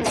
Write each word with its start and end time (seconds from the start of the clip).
Good 0.00 0.06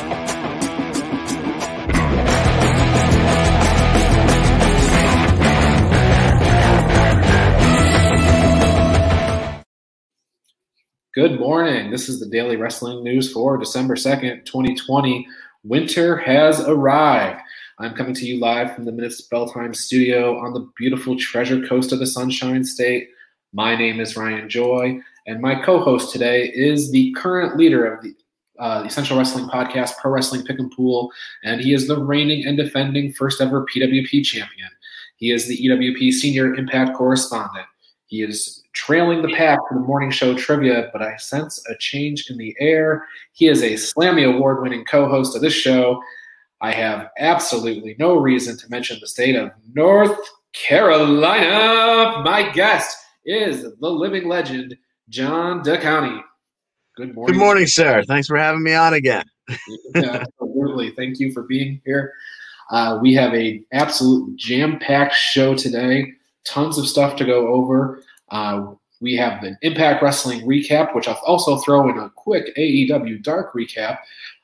morning. 11.40 11.90
This 11.90 12.08
is 12.08 12.20
the 12.20 12.28
daily 12.28 12.56
wrestling 12.56 13.04
news 13.04 13.34
for 13.34 13.58
December 13.58 13.96
2nd, 13.96 14.46
2020. 14.46 15.28
Winter 15.64 16.18
has 16.18 16.62
arrived. 16.62 17.42
I'm 17.80 17.96
coming 17.96 18.14
to 18.14 18.26
you 18.26 18.40
live 18.40 18.76
from 18.76 18.86
the 18.86 19.26
Bell 19.32 19.50
Time 19.50 19.74
studio 19.74 20.38
on 20.38 20.54
the 20.54 20.70
beautiful 20.78 21.18
treasure 21.18 21.66
coast 21.68 21.92
of 21.92 22.00
the 22.00 22.06
Sunshine 22.06 22.64
State. 22.64 23.10
My 23.54 23.76
name 23.76 24.00
is 24.00 24.16
Ryan 24.16 24.48
Joy, 24.48 25.02
and 25.26 25.42
my 25.42 25.56
co 25.56 25.80
host 25.80 26.14
today 26.14 26.52
is 26.54 26.92
the 26.92 27.12
current 27.18 27.58
leader 27.58 27.92
of 27.92 28.04
the 28.04 28.14
uh, 28.60 28.84
Essential 28.86 29.18
Wrestling 29.18 29.48
Podcast, 29.48 29.98
Pro 29.98 30.12
Wrestling 30.12 30.44
Pick 30.44 30.60
and 30.60 30.72
Pool, 30.72 31.12
and 31.44 31.62
he 31.62 31.74
is 31.74 31.88
the 31.88 32.02
reigning 32.02 32.46
and 32.46 32.58
defending 32.58 33.14
first 33.14 33.42
ever 33.42 33.66
PWP 33.66 34.24
champion. 34.24 34.70
He 35.18 35.32
is 35.32 35.48
the 35.48 35.58
EWP 35.58 36.12
Senior 36.14 36.56
Impact 36.56 36.96
Correspondent. 36.96 37.66
He 38.08 38.24
is 38.24 38.64
trailing 38.74 39.22
the 39.22 39.34
pack 39.34 39.60
for 39.68 39.76
the 39.76 39.86
morning 39.86 40.10
show 40.10 40.34
trivia, 40.36 40.90
but 40.92 41.02
I 41.02 41.16
sense 41.18 41.64
a 41.70 41.76
change 41.78 42.30
in 42.30 42.38
the 42.38 42.56
air. 42.60 43.06
He 43.34 43.48
is 43.48 43.62
a 43.62 43.74
Slammy 43.74 44.34
Award 44.34 44.62
winning 44.62 44.86
co 44.86 45.08
host 45.08 45.36
of 45.36 45.42
this 45.42 45.54
show. 45.54 46.02
I 46.62 46.72
have 46.72 47.10
absolutely 47.20 47.96
no 48.00 48.18
reason 48.18 48.58
to 48.58 48.70
mention 48.70 48.98
the 49.00 49.08
state 49.08 49.36
of 49.36 49.52
North 49.74 50.18
Carolina. 50.54 52.22
My 52.24 52.52
guest 52.54 52.98
is 53.26 53.64
the 53.80 53.90
living 53.90 54.28
legend, 54.28 54.78
John 55.10 55.64
DeCounty. 55.64 56.22
Good 57.00 57.16
morning. 57.16 57.34
Good 57.34 57.40
morning, 57.40 57.66
sir. 57.66 58.04
Thanks 58.04 58.28
for 58.28 58.36
having 58.36 58.62
me 58.62 58.74
on 58.74 58.94
again. 58.94 59.24
yeah, 59.96 60.26
absolutely. 60.42 60.92
Thank 60.98 61.18
you 61.18 61.32
for 61.32 61.44
being 61.44 61.80
here. 61.86 62.12
Uh, 62.72 63.00
we 63.02 63.14
have 63.14 63.34
a 63.34 63.64
absolute 63.72 64.36
jam-packed 64.36 65.16
show 65.16 65.56
today. 65.56 66.12
Tons 66.44 66.78
of 66.78 66.90
stuff 66.90 67.16
to 67.16 67.24
go 67.24 67.48
over. 67.48 68.04
Uh, 68.32 68.74
we 69.00 69.16
have 69.16 69.44
an 69.44 69.58
Impact 69.62 70.04
Wrestling 70.04 70.42
recap, 70.42 70.94
which 70.94 71.08
I'll 71.08 71.22
also 71.26 71.60
throw 71.60 71.90
in 71.90 71.98
a 71.98 72.10
quick 72.10 72.54
AEW 72.58 73.24
Dark 73.24 73.54
recap. 73.54 74.00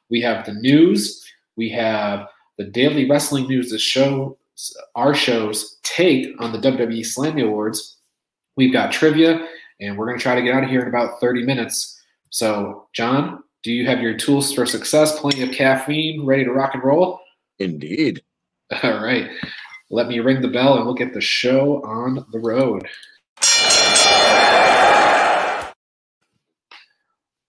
We 0.09 0.21
have 0.21 0.45
the 0.45 0.53
news. 0.53 1.29
We 1.57 1.67
have 1.71 2.29
the 2.57 2.63
daily 2.63 3.09
wrestling 3.09 3.49
news, 3.49 3.69
the 3.69 3.77
show, 3.77 4.37
our 4.95 5.13
show's 5.13 5.77
take 5.83 6.33
on 6.39 6.53
the 6.53 6.59
WWE 6.59 7.01
Slammy 7.01 7.43
Awards. 7.43 7.97
We've 8.55 8.71
got 8.71 8.93
trivia, 8.93 9.45
and 9.81 9.97
we're 9.97 10.05
going 10.05 10.17
to 10.17 10.23
try 10.23 10.35
to 10.35 10.41
get 10.41 10.55
out 10.55 10.63
of 10.63 10.69
here 10.69 10.83
in 10.83 10.87
about 10.87 11.19
30 11.19 11.43
minutes. 11.43 11.94
So, 12.35 12.89
John, 12.91 13.41
do 13.63 13.71
you 13.71 13.85
have 13.87 14.01
your 14.01 14.13
tools 14.13 14.51
for 14.51 14.65
success? 14.65 15.17
Plenty 15.21 15.41
of 15.41 15.51
caffeine, 15.51 16.25
ready 16.25 16.43
to 16.43 16.51
rock 16.51 16.71
and 16.73 16.83
roll? 16.83 17.21
Indeed. 17.59 18.21
All 18.83 19.01
right. 19.01 19.29
Let 19.89 20.09
me 20.09 20.19
ring 20.19 20.41
the 20.41 20.49
bell 20.49 20.75
and 20.75 20.85
we'll 20.85 20.95
get 20.95 21.13
the 21.13 21.21
show 21.21 21.81
on 21.83 22.25
the 22.33 22.39
road. 22.39 22.89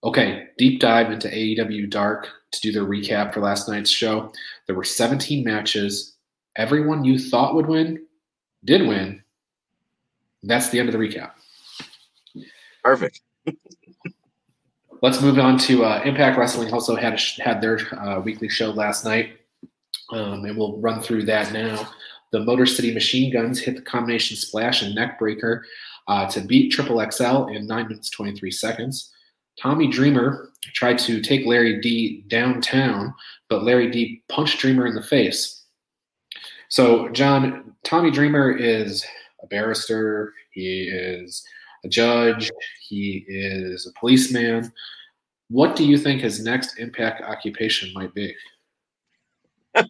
Okay, 0.05 0.47
deep 0.57 0.79
dive 0.79 1.11
into 1.11 1.27
AEW 1.27 1.89
Dark 1.89 2.29
to 2.53 2.61
do 2.61 2.71
the 2.71 2.79
recap 2.79 3.33
for 3.33 3.41
last 3.41 3.67
night's 3.67 3.89
show. 3.89 4.31
There 4.67 4.75
were 4.77 4.85
17 4.85 5.43
matches. 5.43 6.15
Everyone 6.55 7.03
you 7.03 7.19
thought 7.19 7.55
would 7.55 7.67
win 7.67 8.05
did 8.63 8.87
win. 8.87 9.21
That's 10.43 10.69
the 10.69 10.79
end 10.79 10.87
of 10.87 10.93
the 10.93 10.99
recap. 10.99 11.31
Perfect. 12.85 13.19
Let's 15.01 15.21
move 15.21 15.37
on 15.37 15.57
to 15.59 15.85
uh, 15.85 16.01
Impact 16.05 16.37
Wrestling. 16.37 16.73
Also 16.73 16.95
had 16.95 17.13
a, 17.13 17.41
had 17.41 17.61
their 17.61 17.79
uh, 17.99 18.19
weekly 18.19 18.49
show 18.49 18.71
last 18.71 19.05
night, 19.05 19.37
um, 20.11 20.43
and 20.45 20.57
we'll 20.57 20.77
run 20.77 21.01
through 21.01 21.23
that 21.23 21.53
now. 21.53 21.87
The 22.31 22.39
Motor 22.39 22.65
City 22.65 22.93
Machine 22.93 23.31
Guns 23.31 23.59
hit 23.59 23.75
the 23.75 23.81
combination 23.81 24.35
splash 24.35 24.81
and 24.81 24.95
neck 24.95 25.19
breaker 25.19 25.63
uh, 26.07 26.27
to 26.29 26.41
beat 26.41 26.71
Triple 26.71 27.05
XL 27.11 27.45
in 27.47 27.67
nine 27.67 27.87
minutes 27.87 28.09
twenty 28.09 28.35
three 28.35 28.51
seconds. 28.51 29.13
Tommy 29.61 29.87
Dreamer 29.87 30.49
tried 30.73 30.99
to 30.99 31.21
take 31.21 31.45
Larry 31.45 31.79
D 31.79 32.23
downtown, 32.27 33.13
but 33.49 33.63
Larry 33.63 33.91
D 33.91 34.23
punched 34.29 34.59
Dreamer 34.59 34.87
in 34.87 34.95
the 34.95 35.03
face. 35.03 35.63
So, 36.69 37.09
John, 37.09 37.75
Tommy 37.83 38.11
Dreamer 38.11 38.51
is 38.51 39.05
a 39.43 39.47
barrister, 39.47 40.33
he 40.51 40.89
is 40.89 41.43
a 41.87 41.89
judge, 41.89 42.51
he 42.87 43.25
is 43.27 43.87
a 43.87 43.99
policeman. 43.99 44.71
What 45.49 45.75
do 45.75 45.85
you 45.85 45.97
think 45.97 46.21
his 46.21 46.43
next 46.43 46.77
impact 46.77 47.21
occupation 47.21 47.91
might 47.93 48.13
be? 48.13 48.35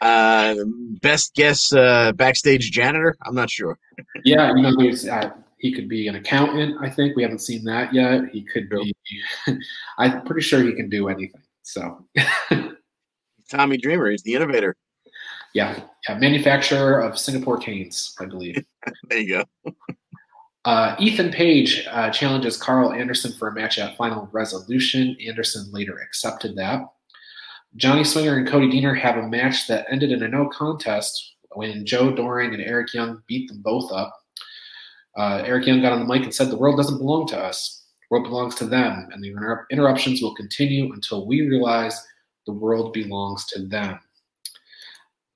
uh, 0.00 0.54
best 1.00 1.34
guess, 1.34 1.72
uh, 1.72 2.12
backstage 2.12 2.70
janitor. 2.70 3.16
I'm 3.22 3.34
not 3.34 3.50
sure. 3.50 3.78
yeah, 4.24 4.52
you 4.54 4.62
know, 4.62 5.12
uh, 5.12 5.30
he 5.58 5.72
could 5.72 5.88
be 5.88 6.08
an 6.08 6.16
accountant. 6.16 6.76
I 6.80 6.90
think 6.90 7.16
we 7.16 7.22
haven't 7.22 7.38
seen 7.40 7.64
that 7.64 7.94
yet. 7.94 8.28
He 8.32 8.42
could 8.42 8.68
be. 8.68 8.94
I'm 9.98 10.22
pretty 10.24 10.42
sure 10.42 10.62
he 10.62 10.74
can 10.74 10.88
do 10.88 11.08
anything. 11.08 11.40
So, 11.62 12.04
Tommy 13.50 13.78
Dreamer, 13.78 14.10
he's 14.10 14.22
the 14.22 14.34
innovator. 14.34 14.76
Yeah, 15.54 15.78
yeah, 16.08 16.18
manufacturer 16.18 16.98
of 17.00 17.16
Singapore 17.16 17.58
canes, 17.58 18.14
I 18.18 18.26
believe. 18.26 18.64
there 19.08 19.18
you 19.20 19.44
go. 19.64 19.72
Uh, 20.64 20.96
Ethan 20.98 21.30
Page 21.30 21.86
uh, 21.90 22.10
challenges 22.10 22.56
Karl 22.56 22.92
Anderson 22.92 23.32
for 23.32 23.48
a 23.48 23.54
match 23.54 23.78
at 23.78 23.96
Final 23.96 24.28
Resolution. 24.32 25.16
Anderson 25.26 25.70
later 25.72 25.98
accepted 25.98 26.56
that. 26.56 26.82
Johnny 27.76 28.04
Swinger 28.04 28.36
and 28.36 28.48
Cody 28.48 28.70
Deaner 28.70 28.98
have 28.98 29.16
a 29.16 29.28
match 29.28 29.66
that 29.66 29.86
ended 29.90 30.12
in 30.12 30.22
a 30.22 30.28
no 30.28 30.48
contest 30.48 31.34
when 31.52 31.84
Joe 31.84 32.14
Doering 32.14 32.54
and 32.54 32.62
Eric 32.62 32.94
Young 32.94 33.22
beat 33.26 33.48
them 33.48 33.60
both 33.62 33.92
up. 33.92 34.14
Uh, 35.16 35.42
Eric 35.44 35.66
Young 35.66 35.82
got 35.82 35.92
on 35.92 36.00
the 36.00 36.12
mic 36.12 36.22
and 36.22 36.34
said, 36.34 36.50
The 36.50 36.56
world 36.56 36.76
doesn't 36.76 36.98
belong 36.98 37.26
to 37.28 37.38
us. 37.38 37.84
The 38.00 38.06
world 38.16 38.24
belongs 38.24 38.54
to 38.56 38.66
them, 38.66 39.08
and 39.12 39.22
the 39.22 39.30
inter- 39.30 39.66
interruptions 39.70 40.22
will 40.22 40.34
continue 40.34 40.92
until 40.92 41.26
we 41.26 41.42
realize 41.42 42.00
the 42.46 42.52
world 42.52 42.92
belongs 42.92 43.44
to 43.46 43.66
them. 43.66 43.98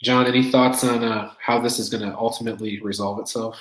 John, 0.03 0.27
any 0.27 0.50
thoughts 0.50 0.84
on 0.84 1.03
uh, 1.03 1.33
how 1.41 1.61
this 1.61 1.78
is 1.78 1.88
going 1.88 2.09
to 2.09 2.17
ultimately 2.17 2.81
resolve 2.81 3.19
itself? 3.19 3.61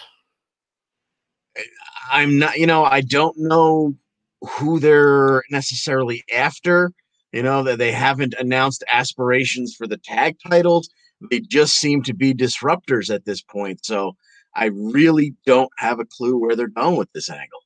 I'm 2.12 2.40
not, 2.40 2.58
you 2.58 2.68
know, 2.68 2.84
I 2.84 3.02
don't 3.02 3.38
know 3.38 3.94
who 4.42 4.80
they're 4.80 5.44
necessarily 5.50 6.24
after. 6.34 6.92
You 7.34 7.44
know, 7.44 7.62
that 7.64 7.78
they 7.78 7.92
haven't 7.92 8.36
announced 8.40 8.86
aspirations 8.90 9.76
for 9.76 9.86
the 9.86 9.98
tag 9.98 10.38
titles. 10.48 10.90
They 11.30 11.42
just 11.42 11.76
seem 11.76 12.02
to 12.04 12.14
be 12.14 12.34
disruptors 12.34 13.14
at 13.14 13.26
this 13.26 13.42
point. 13.42 13.86
So 13.86 14.16
I 14.56 14.68
really 14.74 15.36
don't 15.46 15.70
have 15.78 16.00
a 16.00 16.06
clue 16.06 16.38
where 16.38 16.56
they're 16.56 16.68
going 16.68 16.96
with 16.96 17.12
this 17.12 17.30
angle. 17.30 17.60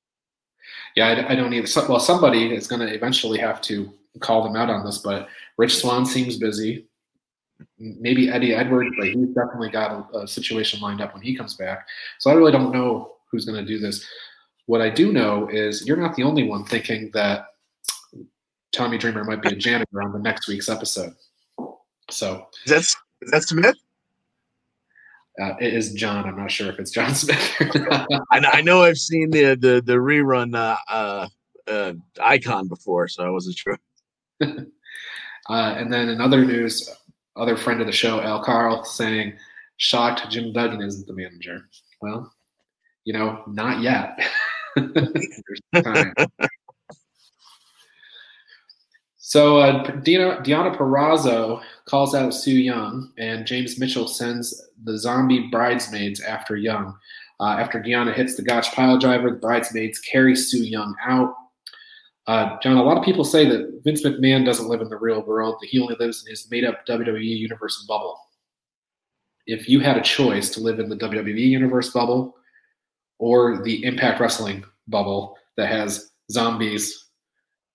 Yeah, 0.96 1.08
I, 1.08 1.34
I 1.34 1.36
don't 1.36 1.54
either. 1.54 1.88
Well, 1.88 2.00
somebody 2.00 2.54
is 2.54 2.68
going 2.68 2.86
to 2.86 2.94
eventually 2.94 3.40
have 3.40 3.62
to 3.62 3.94
call 4.20 4.44
them 4.44 4.56
out 4.56 4.70
on 4.70 4.86
this, 4.86 4.98
but 4.98 5.30
Rich 5.58 5.78
Swann 5.78 6.06
seems 6.06 6.38
busy. 6.38 6.88
Maybe 7.78 8.30
Eddie 8.30 8.56
Edwards, 8.56 8.94
but 8.98 9.08
he's 9.08 9.28
definitely 9.28 9.70
got 9.70 10.10
a, 10.14 10.20
a 10.20 10.28
situation 10.28 10.80
lined 10.82 11.02
up 11.02 11.14
when 11.14 11.22
he 11.22 11.36
comes 11.36 11.56
back. 11.56 11.88
So 12.20 12.32
I 12.32 12.34
really 12.34 12.52
don't 12.52 12.72
know 12.72 13.14
who's 13.32 13.46
going 13.46 13.64
to 13.64 13.66
do 13.66 13.80
this. 13.80 14.06
What 14.66 14.82
I 14.82 14.90
do 14.90 15.12
know 15.12 15.48
is 15.50 15.86
you're 15.86 15.98
not 15.98 16.16
the 16.16 16.24
only 16.24 16.44
one 16.44 16.66
thinking 16.66 17.12
that 17.14 17.46
Tommy 18.72 18.98
Dreamer 18.98 19.24
might 19.24 19.42
be 19.42 19.50
a 19.50 19.56
janitor 19.56 20.02
on 20.02 20.14
the 20.14 20.20
next 20.20 20.48
week's 20.48 20.70
episode. 20.70 21.14
So 22.10 22.48
that's 22.66 22.96
is 23.22 23.32
that 23.32 23.44
Smith? 23.44 23.76
Uh, 25.42 25.54
it 25.60 25.74
is 25.74 25.94
John. 25.94 26.26
I'm 26.26 26.36
not 26.36 26.52
sure 26.52 26.70
if 26.70 26.80
it's 26.80 26.92
John 26.92 27.16
Smith. 27.16 27.56
I, 28.32 28.40
know, 28.40 28.50
I 28.52 28.62
know 28.62 28.84
I've 28.84 28.98
seen 28.98 29.32
the 29.32 29.56
the, 29.56 29.82
the 29.84 29.94
rerun 29.94 30.56
uh, 30.56 30.78
uh, 30.90 31.28
uh 31.68 31.94
icon 32.22 32.68
before, 32.68 33.08
so 33.08 33.26
I 33.26 33.30
wasn't 33.30 33.58
sure. 33.58 33.80
Uh, 35.50 35.74
and 35.76 35.92
then 35.92 36.08
in 36.08 36.22
other 36.22 36.46
news, 36.46 36.88
other 37.36 37.58
friend 37.58 37.82
of 37.82 37.88
the 37.88 37.92
show, 37.92 38.22
Al 38.22 38.44
Carl, 38.44 38.86
saying, 38.86 39.34
"Shocked 39.78 40.30
Jim 40.30 40.54
Duggan 40.54 40.84
isn't 40.84 41.08
the 41.08 41.14
manager." 41.14 41.68
Well, 42.00 42.32
you 43.06 43.14
know, 43.14 43.44
not 43.48 43.82
yet. 43.82 44.20
so 49.18 49.58
uh, 49.58 49.84
Deonna, 50.02 50.44
Deonna 50.46 50.76
Purrazzo 50.76 51.62
calls 51.86 52.14
out 52.16 52.34
Su 52.34 52.52
Yung, 52.52 53.12
and 53.18 53.46
James 53.46 53.80
Mitchell 53.80 54.08
sends 54.08 54.70
the 54.84 54.98
zombie 54.98 55.48
bridesmaids 55.52 56.22
after 56.22 56.56
Young. 56.56 56.98
Uh, 57.40 57.58
after 57.60 57.82
Deonna 57.82 58.14
hits 58.14 58.36
the 58.36 58.44
Gotch 58.44 58.72
pile 58.74 59.00
driver, 59.00 59.32
the 59.32 59.38
bridesmaids 59.38 60.00
carry 60.00 60.36
Su 60.36 60.60
Yung 60.60 60.96
out. 61.04 61.34
Uh, 62.28 62.58
John, 62.62 62.78
a 62.78 62.84
lot 62.84 62.98
of 62.98 63.04
people 63.04 63.24
say 63.24 63.46
that 63.46 63.82
Vince 63.84 64.04
McMahon 64.04 64.46
doesn't 64.46 64.68
live 64.68 64.82
in 64.82 64.90
the 64.90 64.98
real 64.98 65.24
world, 65.24 65.56
that 65.60 65.68
he 65.68 65.80
only 65.80 65.96
lives 66.00 66.24
in 66.24 66.30
his 66.30 66.50
made 66.52 66.64
up 66.64 66.86
WWE 66.86 67.24
universe 67.24 67.84
bubble. 67.88 68.20
If 69.48 69.68
you 69.68 69.80
had 69.80 69.98
a 69.98 70.02
choice 70.02 70.52
to 70.52 70.60
live 70.62 70.80
in 70.80 70.88
the 70.88 70.96
WWE 70.96 71.40
universe 71.40 71.90
bubble 71.90 72.36
or 73.22 73.62
the 73.62 73.86
Impact 73.86 74.20
Wrestling 74.20 74.66
bubble 74.88 75.38
that 75.56 75.70
has 75.70 76.10
zombies 76.32 77.06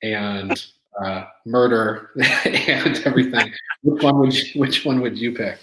and 0.03 0.67
uh, 1.03 1.25
murder 1.47 2.11
and 2.45 3.01
everything. 3.07 3.53
which 3.83 4.03
one 4.03 4.19
would 4.19 4.35
you, 4.35 4.61
which 4.61 4.85
one 4.85 5.01
would 5.01 5.17
you 5.17 5.33
pick? 5.33 5.59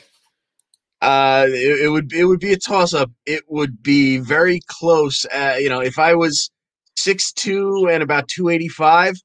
Uh, 1.01 1.45
it, 1.49 1.81
it, 1.81 1.89
would 1.89 2.13
it 2.13 2.23
would 2.23 2.39
be 2.39 2.53
a 2.53 2.57
toss 2.57 2.93
up. 2.93 3.11
It 3.25 3.43
would 3.49 3.83
be 3.83 4.19
very 4.19 4.61
close. 4.67 5.25
Uh, 5.25 5.57
you 5.59 5.67
know, 5.67 5.81
if 5.81 5.99
I 5.99 6.15
was 6.15 6.49
six 6.95 7.33
two 7.33 7.89
and 7.91 8.01
about 8.01 8.29
two 8.29 8.47
eighty 8.47 8.69
five, 8.69 9.15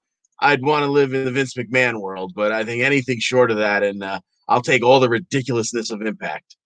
I'd 0.40 0.62
want 0.62 0.82
to 0.82 0.90
live 0.90 1.14
in 1.14 1.24
the 1.24 1.30
Vince 1.30 1.54
McMahon 1.54 2.00
world. 2.00 2.32
But 2.34 2.50
I 2.50 2.64
think 2.64 2.82
anything 2.82 3.20
short 3.20 3.52
of 3.52 3.58
that, 3.58 3.84
and 3.84 4.02
uh, 4.02 4.18
I'll 4.48 4.60
take 4.60 4.82
all 4.82 4.98
the 4.98 5.08
ridiculousness 5.08 5.92
of 5.92 6.02
Impact. 6.02 6.56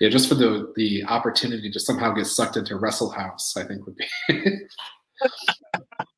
Yeah, 0.00 0.08
just 0.08 0.28
for 0.28 0.34
the 0.34 0.72
the 0.76 1.04
opportunity 1.04 1.70
to 1.70 1.80
somehow 1.80 2.12
get 2.12 2.26
sucked 2.26 2.56
into 2.56 2.76
Wrestle 2.76 3.10
House, 3.10 3.56
I 3.56 3.64
think 3.64 3.86
would 3.86 3.96
be 3.96 4.06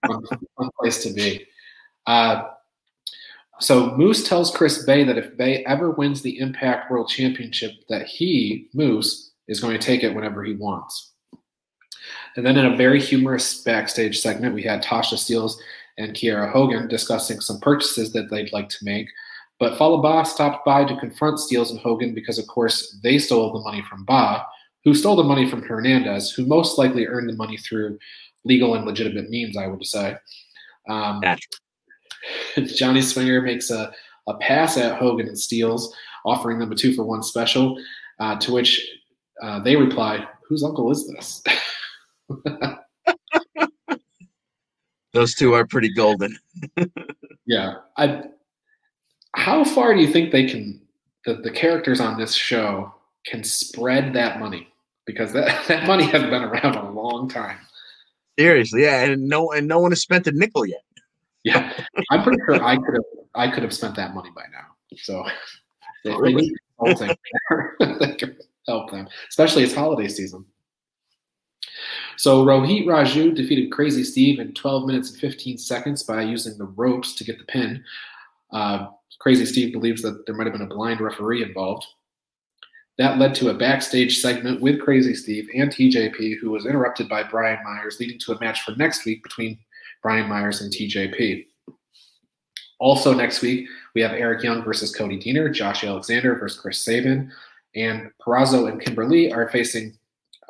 one, 0.06 0.70
place 0.80 1.02
to 1.02 1.12
be. 1.12 1.46
Uh, 2.06 2.44
so 3.60 3.96
Moose 3.96 4.26
tells 4.26 4.50
Chris 4.50 4.84
Bey 4.84 5.04
that 5.04 5.18
if 5.18 5.36
Bey 5.36 5.64
ever 5.64 5.90
wins 5.90 6.22
the 6.22 6.38
Impact 6.38 6.90
World 6.90 7.08
Championship, 7.08 7.72
that 7.88 8.06
he 8.06 8.68
Moose 8.74 9.32
is 9.46 9.60
going 9.60 9.78
to 9.78 9.84
take 9.84 10.02
it 10.02 10.14
whenever 10.14 10.42
he 10.42 10.54
wants. 10.54 11.12
And 12.36 12.44
then 12.44 12.56
in 12.56 12.66
a 12.66 12.76
very 12.76 13.00
humorous 13.00 13.62
backstage 13.62 14.20
segment, 14.20 14.54
we 14.54 14.62
had 14.62 14.82
Tasha 14.82 15.14
Steelz 15.14 15.54
and 15.98 16.14
Kiera 16.14 16.50
Hogan 16.50 16.88
discussing 16.88 17.40
some 17.40 17.60
purchases 17.60 18.12
that 18.12 18.30
they'd 18.30 18.52
like 18.52 18.68
to 18.70 18.84
make. 18.84 19.08
But 19.60 19.78
Fallah 19.78 20.02
Bahh 20.02 20.26
stopped 20.26 20.64
by 20.64 20.84
to 20.84 20.96
confront 20.98 21.38
Steelz 21.38 21.70
and 21.70 21.78
Hogan 21.78 22.14
because, 22.14 22.38
of 22.38 22.46
course, 22.46 22.98
they 23.02 23.18
stole 23.18 23.52
the 23.52 23.60
money 23.60 23.82
from 23.88 24.04
Bahh, 24.04 24.44
who 24.84 24.94
stole 24.94 25.16
the 25.16 25.22
money 25.22 25.48
from 25.48 25.62
Hernandez, 25.62 26.32
who 26.32 26.44
most 26.46 26.78
likely 26.78 27.06
earned 27.06 27.28
the 27.28 27.36
money 27.36 27.56
through 27.56 27.98
legal 28.44 28.74
and 28.74 28.84
legitimate 28.84 29.30
means, 29.30 29.56
I 29.56 29.66
would 29.66 29.84
say. 29.86 30.16
Um, 30.88 31.22
Johnny 32.66 33.00
Swinger 33.00 33.40
makes 33.42 33.70
a, 33.70 33.92
a 34.26 34.34
pass 34.38 34.76
at 34.76 34.98
Hogan 34.98 35.28
and 35.28 35.36
Steelz, 35.36 35.84
offering 36.24 36.58
them 36.58 36.72
a 36.72 36.74
two 36.74 36.94
for 36.94 37.04
one 37.04 37.22
special, 37.22 37.78
uh, 38.18 38.36
to 38.40 38.52
which 38.52 38.86
uh, 39.42 39.60
they 39.60 39.76
reply, 39.76 40.26
Whose 40.48 40.62
uncle 40.62 40.90
is 40.90 41.08
this? 41.08 41.42
Those 45.12 45.34
two 45.34 45.54
are 45.54 45.66
pretty 45.66 45.92
golden. 45.94 46.36
yeah. 47.46 47.76
I, 47.96 48.24
how 49.34 49.64
far 49.64 49.94
do 49.94 50.00
you 50.00 50.12
think 50.12 50.32
they 50.32 50.46
can, 50.46 50.80
the, 51.24 51.34
the 51.34 51.50
characters 51.50 52.00
on 52.00 52.18
this 52.18 52.34
show 52.34 52.92
can 53.26 53.44
spread 53.44 54.12
that 54.14 54.40
money? 54.40 54.68
Because 55.06 55.32
that, 55.32 55.64
that 55.68 55.86
money 55.86 56.04
has 56.04 56.22
been 56.22 56.42
around 56.42 56.76
a 56.76 56.90
long 56.90 57.28
time. 57.28 57.58
Seriously, 58.38 58.82
yeah, 58.82 59.04
and 59.04 59.28
no, 59.28 59.52
and 59.52 59.68
no 59.68 59.78
one 59.78 59.92
has 59.92 60.00
spent 60.00 60.26
a 60.26 60.32
nickel 60.32 60.66
yet. 60.66 60.82
Yeah, 61.44 61.72
I'm 62.10 62.22
pretty 62.22 62.40
sure 62.46 62.62
I 62.62 62.76
could 62.76 62.94
have, 62.94 63.04
I 63.34 63.50
could 63.50 63.62
have 63.62 63.72
spent 63.72 63.94
that 63.96 64.14
money 64.14 64.30
by 64.34 64.42
now. 64.50 64.96
So 64.96 65.24
they, 66.04 66.10
they 66.10 66.32
need 66.32 66.52
that 66.80 68.16
can 68.18 68.36
help 68.66 68.90
them, 68.90 69.08
especially 69.28 69.62
it's 69.62 69.74
holiday 69.74 70.08
season. 70.08 70.44
So 72.16 72.44
Rohit 72.44 72.86
Raju 72.86 73.34
defeated 73.34 73.72
Crazy 73.72 74.04
Steve 74.04 74.38
in 74.38 74.54
12 74.54 74.86
minutes 74.86 75.10
and 75.10 75.18
15 75.18 75.58
seconds 75.58 76.02
by 76.02 76.22
using 76.22 76.56
the 76.58 76.64
ropes 76.64 77.14
to 77.14 77.24
get 77.24 77.38
the 77.38 77.44
pin. 77.44 77.82
Uh, 78.52 78.88
Crazy 79.20 79.46
Steve 79.46 79.72
believes 79.72 80.02
that 80.02 80.26
there 80.26 80.34
might 80.34 80.46
have 80.46 80.52
been 80.52 80.62
a 80.62 80.74
blind 80.74 81.00
referee 81.00 81.42
involved. 81.42 81.86
That 82.98 83.18
led 83.18 83.34
to 83.36 83.48
a 83.48 83.54
backstage 83.54 84.20
segment 84.20 84.60
with 84.60 84.80
Crazy 84.80 85.14
Steve 85.14 85.48
and 85.54 85.70
TJP, 85.70 86.38
who 86.38 86.50
was 86.50 86.66
interrupted 86.66 87.08
by 87.08 87.24
Brian 87.24 87.58
Myers, 87.64 87.98
leading 87.98 88.18
to 88.20 88.32
a 88.32 88.40
match 88.40 88.62
for 88.62 88.72
next 88.76 89.04
week 89.04 89.22
between 89.22 89.58
Brian 90.02 90.28
Myers 90.28 90.60
and 90.60 90.72
TJP. 90.72 91.46
Also, 92.78 93.12
next 93.12 93.42
week, 93.42 93.66
we 93.94 94.02
have 94.02 94.12
Eric 94.12 94.42
Young 94.42 94.62
versus 94.62 94.94
Cody 94.94 95.18
Deaner, 95.18 95.52
Josh 95.52 95.84
Alexander 95.84 96.38
versus 96.38 96.60
Chris 96.60 96.80
Sabin, 96.80 97.32
and 97.74 98.10
Purrazzo 98.24 98.70
and 98.70 98.80
Kimberly 98.80 99.32
are 99.32 99.48
facing 99.50 99.96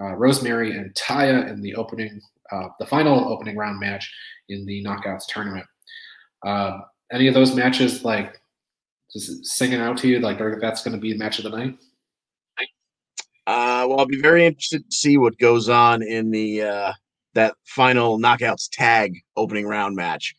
uh, 0.00 0.14
Rosemary 0.14 0.76
and 0.76 0.92
Taya 0.94 1.48
in 1.48 1.62
the 1.62 1.74
opening, 1.76 2.20
uh, 2.50 2.68
the 2.78 2.86
final 2.86 3.32
opening 3.32 3.56
round 3.56 3.78
match 3.78 4.12
in 4.48 4.66
the 4.66 4.84
Knockouts 4.84 5.26
tournament. 5.28 5.66
Uh, 6.44 6.80
any 7.12 7.26
of 7.26 7.34
those 7.34 7.54
matches, 7.54 8.04
like, 8.04 8.40
just 9.14 9.46
singing 9.46 9.80
out 9.80 9.96
to 9.98 10.08
you, 10.08 10.18
like, 10.18 10.38
that's 10.60 10.84
going 10.84 10.94
to 10.94 11.00
be 11.00 11.12
the 11.12 11.18
match 11.18 11.38
of 11.38 11.44
the 11.44 11.56
night? 11.56 11.78
Uh, 13.46 13.84
well, 13.88 14.00
I'll 14.00 14.06
be 14.06 14.20
very 14.20 14.46
interested 14.46 14.88
to 14.88 14.96
see 14.96 15.18
what 15.18 15.38
goes 15.38 15.68
on 15.68 16.02
in 16.02 16.30
the 16.30 16.62
uh, 16.62 16.92
that 17.34 17.54
final 17.64 18.18
knockouts 18.18 18.68
tag 18.72 19.18
opening 19.36 19.66
round 19.66 19.96
match 19.96 20.34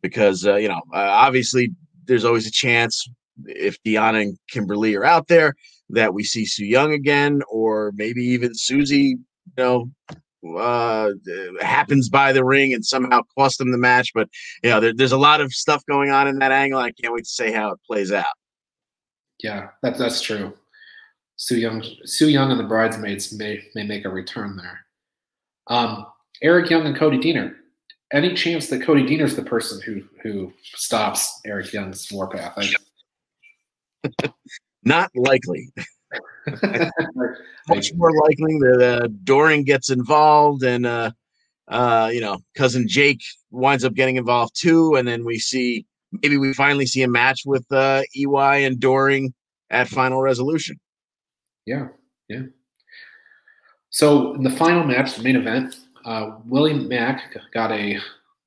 because 0.00 0.46
uh, 0.46 0.54
you 0.54 0.68
know 0.68 0.80
uh, 0.94 1.10
obviously 1.10 1.74
there's 2.06 2.24
always 2.24 2.46
a 2.46 2.50
chance 2.50 3.06
if 3.46 3.76
Deonna 3.82 4.22
and 4.22 4.38
Kimberly 4.48 4.94
are 4.94 5.04
out 5.04 5.28
there 5.28 5.54
that 5.90 6.14
we 6.14 6.24
see 6.24 6.46
Su 6.46 6.64
Yung 6.64 6.92
again, 6.92 7.42
or 7.50 7.92
maybe 7.94 8.22
even 8.22 8.54
Susie, 8.54 9.18
you 9.18 9.52
know, 9.56 9.90
uh, 10.56 11.10
happens 11.60 12.08
by 12.08 12.32
the 12.32 12.44
ring 12.44 12.72
and 12.72 12.84
somehow 12.84 13.22
cost 13.36 13.58
them 13.58 13.72
the 13.72 13.78
match. 13.78 14.12
But 14.14 14.28
you 14.62 14.70
know, 14.70 14.80
there, 14.80 14.94
there's 14.94 15.12
a 15.12 15.18
lot 15.18 15.40
of 15.40 15.52
stuff 15.52 15.84
going 15.86 16.10
on 16.10 16.28
in 16.28 16.38
that 16.38 16.52
angle. 16.52 16.80
I 16.80 16.92
can't 16.92 17.12
wait 17.12 17.24
to 17.24 17.30
see 17.30 17.52
how 17.52 17.72
it 17.72 17.80
plays 17.86 18.12
out. 18.12 18.26
Yeah, 19.42 19.68
that, 19.82 19.98
that's 19.98 20.20
true. 20.20 20.52
Su 21.36 21.56
Yung, 21.56 21.84
Su 22.04 22.28
Yung, 22.28 22.50
and 22.50 22.58
the 22.58 22.64
bridesmaids 22.64 23.32
may 23.32 23.62
may 23.74 23.84
make 23.84 24.04
a 24.04 24.08
return 24.08 24.56
there. 24.56 24.80
Um, 25.68 26.06
Eric 26.42 26.70
Young 26.70 26.86
and 26.86 26.96
Cody 26.96 27.18
Deaner. 27.18 27.54
Any 28.12 28.34
chance 28.34 28.68
that 28.68 28.82
Cody 28.82 29.04
Deaner's 29.04 29.36
the 29.36 29.42
person 29.42 29.80
who 29.82 30.02
who 30.22 30.52
stops 30.74 31.40
Eric 31.46 31.72
Young's 31.72 32.10
warpath? 32.10 32.54
I, 32.56 32.72
Not 34.84 35.10
likely. 35.14 35.70
Much 37.68 37.92
more 37.94 38.12
likely 38.22 38.58
that 38.58 38.80
uh, 38.80 39.08
Doering 39.24 39.64
gets 39.64 39.90
involved 39.90 40.62
and 40.62 40.86
uh, 40.86 41.10
uh, 41.68 42.10
you 42.12 42.20
know 42.20 42.38
cousin 42.56 42.88
Jake 42.88 43.20
winds 43.50 43.84
up 43.84 43.94
getting 43.94 44.16
involved 44.16 44.54
too, 44.58 44.94
and 44.94 45.06
then 45.06 45.24
we 45.24 45.38
see 45.38 45.84
maybe 46.22 46.36
we 46.36 46.54
finally 46.54 46.86
see 46.86 47.02
a 47.02 47.08
match 47.08 47.42
with 47.44 47.64
uh, 47.70 48.02
EY 48.16 48.64
and 48.64 48.80
Doering 48.80 49.34
at 49.70 49.88
Final 49.88 50.22
Resolution. 50.22 50.78
Yeah, 51.66 51.88
yeah. 52.28 52.44
So 53.90 54.34
in 54.34 54.42
the 54.42 54.50
final 54.50 54.84
match, 54.84 55.16
the 55.16 55.22
main 55.22 55.36
event, 55.36 55.76
uh, 56.04 56.36
Willie 56.46 56.74
Mack 56.74 57.36
got 57.52 57.72
a 57.72 57.98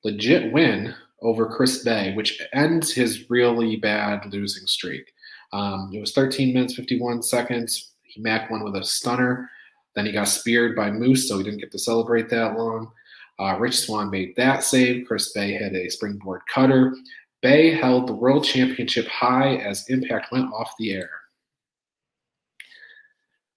legit 0.04 0.52
win 0.52 0.96
over 1.22 1.46
Chris 1.46 1.84
Bey, 1.84 2.14
which 2.16 2.42
ends 2.54 2.92
his 2.92 3.30
really 3.30 3.76
bad 3.76 4.32
losing 4.34 4.66
streak. 4.66 5.12
Um, 5.54 5.92
it 5.94 6.00
was 6.00 6.14
13 6.14 6.54
minutes 6.54 6.76
51 6.76 7.24
seconds. 7.24 7.94
He 8.04 8.22
Mack 8.22 8.50
won 8.50 8.64
with 8.64 8.76
a 8.76 8.84
stunner. 8.84 9.50
Then 9.96 10.06
he 10.06 10.12
got 10.12 10.28
speared 10.28 10.76
by 10.76 10.92
Moose, 10.92 11.28
so 11.28 11.38
he 11.38 11.44
didn't 11.44 11.60
get 11.60 11.72
to 11.72 11.80
celebrate 11.80 12.30
that 12.30 12.58
long. 12.58 12.92
Uh, 13.40 13.58
Rich 13.58 13.80
Swann 13.80 14.10
made 14.10 14.36
that 14.36 14.64
save. 14.64 15.08
Chris 15.08 15.34
Bey 15.34 15.54
had 15.54 15.74
a 15.74 15.90
springboard 15.90 16.42
cutter. 16.48 16.96
Bey 17.42 17.72
held 17.72 18.08
the 18.08 18.14
world 18.14 18.44
championship 18.44 19.08
high 19.08 19.56
as 19.56 19.90
Impact 19.90 20.32
went 20.32 20.54
off 20.54 20.74
the 20.78 20.94
air. 20.94 21.10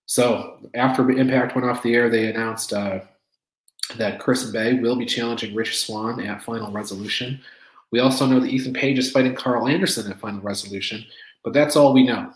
So 0.06 0.58
after 0.74 1.08
Impact 1.10 1.54
went 1.54 1.68
off 1.68 1.82
the 1.82 1.94
air, 1.94 2.08
they 2.08 2.30
announced 2.30 2.72
uh, 2.72 3.00
that 3.96 4.20
Chris 4.20 4.50
Bey 4.50 4.74
will 4.74 4.96
be 4.96 5.06
challenging 5.06 5.54
Rich 5.54 5.84
Swann 5.84 6.20
at 6.20 6.42
Final 6.42 6.72
Resolution. 6.72 7.40
We 7.90 8.00
also 8.00 8.26
know 8.26 8.40
that 8.40 8.50
Ethan 8.50 8.72
Page 8.72 8.98
is 8.98 9.10
fighting 9.10 9.34
Karl 9.34 9.68
Anderson 9.68 10.10
at 10.10 10.18
Final 10.18 10.40
Resolution, 10.40 11.04
but 11.44 11.52
that's 11.52 11.76
all 11.76 11.92
we 11.92 12.02
know. 12.02 12.32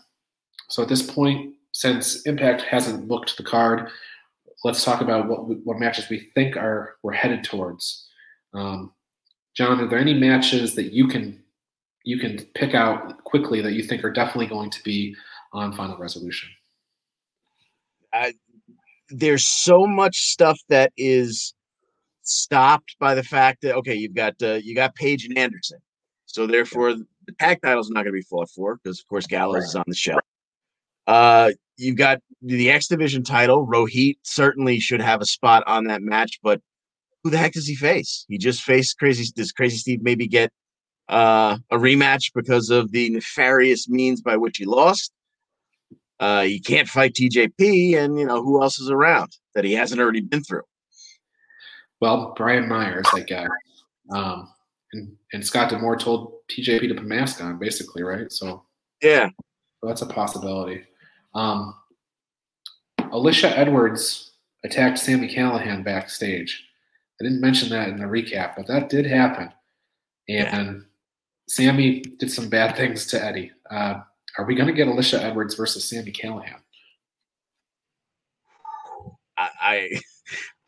So 0.69 0.83
at 0.83 0.89
this 0.89 1.01
point, 1.01 1.55
since 1.73 2.21
Impact 2.23 2.61
hasn't 2.61 3.07
booked 3.07 3.35
the 3.35 3.43
card, 3.43 3.89
let's 4.63 4.83
talk 4.83 5.01
about 5.01 5.27
what 5.27 5.47
what 5.65 5.79
matches 5.79 6.09
we 6.09 6.29
think 6.35 6.55
are 6.55 6.95
we're 7.03 7.13
headed 7.13 7.43
towards. 7.43 8.07
Um, 8.53 8.93
John, 9.55 9.79
are 9.81 9.87
there 9.87 9.99
any 9.99 10.13
matches 10.13 10.75
that 10.75 10.93
you 10.93 11.07
can 11.07 11.43
you 12.03 12.17
can 12.19 12.39
pick 12.55 12.73
out 12.73 13.23
quickly 13.23 13.61
that 13.61 13.73
you 13.73 13.83
think 13.83 14.03
are 14.03 14.11
definitely 14.11 14.47
going 14.47 14.69
to 14.69 14.83
be 14.83 15.15
on 15.53 15.73
Final 15.73 15.97
Resolution? 15.97 16.49
I, 18.13 18.33
there's 19.09 19.47
so 19.47 19.85
much 19.85 20.17
stuff 20.17 20.59
that 20.69 20.91
is 20.97 21.53
stopped 22.21 22.95
by 22.99 23.15
the 23.15 23.23
fact 23.23 23.61
that 23.61 23.75
okay, 23.75 23.95
you've 23.95 24.15
got 24.15 24.35
uh, 24.41 24.59
you 24.63 24.75
got 24.75 24.95
Page 24.95 25.25
and 25.25 25.37
Anderson, 25.37 25.79
so 26.25 26.45
therefore 26.45 26.95
the 27.29 27.35
tag 27.45 27.61
title 27.61 27.81
is 27.81 27.89
not 27.89 28.03
going 28.03 28.13
to 28.13 28.19
be 28.19 28.21
fought 28.21 28.49
for 28.49 28.77
because, 28.77 28.99
of 28.99 29.07
course, 29.07 29.27
Gallows 29.27 29.55
right. 29.55 29.63
is 29.63 29.75
on 29.75 29.83
the 29.87 29.95
show. 29.95 30.17
Uh, 31.07 31.51
you've 31.77 31.97
got 31.97 32.19
the 32.41 32.69
X 32.69 32.87
Division 32.87 33.23
title. 33.23 33.67
Rohit 33.67 34.17
certainly 34.23 34.79
should 34.79 35.01
have 35.01 35.21
a 35.21 35.25
spot 35.25 35.63
on 35.67 35.85
that 35.85 36.01
match, 36.01 36.39
but 36.41 36.61
who 37.23 37.29
the 37.29 37.37
heck 37.37 37.53
does 37.53 37.67
he 37.67 37.75
face? 37.75 38.25
He 38.29 38.37
just 38.37 38.61
faced 38.63 38.97
Crazy. 38.97 39.31
Does 39.35 39.51
Crazy 39.51 39.77
Steve 39.77 40.01
maybe 40.01 40.27
get 40.27 40.51
uh, 41.07 41.57
a 41.69 41.77
rematch 41.77 42.31
because 42.33 42.69
of 42.69 42.91
the 42.91 43.09
nefarious 43.09 43.89
means 43.89 44.21
by 44.21 44.37
which 44.37 44.57
he 44.57 44.65
lost? 44.65 45.11
Uh, 46.19 46.43
he 46.43 46.59
can't 46.59 46.87
fight 46.87 47.13
TJP, 47.13 47.95
and 47.95 48.19
you 48.19 48.25
know 48.25 48.43
who 48.43 48.61
else 48.61 48.79
is 48.79 48.89
around 48.89 49.31
that 49.55 49.63
he 49.63 49.73
hasn't 49.73 50.01
already 50.01 50.21
been 50.21 50.43
through. 50.43 50.63
Well, 52.01 52.33
Brian 52.37 52.67
Myers, 52.67 53.07
I 53.13 53.21
guess. 53.21 53.47
Um, 54.09 54.49
and, 54.93 55.15
and 55.33 55.45
Scott 55.45 55.69
D'Amore 55.69 55.97
told 55.97 56.33
TJP 56.49 56.87
to 56.87 56.95
put 56.95 57.05
mask 57.05 57.43
on, 57.43 57.59
basically, 57.59 58.03
right? 58.03 58.31
So 58.31 58.63
yeah, 59.01 59.29
so 59.79 59.87
that's 59.87 60.01
a 60.01 60.07
possibility. 60.07 60.83
Um, 61.33 61.75
Alisha 62.99 63.51
Edwards 63.55 64.31
attacked 64.63 64.99
Sami 64.99 65.33
Callihan 65.33 65.83
backstage. 65.83 66.65
I 67.19 67.25
didn't 67.25 67.41
mention 67.41 67.69
that 67.69 67.89
in 67.89 67.97
the 67.97 68.05
recap, 68.05 68.55
but 68.55 68.67
that 68.67 68.89
did 68.89 69.05
happen. 69.05 69.51
And 70.27 70.85
Sami 71.47 72.01
did 72.01 72.31
some 72.31 72.49
bad 72.49 72.75
things 72.75 73.07
to 73.07 73.23
Eddie. 73.23 73.51
Uh, 73.69 73.95
are 74.37 74.45
we 74.45 74.55
going 74.55 74.67
to 74.67 74.73
get 74.73 74.87
Alisha 74.87 75.19
Edwards 75.19 75.55
versus 75.55 75.83
Sami 75.83 76.11
Callihan? 76.11 76.59
I, 79.37 79.49
I, 79.59 79.89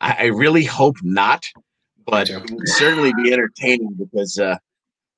I 0.00 0.26
really 0.26 0.64
hope 0.64 0.96
not, 1.02 1.44
but 2.06 2.30
it 2.30 2.50
would 2.50 2.68
certainly 2.68 3.12
be 3.22 3.32
entertaining 3.32 3.94
because, 3.98 4.38
uh, 4.38 4.56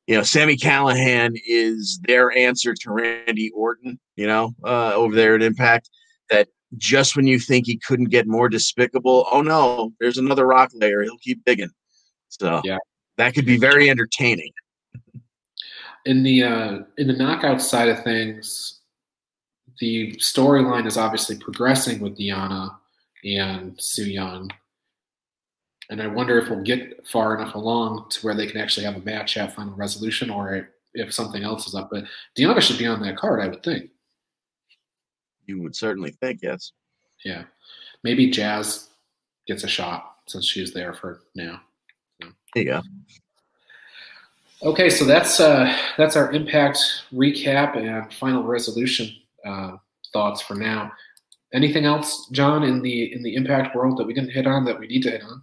you 0.06 0.14
know, 0.14 0.22
Sami 0.22 0.56
Callihan 0.56 1.32
is 1.46 1.98
their 2.06 2.36
answer 2.36 2.74
to 2.74 2.90
Randy 2.92 3.50
Orton, 3.54 3.98
you 4.16 4.26
know, 4.26 4.54
uh, 4.64 4.92
over 4.94 5.14
there 5.14 5.34
at 5.34 5.42
Impact. 5.42 5.88
That 6.30 6.48
just 6.76 7.16
when 7.16 7.26
you 7.26 7.38
think 7.38 7.66
he 7.66 7.78
couldn't 7.78 8.10
get 8.10 8.26
more 8.26 8.48
despicable, 8.48 9.26
oh 9.30 9.42
no, 9.42 9.92
there's 10.00 10.18
another 10.18 10.46
rock 10.46 10.70
layer. 10.74 11.02
He'll 11.02 11.18
keep 11.18 11.44
digging. 11.44 11.70
So 12.28 12.60
Yeah. 12.64 12.78
that 13.16 13.34
could 13.34 13.46
be 13.46 13.56
very 13.58 13.88
entertaining. 13.90 14.52
in 16.04 16.22
the 16.22 16.42
uh, 16.44 16.78
in 16.98 17.06
the 17.06 17.14
knockout 17.14 17.62
side 17.62 17.88
of 17.88 18.02
things, 18.04 18.80
the 19.80 20.12
storyline 20.16 20.86
is 20.86 20.96
obviously 20.96 21.36
progressing 21.36 22.00
with 22.00 22.18
Deonna 22.18 22.76
and 23.24 23.74
Su 23.80 24.04
Yung, 24.04 24.50
and 25.90 26.02
I 26.02 26.06
wonder 26.06 26.38
if 26.38 26.48
we'll 26.48 26.62
get 26.62 27.06
far 27.06 27.36
enough 27.36 27.54
along 27.54 28.06
to 28.10 28.20
where 28.20 28.34
they 28.34 28.46
can 28.46 28.60
actually 28.60 28.86
have 28.86 28.96
a 28.96 29.00
match 29.00 29.36
at 29.36 29.54
Final 29.54 29.74
Resolution, 29.74 30.30
or 30.30 30.70
if 30.94 31.12
something 31.12 31.42
else 31.42 31.66
is 31.66 31.74
up. 31.74 31.90
But 31.90 32.04
Deonna 32.36 32.60
should 32.60 32.78
be 32.78 32.86
on 32.86 33.02
that 33.02 33.16
card, 33.16 33.40
I 33.40 33.48
would 33.48 33.62
think. 33.62 33.90
You 35.46 35.62
would 35.62 35.76
certainly 35.76 36.12
think, 36.12 36.40
yes. 36.42 36.72
Yeah, 37.24 37.44
maybe 38.02 38.30
Jazz 38.30 38.90
gets 39.46 39.64
a 39.64 39.68
shot 39.68 40.16
since 40.26 40.46
she's 40.46 40.72
there 40.72 40.94
for 40.94 41.22
now. 41.34 41.60
There 42.54 42.62
you 42.62 42.64
go. 42.64 42.82
Okay, 44.62 44.88
so 44.88 45.04
that's 45.04 45.40
uh, 45.40 45.76
that's 45.98 46.16
our 46.16 46.32
impact 46.32 46.78
recap 47.12 47.76
and 47.76 48.10
final 48.14 48.44
resolution 48.44 49.14
uh, 49.44 49.76
thoughts 50.12 50.40
for 50.40 50.54
now. 50.54 50.90
Anything 51.52 51.84
else, 51.84 52.28
John, 52.30 52.62
in 52.62 52.80
the 52.80 53.12
in 53.12 53.22
the 53.22 53.34
impact 53.34 53.76
world 53.76 53.98
that 53.98 54.06
we 54.06 54.14
didn't 54.14 54.30
hit 54.30 54.46
on 54.46 54.64
that 54.64 54.78
we 54.78 54.86
need 54.86 55.02
to 55.02 55.10
hit 55.10 55.22
on? 55.22 55.42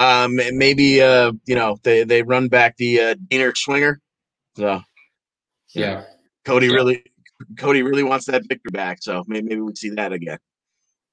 Um, 0.00 0.38
and 0.38 0.56
maybe 0.58 1.02
uh, 1.02 1.32
you 1.46 1.54
know, 1.54 1.78
they 1.82 2.04
they 2.04 2.22
run 2.22 2.48
back 2.48 2.76
the 2.76 3.00
uh, 3.00 3.14
Deaner 3.28 3.56
swinger. 3.56 4.00
So 4.56 4.80
Yeah, 5.74 6.04
Cody 6.44 6.66
Yeah. 6.68 6.74
really, 6.74 7.04
Cody 7.58 7.82
really 7.82 8.02
wants 8.04 8.26
that 8.26 8.42
victor 8.48 8.70
back. 8.70 8.98
So 9.02 9.24
maybe 9.26 9.48
maybe 9.48 9.60
we'd 9.60 9.78
see 9.78 9.90
that 9.90 10.12
again. 10.12 10.38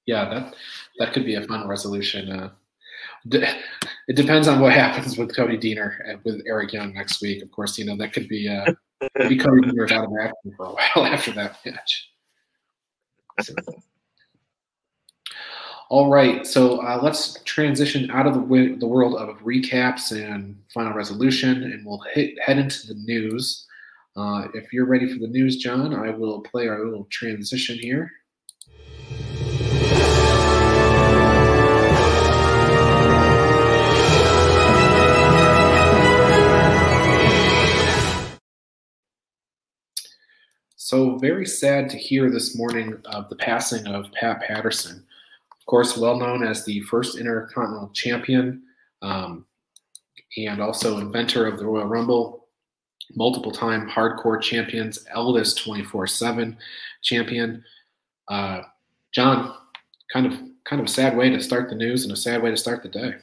yeah, 0.06 0.30
that 0.30 0.56
that 1.00 1.14
could 1.14 1.26
be 1.26 1.36
a 1.36 1.42
final 1.48 1.68
resolution. 1.68 2.30
Uh, 2.32 2.50
de- 3.28 3.48
it 4.08 4.16
depends 4.16 4.48
on 4.48 4.60
what 4.60 4.74
happens 4.84 5.18
with 5.18 5.36
Cody 5.36 5.58
Deaner 5.58 5.98
and 6.08 6.20
with 6.24 6.42
Eric 6.48 6.74
Young 6.74 6.94
next 6.94 7.22
week. 7.22 7.42
Of 7.44 7.52
course, 7.52 7.78
you 7.80 7.86
know 7.86 7.98
that 7.98 8.14
could 8.14 8.28
be 8.28 8.48
uh, 8.48 8.72
maybe 9.18 9.38
Cody 9.38 9.62
Deaner 9.68 9.92
out 9.92 10.06
of 10.06 10.12
action 10.22 10.54
for 10.56 10.66
a 10.68 10.70
while 10.74 11.06
after 11.14 11.32
that 11.34 11.58
match. 11.66 12.10
So- 13.42 13.54
All 15.90 16.10
right, 16.10 16.48
so 16.48 16.80
uh, 16.80 17.00
let's 17.04 17.40
transition 17.44 18.10
out 18.10 18.26
of 18.26 18.34
the, 18.34 18.76
the 18.80 18.88
world 18.88 19.18
of 19.18 19.38
recaps 19.44 20.12
and 20.12 20.58
final 20.74 20.94
resolution, 20.94 21.62
and 21.62 21.86
we'll 21.86 22.04
hit, 22.12 22.42
head 22.42 22.58
into 22.58 22.88
the 22.88 22.96
news. 22.96 23.68
Uh, 24.16 24.48
if 24.56 24.74
you're 24.74 24.88
ready 24.88 25.08
for 25.08 25.20
the 25.20 25.28
news, 25.28 25.58
John, 25.58 25.94
I 25.94 26.10
will 26.10 26.42
play 26.42 26.68
our 26.68 26.84
little 26.84 27.06
transition 27.12 27.78
here. 27.78 28.12
So, 40.78 41.18
very 41.20 41.46
sad 41.46 41.92
to 41.92 41.98
hear 41.98 42.32
this 42.32 42.58
morning 42.58 43.00
of 43.06 43.30
the 43.30 43.36
passing 43.36 43.86
of 43.86 44.12
Pat 44.14 44.42
Patterson. 44.42 45.06
Of 45.66 45.72
course, 45.72 45.98
well 45.98 46.16
known 46.16 46.44
as 46.44 46.64
the 46.64 46.82
first 46.82 47.18
Intercontinental 47.18 47.90
Champion 47.96 48.62
um, 49.02 49.48
and 50.38 50.62
also 50.62 51.00
inventor 51.00 51.48
of 51.48 51.58
the 51.58 51.66
Royal 51.66 51.88
Rumble, 51.88 52.50
multiple 53.16 53.52
time 53.52 53.90
hardcore 53.90 54.40
champions, 54.40 55.04
eldest 55.12 55.58
24 55.64 56.06
7 56.06 56.56
champion. 57.02 57.64
Uh, 58.28 58.62
John, 59.12 59.56
kind 60.14 60.28
of 60.28 60.34
kind 60.66 60.80
of 60.80 60.86
a 60.86 60.92
sad 60.92 61.18
way 61.18 61.32
to 61.32 61.42
start 61.42 61.72
the 61.72 61.76
news 61.76 62.04
and 62.04 62.14
a 62.14 62.16
sad 62.16 62.44
way 62.44 62.52
to 62.52 62.58
start 62.58 62.84
the 62.84 62.90
day. 62.90 63.16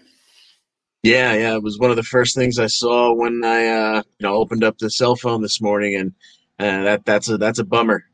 Yeah, 1.04 1.34
yeah, 1.34 1.54
it 1.54 1.62
was 1.62 1.78
one 1.78 1.90
of 1.90 1.96
the 1.96 2.02
first 2.02 2.34
things 2.34 2.58
I 2.58 2.66
saw 2.66 3.12
when 3.12 3.44
I 3.44 3.68
uh, 3.68 4.02
you 4.18 4.26
know 4.26 4.34
opened 4.34 4.64
up 4.64 4.78
the 4.78 4.90
cell 4.90 5.14
phone 5.14 5.42
this 5.42 5.60
morning, 5.60 5.94
and 5.94 6.12
uh, 6.58 6.82
that 6.82 7.04
that's 7.04 7.28
a 7.28 7.38
that's 7.38 7.60
a 7.60 7.64
bummer. 7.64 8.04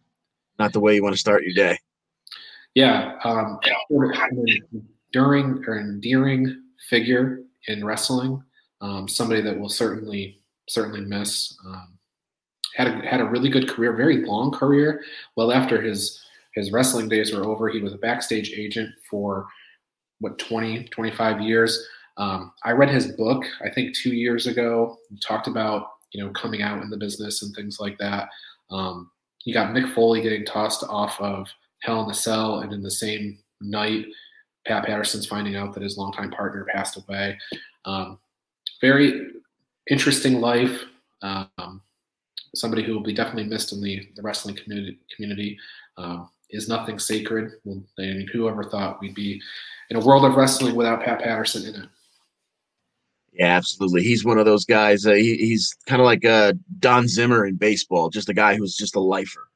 Not 0.59 0.75
the 0.75 0.81
way 0.81 0.95
you 0.95 1.03
want 1.03 1.15
to 1.15 1.19
start 1.19 1.45
your 1.45 1.55
day. 1.55 1.79
Yeah, 2.75 3.19
um, 3.25 3.59
during 5.13 5.65
or 5.67 5.79
endearing 5.79 6.63
figure 6.89 7.41
in 7.67 7.85
wrestling, 7.85 8.43
um, 8.81 9.09
somebody 9.09 9.41
that 9.43 9.59
will 9.59 9.69
certainly 9.69 10.41
certainly 10.69 11.01
miss. 11.01 11.57
Um, 11.67 11.99
had 12.77 12.89
a, 12.89 13.07
had 13.07 13.21
a 13.21 13.25
really 13.25 13.49
good 13.49 13.69
career, 13.69 13.97
very 13.97 14.25
long 14.25 14.53
career. 14.53 15.03
Well, 15.37 15.53
after 15.53 15.81
his 15.83 16.21
his 16.55 16.73
wrestling 16.73 17.09
days 17.09 17.33
were 17.33 17.45
over, 17.45 17.69
he 17.69 17.81
was 17.81 17.93
a 17.93 17.99
backstage 17.99 18.53
agent 18.53 18.91
for 19.11 19.47
what 20.21 20.39
20 20.39 20.85
25 20.85 21.41
years. 21.41 21.87
Um, 22.17 22.53
I 22.65 22.73
read 22.73 22.91
his 22.91 23.13
book, 23.13 23.45
I 23.65 23.71
think 23.71 23.95
two 23.95 24.15
years 24.15 24.47
ago. 24.47 24.99
He 25.11 25.19
talked 25.19 25.47
about 25.47 25.89
you 26.13 26.23
know 26.23 26.31
coming 26.33 26.63
out 26.63 26.83
in 26.83 26.91
the 26.91 26.97
business 26.97 27.43
and 27.43 27.55
things 27.55 27.79
like 27.81 27.99
that. 27.99 28.29
Um, 28.71 29.11
you 29.45 29.55
got 29.55 29.75
Mick 29.75 29.95
Foley 29.95 30.21
getting 30.21 30.45
tossed 30.45 30.85
off 30.89 31.19
of 31.21 31.49
Hell 31.83 32.03
in 32.03 32.09
the 32.09 32.15
Cell, 32.15 32.61
and 32.61 32.73
in 32.73 32.83
the 32.83 32.91
same 32.91 33.39
night, 33.61 34.07
Pat 34.67 34.85
Patterson's 34.85 35.27
finding 35.27 35.57
out 35.57 35.73
that 35.75 35.83
his 35.83 35.97
longtime 35.97 36.31
partner 36.31 36.67
passed 36.73 36.97
away. 36.97 37.39
Um, 37.85 38.19
very 38.81 39.29
interesting 39.91 40.41
life. 40.41 40.83
Um, 41.23 41.81
somebody 42.55 42.83
who 42.83 42.93
will 42.93 43.03
be 43.03 43.13
definitely 43.13 43.49
missed 43.49 43.73
in 43.73 43.81
the, 43.81 44.09
the 44.17 44.23
wrestling 44.23 44.57
community. 44.57 44.99
Community 45.15 45.59
um, 45.97 46.31
is 46.51 46.69
nothing 46.69 46.99
sacred. 46.99 47.53
Well, 47.65 47.83
I 47.99 48.03
mean, 48.03 48.29
whoever 48.33 48.65
thought 48.65 49.01
we'd 49.01 49.15
be 49.15 49.41
in 49.91 49.97
a 49.97 50.05
world 50.05 50.25
of 50.25 50.35
wrestling 50.35 50.75
without 50.75 51.03
Pat 51.03 51.21
Patterson 51.21 51.75
in 51.75 51.83
it? 51.83 51.89
Yeah, 53.33 53.57
absolutely. 53.57 54.03
He's 54.03 54.25
one 54.25 54.39
of 54.39 54.47
those 54.47 54.65
guys. 54.65 55.07
Uh, 55.07 55.13
he, 55.13 55.37
he's 55.37 55.77
kind 55.87 56.01
of 56.01 56.07
like 56.07 56.25
uh, 56.25 56.55
Don 56.81 57.07
Zimmer 57.07 57.47
in 57.47 57.55
baseball, 57.55 58.11
just 58.11 58.29
a 58.29 58.35
guy 58.35 58.57
who's 58.57 58.75
just 58.77 58.97
a 58.97 59.01
lifer. 59.01 59.49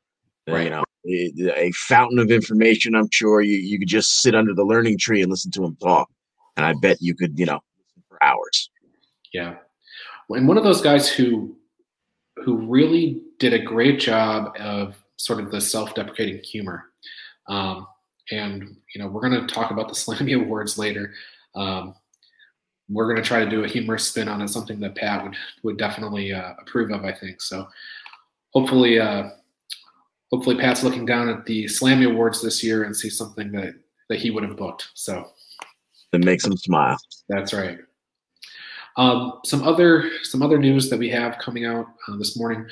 Right. 0.47 0.65
You 0.65 0.71
know, 0.71 0.85
a, 1.07 1.73
fountain 1.73 2.19
of 2.19 2.31
information. 2.31 2.95
I'm 2.95 3.09
sure 3.11 3.41
you 3.41 3.57
you 3.57 3.79
could 3.79 3.89
just 3.89 4.21
sit 4.23 4.35
under 4.35 4.55
the 4.55 4.65
learning 4.65 4.99
tree 4.99 5.23
and 5.23 5.31
listen 5.31 5.51
to 5.53 5.65
him 5.65 5.77
talk, 5.77 6.09
and 6.57 6.67
I 6.67 6.75
bet 6.81 6.99
you 7.01 7.15
could, 7.15 7.39
you 7.39 7.47
know, 7.47 7.61
for 8.09 8.23
hours. 8.23 8.71
Yeah, 9.33 9.57
and 10.31 10.47
one 10.49 10.59
of 10.59 10.65
those 10.65 10.81
guys 10.81 11.09
who 11.09 11.57
who 12.45 12.57
really 12.57 13.21
did 13.39 13.53
a 13.53 13.59
great 13.59 14.01
job 14.01 14.55
of 14.59 14.97
sort 15.17 15.41
of 15.41 15.51
the 15.51 15.61
self-deprecating 15.61 16.43
humor. 16.43 16.85
Um, 17.49 17.87
and 18.31 18.77
you 18.95 19.01
know, 19.01 19.09
we're 19.09 19.29
going 19.29 19.47
to 19.47 19.53
talk 19.53 19.71
about 19.71 19.89
the 19.89 19.95
Slammy 19.95 20.41
Awards 20.41 20.79
later. 20.79 21.13
Um, 21.55 21.95
we're 22.89 23.07
going 23.07 23.23
to 23.23 23.27
try 23.27 23.45
to 23.45 23.51
do 23.51 23.65
a 23.65 23.69
humorous 23.69 24.09
spin 24.09 24.29
on 24.29 24.43
it, 24.43 24.49
something 24.49 24.81
that 24.81 24.95
Pat 24.95 25.25
would 25.25 25.37
would 25.63 25.79
definitely 25.79 26.33
uh, 26.33 26.53
approve 26.61 26.91
of. 26.91 27.05
I 27.05 27.13
think 27.13 27.41
so. 27.41 27.67
Hopefully, 28.53 28.99
uh, 28.99 29.31
hopefully 30.33 30.57
Pat's 30.57 30.83
looking 30.83 31.07
down 31.07 31.29
at 31.29 31.45
the 31.47 31.67
Slammy 31.67 32.11
Awards 32.11 32.43
this 32.43 32.65
year 32.65 32.85
and 32.85 32.97
see 32.97 33.11
something 33.11 33.53
that 33.53 33.75
that 34.09 34.19
he 34.19 34.31
would 34.31 34.43
have 34.43 34.57
booked. 34.57 34.89
So. 34.95 35.31
That 36.13 36.25
makes 36.25 36.45
him 36.47 36.57
smile. 36.59 36.99
That's 37.31 37.55
right. 37.55 37.79
Um, 38.97 39.41
some 39.45 39.63
other 39.63 40.11
some 40.23 40.43
other 40.43 40.59
news 40.59 40.91
that 40.91 40.99
we 40.99 41.09
have 41.09 41.39
coming 41.39 41.65
out 41.65 41.87
uh, 42.07 42.17
this 42.17 42.37
morning, 42.37 42.67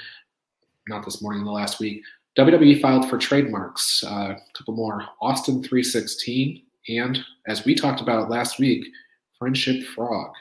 not 0.88 1.04
this 1.04 1.22
morning, 1.22 1.40
in 1.40 1.46
the 1.46 1.52
last 1.52 1.80
week. 1.80 2.02
WWE 2.36 2.80
filed 2.80 3.08
for 3.08 3.18
trademarks. 3.18 4.04
Uh, 4.04 4.34
a 4.36 4.38
couple 4.56 4.74
more. 4.74 5.06
Austin 5.20 5.62
316, 5.62 6.62
and 6.88 7.18
as 7.46 7.64
we 7.64 7.74
talked 7.74 8.02
about 8.02 8.30
last 8.30 8.58
week, 8.58 8.84
Friendship 9.38 9.82
Frog. 9.84 10.32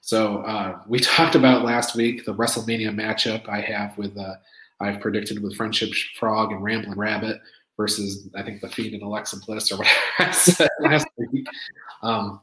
So 0.00 0.38
uh, 0.38 0.80
we 0.88 0.98
talked 1.00 1.36
about 1.36 1.64
last 1.64 1.94
week 1.94 2.24
the 2.24 2.34
WrestleMania 2.34 2.92
matchup 2.92 3.48
I 3.48 3.60
have 3.60 3.96
with 3.96 4.18
uh, 4.18 4.34
I've 4.84 5.00
predicted 5.00 5.42
with 5.42 5.56
Friendship 5.56 5.90
Frog 6.18 6.52
and 6.52 6.62
Ramblin' 6.62 6.98
Rabbit 6.98 7.40
versus 7.76 8.28
I 8.34 8.42
think 8.42 8.60
the 8.60 8.68
Fiend 8.68 8.94
and 8.94 9.02
Alexa 9.02 9.38
Bliss 9.44 9.72
or 9.72 9.78
whatever 9.78 9.98
I 10.18 10.30
said 10.30 10.68
last 10.80 11.06
week. 11.16 11.46
Um, 12.02 12.40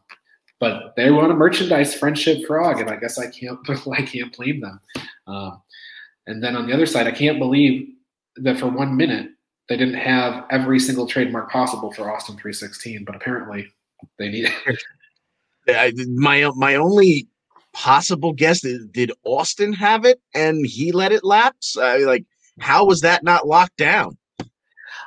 but 0.60 0.94
they 0.96 1.10
want 1.10 1.32
a 1.32 1.36
merchandise 1.36 1.96
friendship 1.96 2.46
frog, 2.46 2.80
and 2.80 2.90
I 2.90 2.96
guess 2.96 3.18
I 3.18 3.30
can't 3.30 3.60
I 3.92 4.02
can't 4.04 4.36
blame 4.36 4.62
them. 4.62 4.80
Um, 5.28 5.62
and 6.28 6.44
then 6.44 6.56
on 6.56 6.68
the 6.68 6.74
other 6.74 6.86
side, 6.86 7.08
I 7.08 7.12
can't 7.12 7.40
believe 7.40 7.90
that 8.38 8.60
for 8.60 8.68
one 8.68 8.96
minute 8.96 9.32
they 9.70 9.78
didn't 9.78 9.96
have 9.96 10.46
every 10.50 10.80
single 10.80 11.08
trademark 11.08 11.52
possible 11.52 11.92
for 11.92 12.12
Austin 12.12 12.36
316, 12.36 13.04
but 13.06 13.16
apparently 13.16 13.68
they 14.18 14.30
need 14.30 14.52
it. 15.68 16.08
my 16.10 16.50
my 16.56 16.76
only 16.76 17.28
possible 17.74 18.34
guess 18.34 18.64
is 18.64 18.86
did 18.88 19.12
Austin 19.24 19.74
have 19.74 20.06
it 20.06 20.22
and 20.36 20.66
he 20.66 20.92
let 20.92 21.12
it 21.12 21.24
lapse? 21.24 21.78
Uh, 21.78 22.00
like, 22.06 22.26
how 22.60 22.86
was 22.86 23.02
that 23.02 23.24
not 23.24 23.48
locked 23.48 23.78
down? 23.78 24.18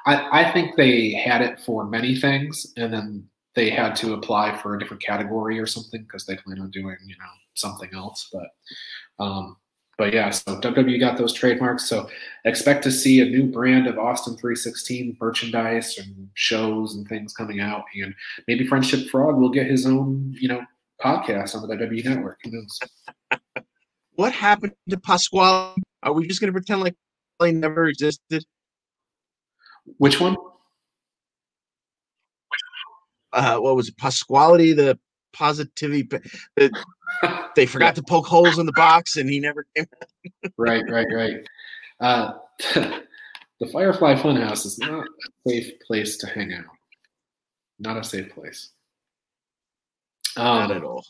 I, 0.07 0.43
I 0.43 0.53
think 0.53 0.77
they 0.77 1.13
had 1.13 1.41
it 1.43 1.61
for 1.61 1.87
many 1.87 2.17
things, 2.17 2.73
and 2.77 2.93
then 2.93 3.29
they 3.55 3.71
had 3.71 3.95
to 3.97 4.15
apply 4.15 4.57
for 4.59 4.75
a 4.75 4.79
different 4.79 5.03
category 5.03 5.59
or 5.59 5.67
something 5.67 6.03
because 6.03 6.27
they 6.27 6.37
plan 6.37 6.61
on 6.61 6.71
doing 6.71 6.97
you 7.07 7.17
know 7.19 7.31
something 7.55 7.91
else. 7.95 8.31
But 8.33 9.25
um, 9.25 9.57
but 9.97 10.13
yeah, 10.13 10.31
so 10.31 10.61
WWE 10.61 10.99
got 10.99 11.17
those 11.17 11.33
trademarks. 11.33 11.89
So 11.89 12.09
expect 12.45 12.83
to 12.85 12.91
see 12.91 13.21
a 13.21 13.25
new 13.25 13.47
brand 13.47 13.87
of 13.87 13.99
Austin 13.99 14.37
316 14.37 15.17
merchandise 15.21 15.99
and 15.99 16.29
shows 16.35 16.97
and 16.97 17.07
things 17.07 17.33
coming 17.33 17.61
out. 17.61 17.85
And 17.95 18.15
maybe 18.49 18.67
Friendship 18.67 19.09
Frog 19.09 19.37
will 19.37 19.51
get 19.51 19.67
his 19.67 19.87
own, 19.87 20.35
you 20.39 20.49
know, 20.49 20.63
podcast 21.01 21.55
on 21.55 21.67
the 21.67 21.75
WWE 21.75 22.05
network. 22.05 22.41
Who 22.43 22.51
knows? 22.51 22.81
what 24.15 24.33
happened 24.33 24.73
to 24.89 24.99
Pasquale? 24.99 25.77
Are 26.03 26.13
we 26.13 26.27
just 26.27 26.41
going 26.41 26.53
to 26.53 26.59
pretend 26.59 26.81
like 26.81 26.97
never 27.41 27.87
existed? 27.87 28.45
Which 29.99 30.21
one? 30.21 30.37
Uh, 33.33 33.59
what 33.59 33.77
was 33.77 33.89
it? 33.89 33.97
Pasquale, 33.97 34.73
the 34.73 34.99
positivity. 35.33 36.09
The, 36.57 36.71
they 37.57 37.67
forgot 37.67 37.97
to 37.97 38.03
poke 38.03 38.27
holes 38.27 38.59
in 38.59 38.67
the 38.67 38.73
box, 38.73 39.17
and 39.17 39.29
he 39.29 39.41
never 39.41 39.67
came. 39.77 39.87
right, 40.57 40.85
right, 40.89 41.07
right. 41.13 41.37
Uh, 42.01 42.33
the 42.75 43.67
Firefly 43.73 44.15
Funhouse 44.15 44.65
is 44.65 44.79
not 44.79 45.05
a 45.05 45.51
safe 45.51 45.73
place 45.87 46.17
to 46.19 46.27
hang 46.27 46.53
out. 46.53 46.65
Not 47.79 47.97
a 47.97 48.05
safe 48.05 48.33
place. 48.33 48.71
Um, 50.37 50.45
not 50.45 50.71
at 50.71 50.85
all. 50.85 51.05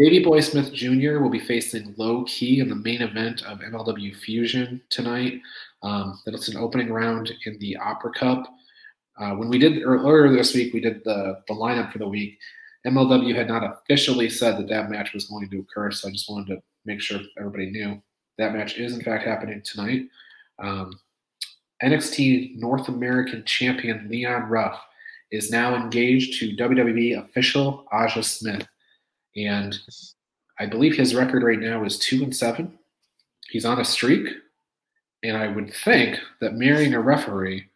Davey 0.00 0.24
Boy 0.24 0.40
Smith 0.40 0.72
Jr. 0.72 1.18
will 1.18 1.28
be 1.28 1.38
facing 1.38 1.94
Low 1.98 2.24
Ki 2.24 2.60
in 2.60 2.70
the 2.70 2.74
main 2.74 3.02
event 3.02 3.42
of 3.42 3.58
MLW 3.58 4.16
Fusion 4.16 4.80
tonight. 4.88 5.42
Um, 5.82 6.18
that's 6.24 6.48
an 6.48 6.56
opening 6.56 6.90
round 6.90 7.30
in 7.44 7.58
the 7.58 7.76
Opera 7.76 8.10
Cup. 8.12 8.46
Uh, 9.20 9.32
when 9.32 9.50
we 9.50 9.58
did 9.58 9.82
earlier 9.82 10.32
this 10.32 10.54
week, 10.54 10.72
we 10.72 10.80
did 10.80 11.04
the, 11.04 11.42
the 11.48 11.52
lineup 11.52 11.92
for 11.92 11.98
the 11.98 12.08
week. 12.08 12.38
MLW 12.86 13.34
had 13.36 13.46
not 13.46 13.62
officially 13.62 14.30
said 14.30 14.56
that 14.56 14.68
that 14.68 14.90
match 14.90 15.12
was 15.12 15.26
going 15.26 15.50
to 15.50 15.58
occur, 15.58 15.90
so 15.90 16.08
I 16.08 16.12
just 16.12 16.30
wanted 16.30 16.54
to 16.54 16.62
make 16.86 17.02
sure 17.02 17.20
everybody 17.38 17.70
knew 17.70 18.02
that 18.38 18.54
match 18.54 18.78
is 18.78 18.94
in 18.94 19.02
fact 19.02 19.26
happening 19.26 19.60
tonight. 19.62 20.06
Um, 20.58 20.98
NXT 21.82 22.56
North 22.56 22.88
American 22.88 23.44
Champion 23.44 24.08
Leon 24.10 24.48
Ruff 24.48 24.82
is 25.30 25.50
now 25.50 25.74
engaged 25.76 26.40
to 26.40 26.56
WWE 26.56 27.22
official 27.22 27.86
Aja 27.92 28.22
Smith, 28.22 28.66
and 29.36 29.78
I 30.58 30.66
believe 30.66 30.96
his 30.96 31.14
record 31.14 31.42
right 31.42 31.58
now 31.58 31.84
is 31.84 31.98
two 31.98 32.22
and 32.22 32.34
seven. 32.34 32.78
He's 33.50 33.64
on 33.64 33.80
a 33.80 33.84
streak, 33.84 34.28
and 35.22 35.36
I 35.36 35.48
would 35.48 35.72
think 35.72 36.18
that 36.40 36.54
marrying 36.54 36.94
a 36.94 37.00
referee 37.00 37.66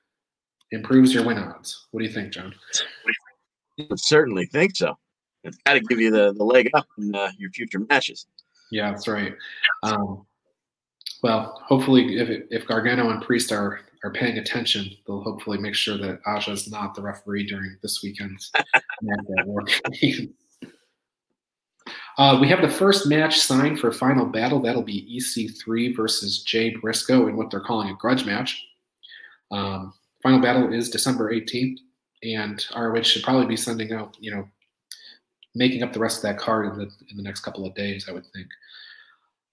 improves 0.71 1.15
your 1.15 1.25
win 1.25 1.39
odds. 1.39 1.87
What 1.91 2.01
do 2.01 2.07
you 2.07 2.13
think, 2.13 2.33
John? 2.33 2.55
You 3.77 3.87
certainly 3.97 4.47
think 4.47 4.77
so. 4.77 4.97
It's 5.43 5.59
got 5.67 5.75
to 5.75 5.81
give 5.81 6.01
you 6.01 6.11
the, 6.11 6.33
the 6.33 6.45
leg 6.45 6.71
up 6.75 6.87
in 6.99 7.15
uh, 7.15 7.31
your 7.39 7.51
future 7.51 7.81
matches. 7.89 8.27
Yeah, 8.71 8.91
that's 8.91 9.09
right. 9.09 9.35
Um, 9.83 10.27
well, 11.23 11.61
hopefully, 11.65 12.19
if 12.19 12.47
if 12.51 12.67
Gargano 12.67 13.11
and 13.11 13.23
Priest 13.23 13.53
are 13.53 13.81
are 14.05 14.13
paying 14.13 14.39
attention, 14.39 14.91
they'll 15.07 15.23
hopefully 15.23 15.59
make 15.59 15.75
sure 15.75 15.97
that 15.97 16.21
Aja 16.27 16.53
is 16.53 16.71
not 16.71 16.95
the 16.95 17.03
referee 17.03 17.47
during 17.47 17.77
this 17.83 18.03
weekend's 18.03 18.53
match 19.03 19.81
Uh, 22.17 22.39
we 22.41 22.49
have 22.49 22.63
the 22.63 22.69
first 22.69 23.09
match 23.09 23.41
signed 23.41 23.81
for 23.81 23.91
Final 23.91 24.27
Battle. 24.27 24.61
That'll 24.61 24.83
be 24.83 25.21
EC3 25.21 25.97
versus 25.97 26.43
Jay 26.43 26.71
Briscoe 26.71 27.27
in 27.27 27.37
what 27.37 27.51
they're 27.51 27.61
calling 27.61 27.91
a 27.91 27.95
grudge 27.95 28.25
match. 28.25 28.65
Um, 29.51 29.93
Final 30.23 30.41
Battle 30.41 30.73
is 30.73 30.91
December 30.91 31.33
18th 31.35 31.79
and 32.25 32.65
ROH 32.75 33.03
should 33.03 33.23
probably 33.23 33.47
be 33.47 33.57
sending 33.57 33.93
out, 33.93 34.17
you 34.19 34.31
know, 34.31 34.49
making 35.55 35.83
up 35.83 35.93
the 35.93 36.01
rest 36.01 36.19
of 36.19 36.23
that 36.23 36.39
card 36.39 36.67
in 36.67 36.79
the 36.79 36.91
in 37.11 37.17
the 37.17 37.23
next 37.23 37.41
couple 37.41 37.67
of 37.67 37.75
days. 37.75 38.07
I 38.09 38.13
would 38.13 38.27
think. 38.33 38.49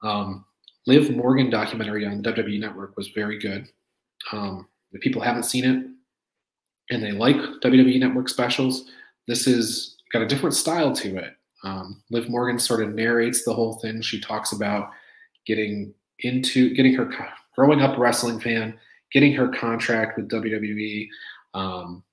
Um, 0.04 0.46
Liv 0.88 1.16
Morgan 1.16 1.50
documentary 1.50 2.06
on 2.06 2.22
the 2.22 2.34
WWE 2.34 2.60
Network 2.60 2.98
was 2.98 3.10
very 3.10 3.38
good. 3.38 3.68
Um, 4.32 4.68
if 4.94 5.02
people 5.02 5.22
haven't 5.22 5.44
seen 5.44 5.64
it 5.64 5.86
and 6.90 7.04
they 7.04 7.12
like 7.12 7.36
WWE 7.36 8.00
Network 8.00 8.30
specials, 8.30 8.90
this 9.28 9.46
is 9.46 9.98
got 10.12 10.24
a 10.24 10.28
different 10.28 10.56
style 10.56 10.94
to 10.94 11.18
it. 11.18 11.36
Um, 11.64 12.02
Liv 12.10 12.30
Morgan 12.30 12.60
sort 12.60 12.82
of 12.82 12.96
narrates 12.96 13.44
the 13.44 13.54
whole 13.54 13.76
thing. 13.76 14.02
She 14.02 14.20
talks 14.20 14.52
about 14.52 14.92
getting 15.46 15.94
into 16.20 16.74
getting 16.74 16.94
her 16.96 17.10
growing 17.56 17.82
up 17.82 17.98
wrestling 17.98 18.40
fan, 18.40 18.78
getting 19.12 19.34
her 19.34 19.48
contract 19.50 20.18
with 20.18 20.30
WWE, 20.30 21.08
um, 21.54 22.04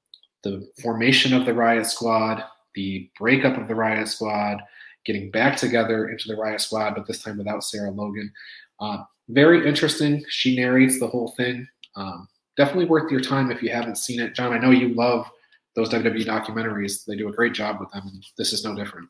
the 0.43 0.69
formation 0.83 1.35
of 1.35 1.47
the 1.47 1.55
Riot 1.55 1.87
Squad, 1.87 2.43
the 2.75 3.11
breakup 3.19 3.57
of 3.57 3.69
the 3.69 3.75
Riot 3.75 4.09
Squad, 4.09 4.61
getting 5.05 5.31
back 5.31 5.57
together 5.57 6.09
into 6.09 6.29
the 6.29 6.37
Riot 6.37 6.61
Squad, 6.61 6.95
but 6.95 7.07
this 7.07 7.23
time 7.23 7.39
without 7.39 7.65
Sarah 7.65 7.91
Logan. 7.91 8.33
Uh, 8.81 8.99
very 9.29 9.67
interesting. 9.67 10.25
She 10.29 10.57
narrates 10.57 10.99
the 10.99 11.07
whole 11.07 11.35
thing. 11.37 11.67
Um, 11.97 12.29
definitely 12.57 12.87
worth 12.87 13.11
your 13.11 13.21
time 13.21 13.51
if 13.51 13.63
you 13.63 13.71
haven't 13.71 13.99
seen 13.99 14.21
it. 14.21 14.35
John, 14.35 14.53
I 14.53 14.59
know 14.59 14.71
you 14.71 14.95
love 14.95 15.31
those 15.75 15.91
WWE 15.91 16.25
documentaries. 16.25 17.05
They 17.05 17.17
do 17.17 17.29
a 17.29 17.33
great 17.33 17.55
job 17.55 17.79
with 17.81 17.91
them, 17.93 18.21
this 18.37 18.53
is 18.53 18.65
no 18.65 18.75
different. 18.75 19.09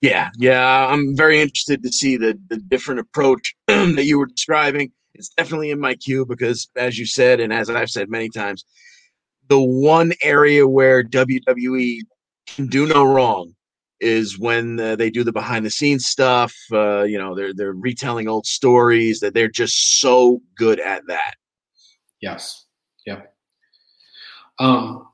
Yeah, 0.00 0.30
yeah, 0.38 0.86
I'm 0.86 1.16
very 1.16 1.40
interested 1.40 1.82
to 1.82 1.92
see 1.92 2.16
the 2.16 2.38
the 2.48 2.56
different 2.56 3.00
approach 3.00 3.54
that 3.66 4.04
you 4.04 4.18
were 4.18 4.26
describing. 4.26 4.92
It's 5.14 5.30
definitely 5.30 5.70
in 5.70 5.80
my 5.80 5.94
queue 5.96 6.24
because, 6.24 6.68
as 6.76 6.98
you 6.98 7.06
said, 7.06 7.40
and 7.40 7.52
as 7.52 7.68
I've 7.68 7.90
said 7.90 8.08
many 8.08 8.28
times, 8.28 8.64
the 9.48 9.60
one 9.60 10.12
area 10.22 10.68
where 10.68 11.02
WWE 11.02 12.00
can 12.46 12.68
do 12.68 12.86
no 12.86 13.04
wrong 13.04 13.54
is 14.00 14.38
when 14.38 14.78
uh, 14.78 14.94
they 14.94 15.10
do 15.10 15.24
the 15.24 15.32
behind 15.32 15.66
the 15.66 15.70
scenes 15.70 16.06
stuff. 16.06 16.54
Uh, 16.72 17.02
you 17.02 17.18
know, 17.18 17.34
they're 17.34 17.52
they're 17.52 17.72
retelling 17.72 18.28
old 18.28 18.46
stories. 18.46 19.18
That 19.18 19.34
they're 19.34 19.48
just 19.48 20.00
so 20.00 20.40
good 20.56 20.78
at 20.78 21.02
that. 21.08 21.34
Yes. 22.20 22.66
Yep. 23.04 23.34
Um, 24.60 25.07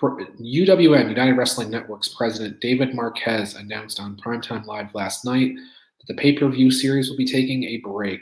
UWN 0.00 1.08
United 1.08 1.36
Wrestling 1.36 1.70
Network's 1.70 2.08
president 2.08 2.60
David 2.60 2.94
Marquez 2.94 3.54
announced 3.54 3.98
on 3.98 4.16
Primetime 4.16 4.66
Live 4.66 4.94
last 4.94 5.24
night 5.24 5.54
that 5.54 6.06
the 6.06 6.14
pay 6.14 6.36
per 6.36 6.48
view 6.48 6.70
series 6.70 7.08
will 7.08 7.16
be 7.16 7.24
taking 7.24 7.64
a 7.64 7.78
break 7.78 8.20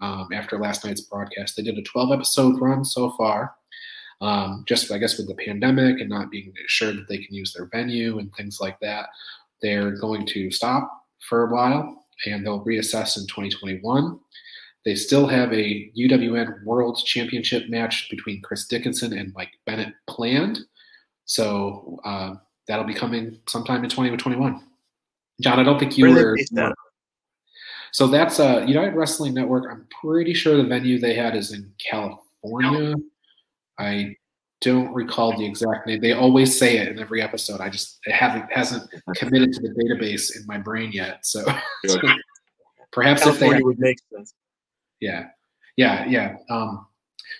um, 0.00 0.28
after 0.32 0.58
last 0.58 0.84
night's 0.84 1.02
broadcast. 1.02 1.56
They 1.56 1.62
did 1.62 1.78
a 1.78 1.82
12 1.82 2.12
episode 2.12 2.60
run 2.60 2.84
so 2.84 3.12
far 3.12 3.54
um, 4.20 4.64
just 4.66 4.90
I 4.90 4.98
guess 4.98 5.18
with 5.18 5.28
the 5.28 5.34
pandemic 5.34 6.00
and 6.00 6.08
not 6.08 6.30
being 6.30 6.52
sure 6.66 6.92
that 6.92 7.08
they 7.08 7.18
can 7.18 7.34
use 7.34 7.52
their 7.52 7.66
venue 7.66 8.18
and 8.18 8.32
things 8.34 8.60
like 8.60 8.78
that, 8.80 9.08
they're 9.62 9.92
going 9.92 10.26
to 10.26 10.50
stop 10.50 10.90
for 11.28 11.44
a 11.44 11.52
while 11.52 12.04
and 12.24 12.44
they'll 12.44 12.64
reassess 12.64 13.16
in 13.16 13.26
2021. 13.26 14.18
They 14.84 14.94
still 14.94 15.26
have 15.26 15.52
a 15.52 15.90
UWN 15.98 16.64
World 16.64 16.98
Championship 17.04 17.68
match 17.68 18.08
between 18.08 18.40
Chris 18.40 18.66
Dickinson 18.66 19.12
and 19.12 19.34
Mike 19.34 19.52
Bennett 19.66 19.94
planned, 20.06 20.60
so 21.26 22.00
uh, 22.04 22.34
that'll 22.66 22.84
be 22.84 22.94
coming 22.94 23.38
sometime 23.48 23.84
in 23.84 23.90
2021. 23.90 24.60
John, 25.40 25.60
I 25.60 25.62
don't 25.62 25.78
think 25.78 25.98
you 25.98 26.08
were. 26.08 26.36
So 27.92 28.06
that's 28.06 28.40
uh, 28.40 28.64
United 28.66 28.94
Wrestling 28.94 29.34
Network. 29.34 29.70
I'm 29.70 29.86
pretty 30.00 30.34
sure 30.34 30.56
the 30.56 30.64
venue 30.64 30.98
they 30.98 31.14
had 31.14 31.34
is 31.36 31.52
in 31.52 31.72
California. 31.78 32.94
I 33.78 34.16
don't 34.60 34.92
recall 34.92 35.36
the 35.36 35.44
exact 35.44 35.86
name. 35.86 36.00
They 36.00 36.12
always 36.12 36.58
say 36.58 36.78
it 36.78 36.88
in 36.88 36.98
every 36.98 37.22
episode. 37.22 37.60
I 37.60 37.68
just 37.68 37.98
it 38.04 38.12
haven't 38.12 38.50
hasn't 38.52 38.90
committed 39.16 39.52
to 39.54 39.60
the 39.62 39.68
database 39.70 40.36
in 40.36 40.46
my 40.46 40.58
brain 40.58 40.92
yet. 40.92 41.24
So, 41.24 41.44
perhaps 42.92 43.22
California 43.22 43.56
if 43.56 43.60
they 43.60 43.64
would 43.64 43.78
make 43.78 43.98
sense. 44.14 44.34
Yeah, 45.00 45.28
yeah, 45.76 46.06
yeah. 46.06 46.36
Um, 46.50 46.86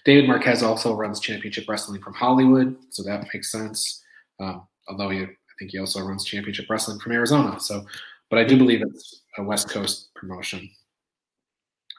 David 0.05 0.29
Marquez 0.29 0.63
also 0.63 0.95
runs 0.95 1.21
Championship 1.21 1.69
Wrestling 1.69 2.01
from 2.03 2.15
Hollywood, 2.15 2.77
so 2.91 3.03
that 3.03 3.27
makes 3.33 3.51
sense. 3.51 4.03
Um, 4.41 4.67
although 4.89 5.11
he, 5.11 5.23
I 5.23 5.29
think 5.59 5.71
he 5.71 5.79
also 5.79 6.05
runs 6.05 6.25
Championship 6.25 6.67
Wrestling 6.69 6.99
from 6.99 7.13
Arizona. 7.13 7.59
So, 7.61 7.85
but 8.31 8.39
I 8.39 8.45
do 8.45 8.57
believe 8.57 8.83
it's 8.83 9.23
a 9.39 9.43
West 9.43 9.71
Coast 9.71 10.09
promotion. 10.15 10.69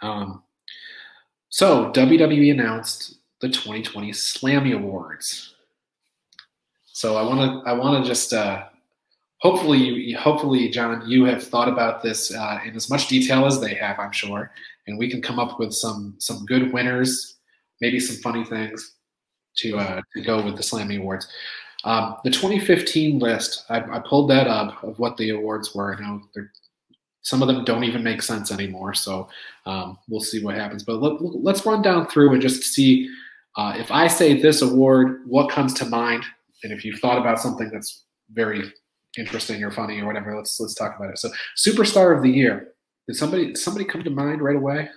Um, 0.02 0.43
so 1.50 1.91
WWE 1.91 2.52
announced 2.52 3.19
the 3.41 3.50
2020 3.50 4.12
Slammy 4.12 4.76
Awards. 4.76 5.56
So 6.86 7.15
I 7.15 7.23
want 7.23 7.63
to 7.63 7.69
I 7.69 7.73
want 7.73 8.04
to 8.04 8.10
just 8.10 8.34
uh, 8.34 8.65
hopefully, 9.39 10.13
hopefully, 10.13 10.69
John, 10.69 11.08
you 11.08 11.26
have 11.26 11.43
thought 11.43 11.69
about 11.69 12.02
this 12.02 12.34
uh, 12.34 12.60
in 12.65 12.76
as 12.76 12.89
much 12.89 13.08
detail 13.08 13.45
as 13.45 13.60
they 13.60 13.73
have, 13.76 14.00
I'm 14.00 14.12
sure, 14.12 14.52
and 14.88 14.97
we 14.97 15.10
can 15.10 15.21
come 15.21 15.39
up 15.39 15.60
with 15.60 15.73
some 15.73 16.15
some 16.17 16.45
good 16.45 16.73
winners, 16.73 17.37
maybe 17.81 17.99
some 17.99 18.17
funny 18.17 18.43
things 18.43 18.95
to 19.57 19.77
uh, 19.77 20.01
to 20.15 20.21
go 20.21 20.41
with 20.41 20.55
the 20.55 20.63
Slammy 20.63 20.99
Awards. 20.99 21.27
Um, 21.83 22.17
the 22.23 22.31
2015 22.31 23.19
list, 23.19 23.65
I, 23.69 23.79
I, 23.79 23.99
pulled 23.99 24.29
that 24.31 24.47
up 24.47 24.83
of 24.83 24.97
what 24.97 25.15
the 25.15 25.29
awards 25.29 25.75
were. 25.75 25.95
Now, 25.95 26.21
some 27.21 27.41
of 27.41 27.47
them 27.47 27.63
don't 27.65 27.83
even 27.83 28.03
make 28.03 28.23
sense 28.23 28.51
anymore, 28.51 28.93
so 28.95 29.29
um, 29.65 29.97
we'll 30.09 30.19
see 30.19 30.43
what 30.43 30.55
happens. 30.55 30.83
But 30.83 30.95
let, 30.95 31.55
us 31.55 31.65
run 31.65 31.83
down 31.83 32.07
through 32.07 32.33
and 32.33 32.41
just 32.41 32.63
see 32.63 33.09
uh, 33.57 33.73
if 33.77 33.91
I 33.91 34.07
say 34.07 34.39
this 34.39 34.61
award, 34.61 35.21
what 35.25 35.49
comes 35.49 35.73
to 35.75 35.85
mind, 35.85 36.23
and 36.63 36.71
if 36.71 36.83
you've 36.83 36.99
thought 36.99 37.17
about 37.17 37.39
something 37.39 37.69
that's 37.71 38.03
very 38.31 38.71
interesting 39.17 39.63
or 39.63 39.71
funny 39.71 39.99
or 39.99 40.05
whatever, 40.05 40.35
let's 40.35 40.59
let's 40.59 40.75
talk 40.75 40.95
about 40.97 41.11
it. 41.11 41.17
So, 41.17 41.29
superstar 41.57 42.15
of 42.15 42.23
the 42.23 42.29
year. 42.29 42.69
Did 43.07 43.15
somebody 43.15 43.47
did 43.47 43.57
somebody 43.57 43.85
come 43.85 44.03
to 44.03 44.09
mind 44.09 44.41
right 44.41 44.55
away? 44.55 44.89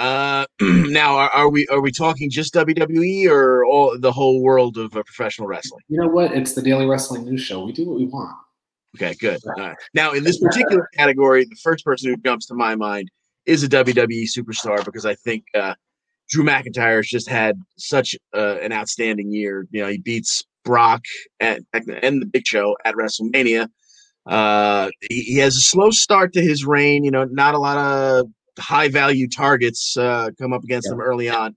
Uh, 0.00 0.46
now 0.60 1.14
are, 1.14 1.28
are, 1.28 1.50
we 1.50 1.66
are 1.68 1.82
we 1.82 1.92
talking 1.92 2.30
just 2.30 2.54
WWE 2.54 3.28
or 3.28 3.66
all 3.66 3.98
the 3.98 4.10
whole 4.10 4.42
world 4.42 4.78
of 4.78 4.96
uh, 4.96 5.02
professional 5.02 5.46
wrestling? 5.46 5.82
You 5.88 6.00
know 6.00 6.08
what? 6.08 6.32
It's 6.32 6.54
the 6.54 6.62
Daily 6.62 6.86
Wrestling 6.86 7.26
News 7.26 7.42
Show. 7.42 7.66
We 7.66 7.72
do 7.72 7.86
what 7.86 7.98
we 7.98 8.06
want. 8.06 8.34
Okay, 8.96 9.14
good. 9.20 9.38
Right. 9.58 9.76
Now, 9.92 10.12
in 10.12 10.24
this 10.24 10.40
particular 10.40 10.88
category, 10.96 11.44
the 11.44 11.56
first 11.62 11.84
person 11.84 12.10
who 12.10 12.16
jumps 12.16 12.46
to 12.46 12.54
my 12.54 12.74
mind 12.76 13.10
is 13.44 13.62
a 13.62 13.68
WWE 13.68 14.24
superstar 14.26 14.82
because 14.86 15.04
I 15.04 15.14
think 15.16 15.44
uh, 15.54 15.74
Drew 16.30 16.44
McIntyre 16.44 16.96
has 16.96 17.06
just 17.06 17.28
had 17.28 17.60
such 17.76 18.16
uh, 18.34 18.56
an 18.62 18.72
outstanding 18.72 19.30
year. 19.30 19.66
You 19.70 19.82
know, 19.82 19.88
he 19.88 19.98
beats 19.98 20.42
Brock 20.64 21.02
at, 21.40 21.60
and 21.74 22.22
the 22.22 22.26
Big 22.26 22.46
Show 22.46 22.74
at 22.86 22.94
WrestleMania. 22.94 23.68
Uh, 24.26 24.88
he, 25.10 25.20
he, 25.22 25.36
has 25.38 25.56
a 25.56 25.60
slow 25.60 25.90
start 25.90 26.32
to 26.32 26.40
his 26.40 26.64
reign. 26.64 27.04
You 27.04 27.10
know, 27.10 27.24
not 27.24 27.54
a 27.54 27.58
lot 27.58 27.76
of 27.76 28.26
high 28.58 28.88
value 28.88 29.28
targets 29.28 29.96
uh, 29.96 30.30
come 30.38 30.52
up 30.52 30.64
against 30.64 30.88
yeah. 30.88 30.94
him 30.94 31.00
early 31.00 31.28
on, 31.28 31.56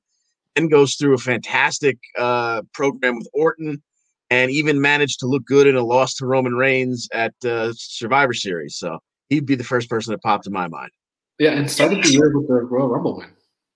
and 0.56 0.72
goes 0.72 0.96
through 0.96 1.14
a 1.14 1.18
fantastic 1.18 1.98
uh, 2.18 2.62
program 2.74 3.18
with 3.18 3.28
Orton, 3.34 3.82
and 4.30 4.52
even 4.52 4.82
managed 4.82 5.20
to 5.20 5.28
look 5.28 5.46
good 5.46 5.68
in 5.68 5.76
a 5.76 5.84
loss 5.84 6.16
to 6.16 6.26
Roman 6.26 6.56
Reigns 6.56 7.08
at 7.14 7.34
uh, 7.46 7.74
Survivor 7.76 8.34
Series. 8.34 8.78
So 8.78 9.00
he'd 9.30 9.46
be 9.46 9.56
the 9.56 9.64
first 9.64 9.90
person 9.90 10.12
that 10.12 10.22
popped 10.22 10.48
in 10.48 10.54
my 10.54 10.68
mind. 10.68 10.92
Yeah, 11.40 11.52
and 11.52 11.70
started 11.70 12.04
the 12.04 12.10
year 12.10 12.32
with 12.38 12.48
the 12.48 12.54
Royal 12.54 12.90
Rumble 12.90 13.18
win. 13.18 13.30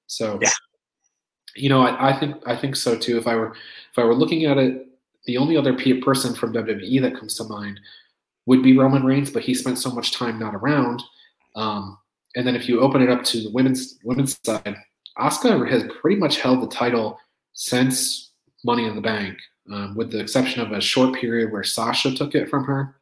So 0.06 0.40
yeah, 0.42 0.52
you 1.56 1.70
know, 1.70 1.82
I, 1.82 2.10
I 2.10 2.20
think 2.20 2.36
I 2.46 2.56
think 2.56 2.76
so 2.76 2.98
too. 2.98 3.18
If 3.18 3.28
I 3.28 3.36
were 3.36 3.52
if 3.52 3.98
I 3.98 4.04
were 4.04 4.16
looking 4.16 4.46
at 4.46 4.58
it, 4.58 4.88
the 5.26 5.38
only 5.38 5.58
other 5.58 5.74
person 6.02 6.34
from 6.34 6.54
WWE 6.54 7.02
that 7.02 7.16
comes 7.16 7.36
to 7.36 7.44
mind 7.44 7.80
would 8.46 8.64
be 8.64 8.78
Roman 8.78 9.04
Reigns, 9.04 9.30
but 9.30 9.44
he 9.44 9.54
spent 9.54 9.78
so 9.78 9.92
much 9.92 10.14
time 10.14 10.40
not 10.40 10.56
around. 10.56 11.04
Um, 11.56 11.98
and 12.38 12.46
then 12.46 12.56
if 12.56 12.70
you 12.70 12.80
open 12.82 13.02
it 13.02 13.10
up 13.10 13.24
to 13.24 13.42
the 13.42 13.50
women's 13.50 13.98
women's 14.04 14.40
side, 14.46 14.78
Asuka 15.18 15.68
has 15.70 15.84
pretty 16.00 16.18
much 16.18 16.40
held 16.40 16.62
the 16.62 16.68
title 16.68 17.20
since 17.54 18.32
Money 18.64 18.86
in 18.86 18.96
the 18.96 19.02
Bank, 19.02 19.40
um, 19.74 19.96
with 19.96 20.12
the 20.12 20.20
exception 20.20 20.62
of 20.62 20.72
a 20.72 20.80
short 20.80 21.16
period 21.20 21.52
where 21.52 21.64
Sasha 21.64 22.14
took 22.14 22.36
it 22.36 22.48
from 22.48 22.64
her. 22.66 22.96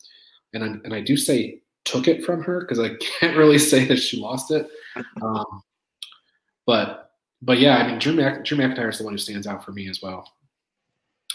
And 0.53 0.63
I, 0.63 0.67
and 0.85 0.93
I 0.93 1.01
do 1.01 1.17
say 1.17 1.59
took 1.83 2.07
it 2.07 2.23
from 2.23 2.43
her 2.43 2.61
because 2.61 2.79
I 2.79 2.91
can't 3.19 3.35
really 3.35 3.59
say 3.59 3.83
that 3.85 3.97
she 3.97 4.21
lost 4.21 4.51
it. 4.51 4.69
Um, 5.21 5.61
but 6.65 7.11
but 7.41 7.59
yeah, 7.59 7.75
I 7.75 7.87
mean 7.87 7.99
Drew, 7.99 8.15
Drew 8.15 8.57
McIntyre 8.57 8.89
is 8.89 8.99
the 8.99 9.03
one 9.03 9.13
who 9.13 9.17
stands 9.17 9.47
out 9.47 9.65
for 9.65 9.73
me 9.73 9.89
as 9.89 10.01
well. 10.01 10.31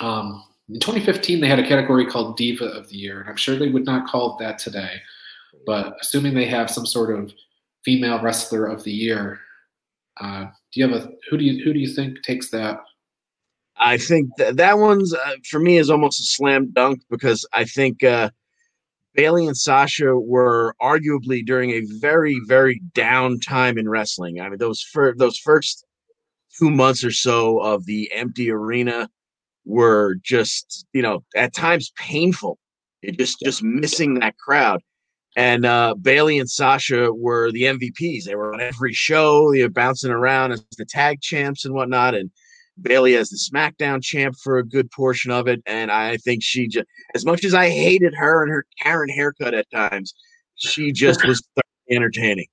Um, 0.00 0.42
in 0.70 0.80
2015, 0.80 1.38
they 1.38 1.48
had 1.48 1.58
a 1.58 1.68
category 1.68 2.06
called 2.06 2.38
Diva 2.38 2.64
of 2.64 2.88
the 2.88 2.96
Year, 2.96 3.20
and 3.20 3.28
I'm 3.28 3.36
sure 3.36 3.56
they 3.56 3.68
would 3.68 3.84
not 3.84 4.08
call 4.08 4.32
it 4.32 4.42
that 4.42 4.58
today. 4.58 5.02
But 5.66 5.98
assuming 6.00 6.32
they 6.32 6.46
have 6.46 6.70
some 6.70 6.86
sort 6.86 7.14
of 7.14 7.34
female 7.84 8.20
wrestler 8.20 8.66
of 8.66 8.82
the 8.84 8.92
year. 8.92 9.40
Uh, 10.20 10.44
do 10.72 10.80
you 10.80 10.88
have 10.88 11.02
a 11.02 11.08
who 11.28 11.38
do 11.38 11.44
you 11.44 11.64
who 11.64 11.72
do 11.72 11.78
you 11.78 11.92
think 11.92 12.22
takes 12.22 12.50
that? 12.50 12.80
I 13.76 13.96
think 13.96 14.28
that 14.36 14.56
that 14.56 14.78
one's 14.78 15.14
uh, 15.14 15.36
for 15.48 15.58
me 15.58 15.78
is 15.78 15.88
almost 15.88 16.20
a 16.20 16.24
slam 16.24 16.70
dunk 16.72 17.00
because 17.10 17.46
I 17.54 17.64
think 17.64 18.04
uh, 18.04 18.30
Bayley 19.14 19.46
and 19.46 19.56
Sasha 19.56 20.18
were 20.18 20.74
arguably 20.82 21.44
during 21.44 21.70
a 21.70 21.82
very 21.98 22.38
very 22.46 22.82
down 22.94 23.40
time 23.40 23.78
in 23.78 23.88
wrestling. 23.88 24.40
I 24.40 24.48
mean 24.48 24.58
those 24.58 24.82
fir- 24.82 25.14
those 25.16 25.38
first 25.38 25.84
two 26.58 26.70
months 26.70 27.02
or 27.02 27.12
so 27.12 27.60
of 27.60 27.86
the 27.86 28.10
empty 28.12 28.50
arena 28.50 29.08
were 29.64 30.16
just 30.22 30.86
you 30.92 31.00
know 31.00 31.24
at 31.34 31.54
times 31.54 31.92
painful. 31.96 32.58
It 33.02 33.18
just 33.18 33.38
just 33.42 33.62
missing 33.62 34.18
that 34.18 34.36
crowd. 34.36 34.82
And 35.36 35.64
uh, 35.64 35.94
Bayley 35.94 36.38
and 36.38 36.50
Sasha 36.50 37.12
were 37.12 37.52
the 37.52 37.62
MVPs. 37.62 38.24
They 38.24 38.34
were 38.34 38.52
on 38.52 38.60
every 38.60 38.92
show. 38.92 39.52
They 39.52 39.62
were 39.62 39.68
bouncing 39.68 40.10
around 40.10 40.52
as 40.52 40.64
the 40.76 40.84
tag 40.84 41.20
champs 41.20 41.64
and 41.64 41.72
whatnot. 41.72 42.14
And 42.14 42.30
Bayley 42.82 43.16
as 43.16 43.30
the 43.30 43.36
SmackDown 43.36 44.02
champ 44.02 44.34
for 44.42 44.58
a 44.58 44.64
good 44.64 44.90
portion 44.90 45.30
of 45.30 45.46
it. 45.46 45.62
And 45.66 45.90
I 45.90 46.16
think 46.18 46.42
she 46.42 46.66
just, 46.66 46.86
as 47.14 47.24
much 47.24 47.44
as 47.44 47.54
I 47.54 47.68
hated 47.68 48.14
her 48.14 48.42
and 48.42 48.50
her 48.50 48.66
Karen 48.82 49.08
haircut 49.08 49.54
at 49.54 49.70
times, 49.70 50.14
she 50.56 50.92
just 50.92 51.24
was 51.26 51.42
entertaining. 51.90 52.46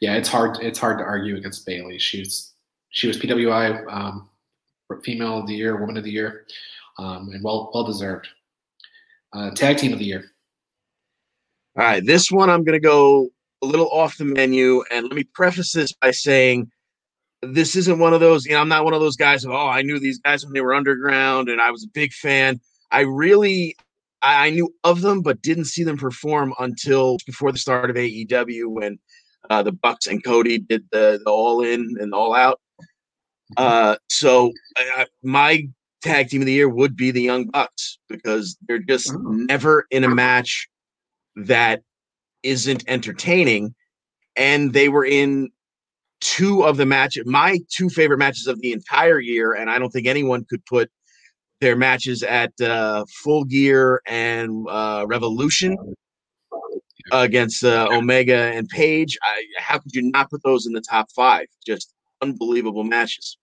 Yeah, 0.00 0.14
it's 0.14 0.28
hard. 0.28 0.58
It's 0.60 0.78
hard 0.78 0.98
to 0.98 1.04
argue 1.04 1.36
against 1.36 1.64
Bayley. 1.64 1.98
She 1.98 2.20
was 2.20 2.54
she 2.90 3.06
was 3.06 3.18
PWI 3.18 3.90
um, 3.92 4.28
Female 5.04 5.38
of 5.38 5.46
the 5.46 5.54
Year, 5.54 5.76
Woman 5.76 5.96
of 5.96 6.04
the 6.04 6.10
Year, 6.10 6.44
um, 6.98 7.30
and 7.32 7.42
well 7.42 7.70
well 7.72 7.84
deserved. 7.84 8.26
Uh, 9.32 9.50
tag 9.52 9.78
Team 9.78 9.92
of 9.92 9.98
the 10.00 10.04
Year. 10.04 10.31
All 11.76 11.84
right, 11.84 12.04
this 12.04 12.30
one 12.30 12.50
I'm 12.50 12.64
going 12.64 12.78
to 12.78 12.86
go 12.86 13.28
a 13.62 13.66
little 13.66 13.88
off 13.88 14.18
the 14.18 14.26
menu, 14.26 14.82
and 14.90 15.06
let 15.06 15.14
me 15.14 15.24
preface 15.24 15.72
this 15.72 15.92
by 15.92 16.10
saying 16.10 16.70
this 17.40 17.76
isn't 17.76 17.98
one 17.98 18.12
of 18.12 18.20
those. 18.20 18.44
You 18.44 18.52
know, 18.52 18.60
I'm 18.60 18.68
not 18.68 18.84
one 18.84 18.92
of 18.92 19.00
those 19.00 19.16
guys. 19.16 19.44
Of, 19.44 19.52
oh, 19.52 19.68
I 19.68 19.80
knew 19.80 19.98
these 19.98 20.18
guys 20.18 20.44
when 20.44 20.52
they 20.52 20.60
were 20.60 20.74
underground, 20.74 21.48
and 21.48 21.62
I 21.62 21.70
was 21.70 21.84
a 21.84 21.88
big 21.94 22.12
fan. 22.12 22.60
I 22.90 23.00
really, 23.00 23.74
I 24.20 24.50
knew 24.50 24.74
of 24.84 25.00
them, 25.00 25.22
but 25.22 25.40
didn't 25.40 25.64
see 25.64 25.82
them 25.82 25.96
perform 25.96 26.52
until 26.58 27.16
before 27.24 27.52
the 27.52 27.58
start 27.58 27.88
of 27.88 27.96
AEW 27.96 28.66
when 28.66 28.98
uh, 29.48 29.62
the 29.62 29.72
Bucks 29.72 30.06
and 30.06 30.22
Cody 30.22 30.58
did 30.58 30.84
the, 30.92 31.20
the 31.24 31.30
All 31.30 31.62
In 31.62 31.96
and 32.00 32.12
All 32.12 32.34
Out. 32.34 32.60
Uh, 33.56 33.96
so 34.08 34.52
I, 34.76 35.06
my 35.22 35.66
tag 36.02 36.28
team 36.28 36.42
of 36.42 36.46
the 36.46 36.52
year 36.52 36.68
would 36.68 36.96
be 36.96 37.10
the 37.10 37.22
Young 37.22 37.46
Bucks 37.46 37.98
because 38.08 38.58
they're 38.68 38.78
just 38.78 39.10
oh. 39.10 39.18
never 39.22 39.86
in 39.90 40.04
a 40.04 40.08
match 40.08 40.68
that 41.36 41.82
isn't 42.42 42.84
entertaining. 42.88 43.74
And 44.36 44.72
they 44.72 44.88
were 44.88 45.04
in 45.04 45.50
two 46.20 46.62
of 46.62 46.76
the 46.76 46.86
matches, 46.86 47.24
my 47.26 47.58
two 47.70 47.88
favorite 47.88 48.18
matches 48.18 48.46
of 48.46 48.60
the 48.60 48.72
entire 48.72 49.20
year. 49.20 49.52
And 49.52 49.70
I 49.70 49.78
don't 49.78 49.90
think 49.90 50.06
anyone 50.06 50.44
could 50.48 50.64
put 50.66 50.90
their 51.60 51.76
matches 51.76 52.22
at 52.22 52.58
uh, 52.60 53.04
Full 53.22 53.44
Gear 53.44 54.00
and 54.06 54.66
uh, 54.68 55.04
Revolution 55.06 55.76
against 57.12 57.64
uh, 57.64 57.88
Omega 57.90 58.52
and 58.54 58.68
Page. 58.68 59.18
I, 59.22 59.44
how 59.58 59.78
could 59.78 59.92
you 59.92 60.10
not 60.10 60.30
put 60.30 60.42
those 60.42 60.66
in 60.66 60.72
the 60.72 60.80
top 60.80 61.08
five? 61.14 61.46
Just 61.64 61.94
unbelievable 62.20 62.84
matches. 62.84 63.36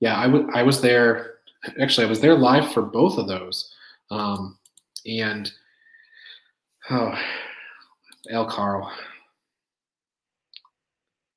Yeah, 0.00 0.18
I, 0.18 0.26
w- 0.26 0.48
I 0.54 0.62
was 0.62 0.80
there. 0.80 1.34
Actually, 1.80 2.06
I 2.06 2.10
was 2.10 2.20
there 2.20 2.34
live 2.34 2.72
for 2.72 2.82
both 2.82 3.18
of 3.18 3.28
those. 3.28 3.72
Um, 4.10 4.58
and 5.06 5.50
Oh, 6.90 7.14
El 8.30 8.46
Carl. 8.46 8.90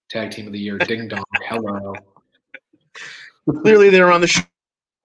Tag 0.10 0.32
team 0.32 0.48
of 0.48 0.54
the 0.54 0.60
year. 0.60 0.78
Ding 0.78 1.08
dong. 1.08 1.24
Hello. 1.44 1.94
Clearly, 3.62 3.90
they're 3.90 4.12
on 4.12 4.22
the 4.22 4.28
short 4.28 4.48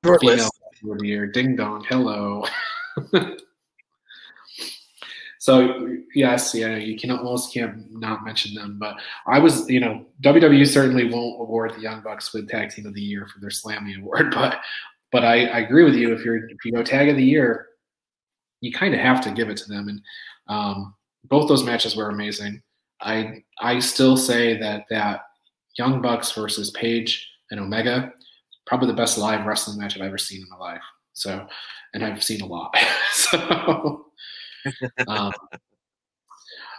Female 0.02 0.18
list. 0.22 0.52
Of 0.90 0.98
the 0.98 1.06
year. 1.06 1.26
Ding 1.26 1.56
dong. 1.56 1.84
Hello. 1.88 2.44
so 5.38 5.88
yes, 6.14 6.54
yeah, 6.54 6.76
you 6.76 6.98
can 6.98 7.10
almost 7.10 7.52
can't 7.52 7.90
not 7.90 8.24
mention 8.24 8.54
them. 8.54 8.78
But 8.78 8.96
I 9.26 9.38
was, 9.38 9.68
you 9.68 9.80
know, 9.80 10.06
WWE 10.22 10.66
certainly 10.66 11.10
won't 11.10 11.40
award 11.40 11.74
the 11.74 11.80
Young 11.80 12.02
Bucks 12.02 12.32
with 12.32 12.48
Tag 12.48 12.70
Team 12.70 12.86
of 12.86 12.94
the 12.94 13.02
Year 13.02 13.26
for 13.26 13.40
their 13.40 13.50
Slammy 13.50 13.98
Award, 13.98 14.30
but 14.34 14.60
but 15.12 15.24
I, 15.24 15.46
I 15.46 15.58
agree 15.60 15.84
with 15.84 15.94
you. 15.94 16.14
If 16.14 16.24
you're 16.24 16.48
if 16.48 16.64
you 16.64 16.72
go 16.72 16.82
Tag 16.82 17.08
of 17.08 17.16
the 17.16 17.24
Year, 17.24 17.68
you 18.60 18.72
kind 18.72 18.94
of 18.94 19.00
have 19.00 19.20
to 19.22 19.30
give 19.30 19.50
it 19.50 19.56
to 19.58 19.68
them. 19.68 19.88
And 19.88 20.00
um, 20.48 20.94
both 21.24 21.48
those 21.48 21.64
matches 21.64 21.96
were 21.96 22.10
amazing. 22.10 22.62
I 23.00 23.42
I 23.60 23.78
still 23.78 24.16
say 24.16 24.58
that 24.58 24.84
that 24.90 25.22
Young 25.78 26.00
Bucks 26.00 26.32
versus 26.32 26.70
Page 26.70 27.28
and 27.50 27.60
Omega 27.60 28.12
probably 28.66 28.88
the 28.88 28.94
best 28.94 29.18
live 29.18 29.46
wrestling 29.46 29.78
match 29.78 29.96
I've 29.96 30.02
ever 30.02 30.18
seen 30.18 30.42
in 30.42 30.48
my 30.48 30.56
life. 30.56 30.82
So, 31.12 31.46
and 31.92 32.04
I've 32.04 32.22
seen 32.22 32.40
a 32.40 32.46
lot. 32.46 32.74
so, 33.12 34.06
um, 35.08 35.32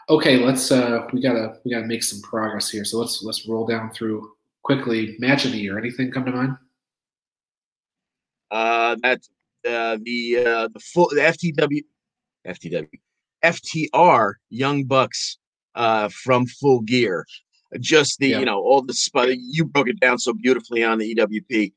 okay, 0.10 0.38
let's 0.38 0.72
uh, 0.72 1.08
we 1.14 1.22
gotta 1.22 1.60
we 1.64 1.72
gotta 1.72 1.86
make 1.86 2.04
some 2.04 2.22
progress 2.22 2.70
here. 2.70 2.86
So 2.86 3.00
let's 3.00 3.24
let's 3.24 3.48
roll 3.48 3.66
down 3.66 3.92
through 3.92 4.32
quickly. 4.64 5.16
Match 5.20 5.46
of 5.46 5.52
the 5.52 5.60
year. 5.60 5.78
Anything 5.78 6.12
come 6.12 6.26
to 6.26 6.32
mind? 6.32 6.58
Uh, 8.52 8.96
that 9.04 9.20
uh, 9.68 9.98
the 10.04 10.38
uh, 10.46 10.68
the 10.74 10.80
full 10.80 11.10
the 11.10 11.22
FTW 11.22 11.82
FTW, 12.46 12.90
FTR 13.46 14.34
Young 14.50 14.86
Bucks 14.86 15.38
uh, 15.76 16.10
from 16.10 16.46
Full 16.48 16.82
Gear. 16.82 17.26
Just 17.80 18.20
the, 18.20 18.30
yeah. 18.30 18.40
you 18.40 18.46
know, 18.46 18.60
all 18.60 18.82
the 18.82 18.94
spot 18.94 19.30
you 19.38 19.66
broke 19.66 19.90
it 19.90 20.00
down 20.00 20.18
so 20.18 20.34
beautifully 20.34 20.84
on 20.84 20.98
the 20.98 21.16
EWP. 21.16 21.74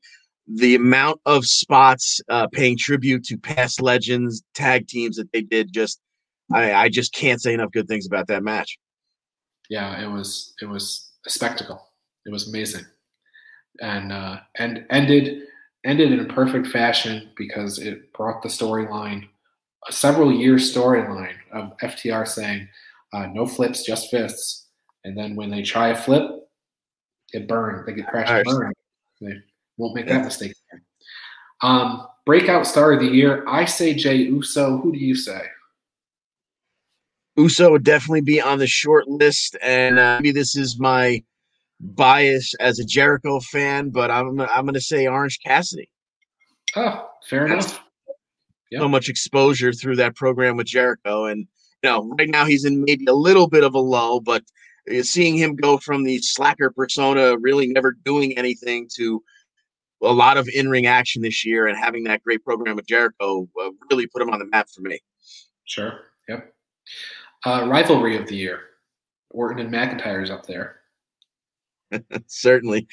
The 0.47 0.75
amount 0.75 1.19
of 1.25 1.45
spots 1.45 2.21
uh, 2.29 2.47
paying 2.47 2.77
tribute 2.77 3.23
to 3.25 3.37
past 3.37 3.81
legends, 3.81 4.41
tag 4.55 4.87
teams 4.87 5.17
that 5.17 5.31
they 5.31 5.41
did, 5.41 5.71
just 5.73 5.99
I, 6.51 6.73
I 6.73 6.89
just 6.89 7.13
can't 7.13 7.41
say 7.41 7.53
enough 7.53 7.71
good 7.71 7.87
things 7.87 8.07
about 8.07 8.27
that 8.27 8.43
match. 8.43 8.79
Yeah, 9.69 10.01
it 10.03 10.07
was 10.07 10.53
it 10.61 10.65
was 10.65 11.11
a 11.25 11.29
spectacle. 11.29 11.79
It 12.25 12.31
was 12.31 12.47
amazing, 12.47 12.85
and 13.81 14.11
uh, 14.11 14.39
and 14.57 14.85
ended 14.89 15.43
ended 15.85 16.11
in 16.11 16.19
a 16.19 16.33
perfect 16.33 16.67
fashion 16.67 17.29
because 17.37 17.77
it 17.77 18.11
brought 18.13 18.41
the 18.41 18.49
storyline, 18.49 19.27
a 19.87 19.91
several 19.91 20.31
year 20.31 20.55
storyline 20.55 21.35
of 21.51 21.77
FTR 21.77 22.27
saying, 22.27 22.67
uh, 23.13 23.27
"No 23.27 23.45
flips, 23.45 23.83
just 23.83 24.09
fists," 24.09 24.67
and 25.03 25.17
then 25.17 25.35
when 25.35 25.49
they 25.49 25.61
try 25.61 25.89
a 25.89 25.95
flip, 25.95 26.29
it 27.33 27.47
burned. 27.47 27.87
They 27.87 27.93
get 27.93 28.07
crashed 28.07 28.31
and 28.31 28.45
burned. 28.45 28.75
They 29.21 29.33
won't 29.77 29.95
make 29.95 30.07
that 30.07 30.23
mistake 30.23 30.53
again. 30.71 30.83
Um, 31.61 32.07
breakout 32.25 32.65
star 32.65 32.93
of 32.93 32.99
the 32.99 33.07
year, 33.07 33.43
I 33.47 33.65
say 33.65 33.93
Jey 33.93 34.17
Uso. 34.17 34.77
Who 34.77 34.91
do 34.91 34.97
you 34.97 35.15
say? 35.15 35.41
Uso 37.37 37.71
would 37.71 37.83
definitely 37.83 38.21
be 38.21 38.41
on 38.41 38.59
the 38.59 38.67
short 38.67 39.07
list, 39.07 39.55
and 39.61 39.97
uh, 39.97 40.19
maybe 40.19 40.31
this 40.31 40.55
is 40.55 40.79
my 40.79 41.23
bias 41.79 42.53
as 42.59 42.79
a 42.79 42.85
Jericho 42.85 43.39
fan, 43.39 43.89
but 43.89 44.11
I'm 44.11 44.39
I'm 44.41 44.65
going 44.65 44.73
to 44.73 44.81
say 44.81 45.07
Orange 45.07 45.39
Cassidy. 45.43 45.89
Oh, 46.75 47.09
fair 47.27 47.47
That's 47.47 47.71
enough. 47.71 47.88
Yep. 48.71 48.81
So 48.81 48.87
much 48.87 49.09
exposure 49.09 49.73
through 49.73 49.95
that 49.97 50.15
program 50.15 50.57
with 50.57 50.67
Jericho, 50.67 51.25
and 51.25 51.47
you 51.83 51.89
know, 51.89 52.13
right 52.19 52.29
now 52.29 52.45
he's 52.45 52.65
in 52.65 52.83
maybe 52.83 53.05
a 53.07 53.13
little 53.13 53.47
bit 53.47 53.63
of 53.63 53.73
a 53.73 53.79
lull, 53.79 54.19
but 54.19 54.43
uh, 54.91 55.01
seeing 55.01 55.35
him 55.35 55.55
go 55.55 55.77
from 55.77 56.03
the 56.03 56.19
slacker 56.19 56.69
persona, 56.69 57.37
really 57.37 57.67
never 57.67 57.91
doing 57.91 58.37
anything, 58.37 58.87
to 58.95 59.23
a 60.03 60.13
lot 60.13 60.37
of 60.37 60.47
in-ring 60.49 60.85
action 60.85 61.21
this 61.21 61.45
year, 61.45 61.67
and 61.67 61.77
having 61.77 62.03
that 62.05 62.23
great 62.23 62.43
program 62.43 62.75
with 62.75 62.87
Jericho 62.87 63.47
uh, 63.61 63.69
really 63.89 64.07
put 64.07 64.21
him 64.21 64.29
on 64.29 64.39
the 64.39 64.45
map 64.45 64.69
for 64.69 64.81
me. 64.81 64.99
Sure. 65.65 65.99
Yep. 66.27 66.53
Uh, 67.45 67.65
rivalry 67.67 68.17
of 68.17 68.27
the 68.27 68.35
year. 68.35 68.61
Orton 69.31 69.59
and 69.59 69.73
McIntyre's 69.73 70.31
up 70.31 70.45
there. 70.45 70.77
Certainly. 72.27 72.87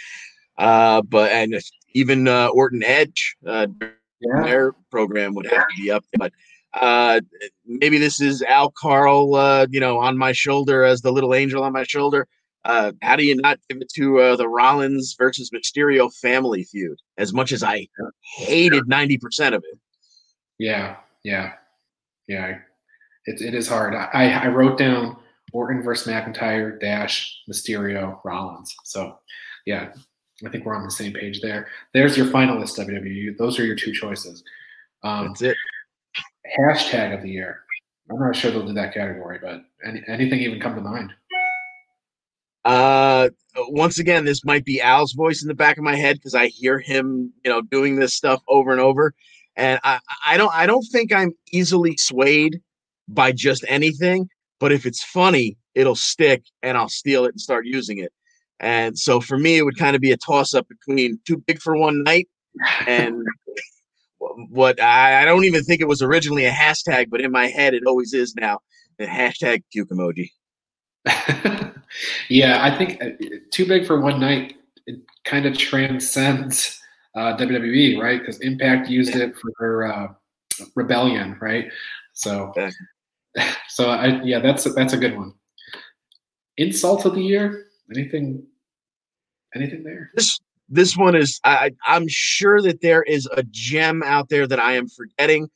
Uh, 0.58 1.02
but 1.02 1.30
and 1.32 1.60
even 1.94 2.28
uh, 2.28 2.48
Orton 2.48 2.82
Edge, 2.82 3.36
uh, 3.46 3.66
yeah. 4.20 4.42
their 4.42 4.72
program 4.90 5.34
would 5.34 5.46
have 5.46 5.68
to 5.68 5.82
be 5.82 5.90
up 5.90 6.04
there. 6.12 6.30
But 6.74 6.80
uh, 6.80 7.20
maybe 7.66 7.98
this 7.98 8.20
is 8.20 8.42
Al 8.42 8.70
Carl, 8.70 9.34
uh, 9.34 9.66
you 9.70 9.80
know, 9.80 9.98
on 9.98 10.16
my 10.16 10.32
shoulder 10.32 10.84
as 10.84 11.00
the 11.02 11.12
little 11.12 11.34
angel 11.34 11.62
on 11.62 11.72
my 11.72 11.84
shoulder. 11.84 12.26
Uh, 12.64 12.92
how 13.00 13.14
do 13.14 13.24
you 13.24 13.36
not 13.36 13.58
give 13.68 13.80
it 13.80 13.88
to 13.94 14.18
uh, 14.18 14.36
the 14.36 14.48
Rollins 14.48 15.14
versus 15.16 15.50
Mysterio 15.50 16.12
family 16.12 16.64
feud? 16.64 16.98
As 17.16 17.32
much 17.32 17.52
as 17.52 17.62
I 17.62 17.86
hated 18.36 18.88
ninety 18.88 19.18
percent 19.18 19.54
of 19.54 19.62
it. 19.70 19.78
Yeah, 20.58 20.96
yeah, 21.22 21.52
yeah 22.26 22.58
it, 23.26 23.40
it 23.40 23.54
is 23.54 23.68
hard. 23.68 23.94
I, 23.94 24.30
I 24.30 24.48
wrote 24.48 24.78
down 24.78 25.16
Orton 25.52 25.82
versus 25.82 26.12
McIntyre 26.12 26.78
dash 26.80 27.36
Mysterio 27.50 28.18
Rollins. 28.24 28.74
So 28.84 29.18
yeah, 29.64 29.92
I 30.44 30.50
think 30.50 30.64
we're 30.64 30.74
on 30.74 30.84
the 30.84 30.90
same 30.90 31.12
page 31.12 31.40
there. 31.40 31.68
There's 31.94 32.16
your 32.16 32.26
finalist 32.26 32.78
WWE. 32.78 33.38
Those 33.38 33.58
are 33.58 33.64
your 33.64 33.76
two 33.76 33.92
choices. 33.92 34.44
Um, 35.02 35.28
That's 35.28 35.42
it. 35.42 35.56
Hashtag 36.58 37.14
of 37.14 37.22
the 37.22 37.30
year. 37.30 37.62
I'm 38.10 38.20
not 38.20 38.36
sure 38.36 38.50
they'll 38.50 38.66
do 38.66 38.74
that 38.74 38.94
category, 38.94 39.38
but 39.42 39.62
any, 39.84 40.02
anything 40.06 40.40
even 40.40 40.60
come 40.60 40.74
to 40.74 40.80
mind? 40.80 41.12
Uh, 42.64 43.30
once 43.68 43.98
again, 43.98 44.24
this 44.24 44.44
might 44.44 44.64
be 44.64 44.80
Al's 44.80 45.12
voice 45.12 45.42
in 45.42 45.48
the 45.48 45.54
back 45.54 45.78
of 45.78 45.84
my 45.84 45.96
head 45.96 46.16
because 46.16 46.34
I 46.34 46.48
hear 46.48 46.78
him, 46.78 47.32
you 47.44 47.50
know, 47.50 47.62
doing 47.62 47.96
this 47.96 48.14
stuff 48.14 48.42
over 48.48 48.72
and 48.72 48.80
over, 48.80 49.14
and 49.56 49.80
I, 49.84 50.00
I 50.24 50.36
don't, 50.36 50.52
I 50.52 50.66
don't 50.66 50.86
think 50.92 51.12
I'm 51.12 51.32
easily 51.52 51.96
swayed 51.96 52.60
by 53.08 53.32
just 53.32 53.64
anything, 53.68 54.28
but 54.58 54.72
if 54.72 54.84
it's 54.84 55.02
funny, 55.02 55.56
it'll 55.74 55.96
stick 55.96 56.42
and 56.62 56.76
I'll 56.76 56.88
steal 56.88 57.24
it 57.24 57.32
and 57.32 57.40
start 57.40 57.66
using 57.66 57.98
it. 57.98 58.12
And 58.60 58.98
so 58.98 59.20
for 59.20 59.38
me, 59.38 59.58
it 59.58 59.62
would 59.62 59.78
kind 59.78 59.94
of 59.94 60.02
be 60.02 60.12
a 60.12 60.16
toss 60.16 60.54
up 60.54 60.66
between 60.68 61.20
too 61.26 61.38
big 61.46 61.60
for 61.60 61.76
one 61.76 62.02
night 62.02 62.28
and 62.86 63.24
what 64.48 64.80
I, 64.80 65.22
I, 65.22 65.24
don't 65.24 65.44
even 65.44 65.62
think 65.62 65.80
it 65.80 65.88
was 65.88 66.02
originally 66.02 66.46
a 66.46 66.50
hashtag, 66.50 67.10
but 67.10 67.20
in 67.20 67.30
my 67.30 67.48
head, 67.48 67.74
it 67.74 67.82
always 67.86 68.14
is 68.14 68.34
now 68.34 68.60
the 68.98 69.04
hashtag 69.04 69.62
puke 69.72 69.90
emoji. 69.90 70.30
yeah, 72.28 72.64
I 72.64 72.76
think 72.76 73.02
uh, 73.02 73.10
too 73.50 73.66
big 73.66 73.86
for 73.86 74.00
one 74.00 74.20
night. 74.20 74.54
It 74.86 75.00
kind 75.24 75.46
of 75.46 75.58
transcends 75.58 76.80
uh, 77.14 77.36
WWE, 77.36 78.00
right? 78.00 78.20
Because 78.20 78.40
Impact 78.40 78.88
used 78.88 79.14
it 79.14 79.34
for 79.36 79.84
uh, 79.84 80.08
rebellion, 80.74 81.36
right? 81.40 81.66
So 82.12 82.52
so 83.68 83.90
I, 83.90 84.22
yeah, 84.22 84.40
that's 84.40 84.64
that's 84.74 84.92
a 84.92 84.98
good 84.98 85.16
one. 85.16 85.34
Insult 86.56 87.04
of 87.04 87.14
the 87.14 87.22
year? 87.22 87.65
Anything? 87.94 88.44
Anything 89.54 89.84
there? 89.84 90.10
This 90.14 90.38
this 90.68 90.96
one 90.96 91.14
is. 91.14 91.40
I 91.44 91.72
I'm 91.86 92.08
sure 92.08 92.60
that 92.62 92.80
there 92.80 93.02
is 93.02 93.28
a 93.32 93.42
gem 93.44 94.02
out 94.02 94.28
there 94.28 94.46
that 94.46 94.58
I 94.58 94.72
am 94.72 94.88
forgetting, 94.88 95.48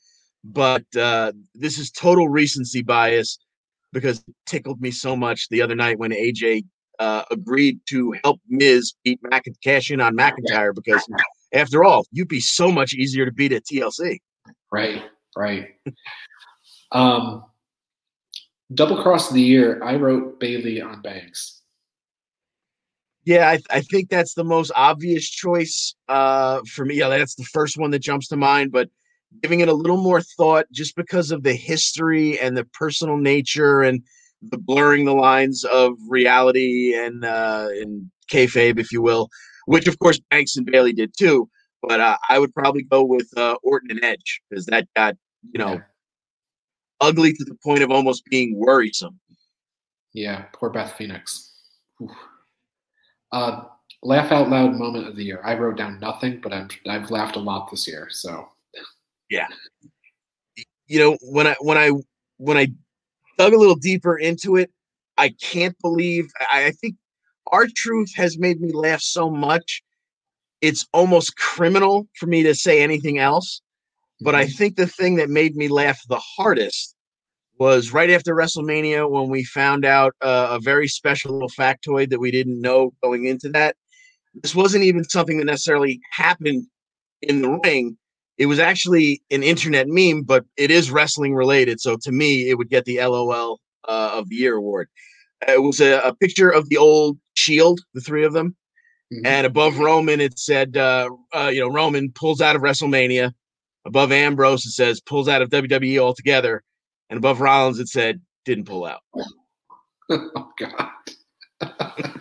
but 0.45 0.85
uh, 0.97 1.33
this 1.55 1.79
is 1.79 1.91
total 1.91 2.29
recency 2.29 2.83
bias 2.83 3.39
because 3.93 4.19
it 4.19 4.35
tickled 4.47 4.81
me 4.81 4.91
so 4.91 5.17
much 5.17 5.49
the 5.49 5.63
other 5.63 5.75
night 5.75 5.99
when 5.99 6.13
AJ 6.13 6.65
uh, 7.01 7.25
agreed 7.31 7.81
to 7.89 8.15
help 8.23 8.41
Miz 8.49 8.95
beat 9.05 9.19
Mac 9.23 9.45
cash 9.65 9.91
in 9.91 10.01
on 10.01 10.17
McIntyre 10.17 10.75
because 10.75 11.05
after 11.53 11.83
all, 11.83 12.05
you'd 12.13 12.29
be 12.29 12.41
so 12.41 12.71
much 12.71 12.95
easier 12.95 13.25
to 13.25 13.33
beat 13.33 13.53
at 13.53 13.65
TLC. 13.65 14.19
Right, 14.71 15.03
right. 15.37 15.69
um, 16.93 17.45
Double 18.73 19.03
cross 19.03 19.29
of 19.29 19.35
the 19.35 19.43
year, 19.43 19.83
I 19.83 19.97
wrote 19.97 20.39
Bayley 20.39 20.81
on 20.81 21.03
Banks. 21.03 21.60
Yeah, 23.31 23.49
I, 23.49 23.61
I 23.71 23.81
think 23.83 24.09
that's 24.09 24.35
the 24.35 24.43
most 24.43 24.73
obvious 24.75 25.31
choice 25.31 25.95
uh, 26.09 26.63
for 26.67 26.85
me. 26.85 26.97
Yeah, 26.97 27.11
that's 27.11 27.37
the 27.37 27.45
first 27.45 27.79
one 27.79 27.93
that 27.93 28.01
jumps 28.01 28.27
to 28.29 28.37
mind. 28.37 28.73
But 28.73 28.89
giving 29.41 29.61
it 29.61 29.69
a 29.69 29.73
little 29.73 30.03
more 30.03 30.21
thought, 30.21 30.67
just 30.73 30.97
because 30.97 31.31
of 31.31 31.45
the 31.45 31.55
history 31.55 32.41
and 32.41 32.57
the 32.57 32.65
personal 32.65 33.19
nature 33.19 33.83
and 33.83 34.03
the 34.43 34.59
blurring 34.59 35.05
the 35.05 35.15
lines 35.15 35.63
of 35.63 35.93
reality 36.09 36.93
and 36.97 37.25
uh, 37.25 37.69
and 37.71 38.11
kayfabe, 38.29 38.81
if 38.81 38.91
you 38.91 39.01
will, 39.01 39.29
which 39.67 39.87
of 39.87 39.97
course 40.01 40.19
Banks 40.31 40.57
and 40.57 40.67
Bayley 40.67 40.93
did 40.93 41.13
too. 41.17 41.49
But 41.85 42.01
uh, 42.01 42.17
I 42.29 42.41
would 42.41 42.53
probably 42.53 42.83
go 42.83 43.05
with 43.05 43.31
uh, 43.37 43.55
Orton 43.63 43.93
and 43.93 44.03
Edge 44.03 44.41
because 44.51 44.67
that 44.67 44.89
got 44.97 45.15
you 45.53 45.61
know 45.61 45.75
yeah 45.75 45.81
ugly 47.01 47.33
to 47.33 47.45
the 47.45 47.55
point 47.65 47.83
of 47.83 47.93
almost 47.93 48.25
being 48.27 48.59
worrisome. 48.59 49.21
Yeah, 50.13 50.47
poor 50.53 50.69
Beth 50.69 50.97
Phoenix. 50.99 51.53
Uh, 53.33 53.63
laugh 54.03 54.33
out 54.33 54.49
loud 54.49 54.75
moment 54.75 55.07
of 55.07 55.17
the 55.17 55.25
year. 55.25 55.41
I 55.45 55.55
wrote 55.55 55.77
down 55.77 56.01
nothing, 56.01 56.41
but 56.41 56.53
I've 56.53 56.71
I've 56.89 57.11
laughed 57.11 57.37
a 57.37 57.41
lot 57.41 57.71
this 57.71 57.87
year. 57.87 58.09
So 58.11 58.49
yeah, 59.29 59.47
you 60.87 60.99
know 60.99 61.19
when 61.23 61.47
I 61.47 61.57
when 61.61 61.79
I 61.79 61.93
when 62.39 62.57
I 62.57 62.69
dug 63.39 63.53
a 63.53 63.59
little 63.59 63.77
deeper 63.77 64.19
into 64.19 64.57
it, 64.57 64.71
I 65.19 65.31
can't 65.41 65.77
believe. 65.81 66.31
I, 66.53 66.67
I 66.67 66.71
think 66.73 66.97
R-Truth 67.53 68.15
has 68.17 68.39
made 68.39 68.61
me 68.61 68.73
laugh 68.73 69.01
so 69.01 69.31
much. 69.31 69.83
It's 70.61 70.87
almost 70.93 71.37
criminal 71.37 72.09
for 72.17 72.27
me 72.27 72.43
to 72.43 72.55
say 72.55 72.83
anything 72.83 73.19
else. 73.19 73.63
But 74.21 74.35
I 74.35 74.45
mm-hmm. 74.45 74.57
think 74.57 74.77
the 74.77 74.87
thing 74.87 75.17
that 75.17 75.31
made 75.31 75.57
me 75.57 75.69
laugh 75.69 75.99
the 76.09 76.19
hardest 76.19 76.95
was 77.61 77.93
right 77.93 78.09
after 78.09 78.35
WrestleMania 78.35 79.09
when 79.09 79.29
we 79.29 79.45
found 79.45 79.85
out 79.85 80.15
uh, 80.23 80.49
a 80.51 80.61
very 80.61 80.89
special 80.89 81.35
little 81.35 81.51
factoid 81.51 82.09
that 82.09 82.19
we 82.19 82.31
didn't 82.31 82.59
know 82.59 82.93
going 83.03 83.27
into 83.27 83.51
that. 83.51 83.77
This 84.43 84.55
wasn't 84.55 84.85
even 84.85 85.05
something 85.05 85.37
that 85.39 85.45
necessarily 85.45 86.01
happened 86.11 86.67
in 87.21 87.43
the 87.43 87.61
ring. 87.63 87.99
It 88.39 88.47
was 88.47 88.59
actually 88.59 89.23
an 89.31 89.43
internet 89.43 89.89
meme, 89.89 90.23
but 90.23 90.47
it 90.57 90.71
is 90.71 90.91
wrestling 90.91 91.35
related. 91.35 91.83
So 91.83 91.99
to 92.01 92.11
me, 92.11 92.49
it 92.49 92.57
would 92.57 92.71
get 92.71 92.87
the 92.87 92.99
LOL 92.99 93.61
uh, 93.87 94.13
of 94.15 94.31
the 94.31 94.37
Year 94.37 94.57
award. 94.57 94.89
It 95.47 95.63
was 95.63 95.81
a, 95.81 96.01
a, 96.01 96.15
picture 96.15 96.49
of 96.49 96.71
the 96.71 96.79
old 96.79 97.19
Shield, 97.35 97.81
the 97.93 98.01
three 98.01 98.25
of 98.25 98.33
them, 98.33 98.57
mm-hmm. 99.13 99.27
and 99.27 99.47
above 99.47 99.79
Roman 99.79 100.21
it 100.21 100.39
said, 100.39 100.79
uh, 100.79 101.11
uh, 101.35 101.51
you 101.53 101.61
know, 101.61 101.69
Roman 101.69 102.11
pulls 102.13 102.41
out 102.41 102.57
of 102.57 102.63
WrestleMania 102.63 103.33
Above 103.87 104.13
Ambrose, 104.13 104.67
it 104.67 104.71
says 104.71 105.01
pulls 105.01 105.29
out 105.29 105.43
of 105.43 105.51
WWE 105.51 105.99
altogether. 105.99 106.63
And 107.11 107.19
above 107.19 107.41
Rollins, 107.41 107.79
it 107.81 107.89
said 107.89 108.21
didn't 108.45 108.65
pull 108.65 108.87
out. 108.87 109.01
oh, 110.11 110.51
God. 110.59 110.89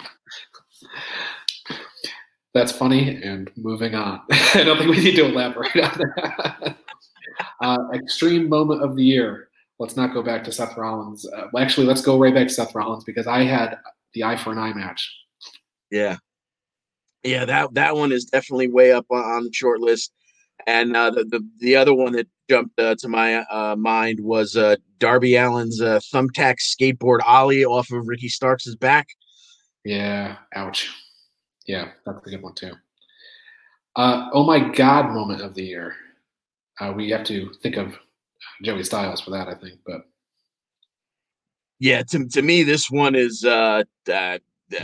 That's 2.53 2.71
funny. 2.71 3.21
And 3.21 3.49
moving 3.55 3.95
on. 3.95 4.21
I 4.31 4.63
don't 4.63 4.77
think 4.77 4.89
we 4.89 5.03
need 5.03 5.15
to 5.15 5.25
elaborate 5.25 5.75
on 5.77 5.97
that. 5.97 6.77
uh, 7.61 7.77
extreme 7.93 8.49
moment 8.49 8.81
of 8.83 8.95
the 8.95 9.03
year. 9.03 9.49
let's 9.77 9.95
not 9.95 10.13
go 10.13 10.23
back 10.23 10.43
to 10.45 10.51
Seth 10.51 10.75
Rollins. 10.75 11.25
Uh, 11.25 11.47
well, 11.53 11.63
actually, 11.63 11.85
let's 11.85 12.01
go 12.01 12.17
right 12.19 12.33
back 12.33 12.47
to 12.47 12.53
Seth 12.53 12.73
Rollins 12.75 13.03
because 13.03 13.27
I 13.27 13.43
had 13.43 13.77
the 14.13 14.23
eye 14.23 14.35
for 14.35 14.51
an 14.51 14.57
eye 14.57 14.73
match. 14.73 15.09
Yeah, 15.91 16.17
yeah, 17.23 17.45
that 17.45 17.73
that 17.73 17.95
one 17.95 18.11
is 18.11 18.25
definitely 18.25 18.69
way 18.69 18.91
up 18.91 19.05
on, 19.09 19.23
on 19.23 19.43
the 19.43 19.53
short 19.53 19.79
list. 19.79 20.11
And 20.67 20.95
uh, 20.95 21.11
the, 21.11 21.25
the 21.25 21.47
the 21.59 21.75
other 21.75 21.93
one 21.93 22.13
that 22.13 22.27
jumped 22.49 22.79
uh, 22.79 22.95
to 22.95 23.07
my 23.07 23.35
uh, 23.35 23.75
mind 23.75 24.19
was 24.19 24.55
uh, 24.55 24.75
Darby 24.97 25.37
Allin's 25.37 25.81
uh, 25.81 25.99
thumbtack 26.13 26.55
skateboard 26.59 27.19
ollie 27.25 27.65
off 27.65 27.91
of 27.91 28.07
Ricky 28.07 28.29
Starks' 28.29 28.75
back. 28.75 29.07
Yeah, 29.85 30.37
ouch. 30.55 30.89
Yeah, 31.65 31.89
that's 32.05 32.25
a 32.25 32.29
good 32.29 32.41
one 32.41 32.55
too. 32.55 32.73
Uh, 33.95 34.29
oh 34.33 34.43
my 34.43 34.59
God, 34.59 35.11
moment 35.11 35.41
of 35.41 35.53
the 35.53 35.63
year. 35.63 35.95
Uh, 36.79 36.93
we 36.95 37.09
have 37.09 37.23
to 37.25 37.51
think 37.61 37.77
of 37.77 37.95
Joey 38.63 38.83
Styles 38.83 39.21
for 39.21 39.31
that, 39.31 39.47
I 39.47 39.55
think. 39.55 39.79
But 39.85 40.01
yeah, 41.79 42.03
to, 42.03 42.27
to 42.27 42.41
me, 42.41 42.63
this 42.63 42.89
one 42.89 43.15
is 43.15 43.43
uh, 43.43 43.83
uh, 44.11 44.37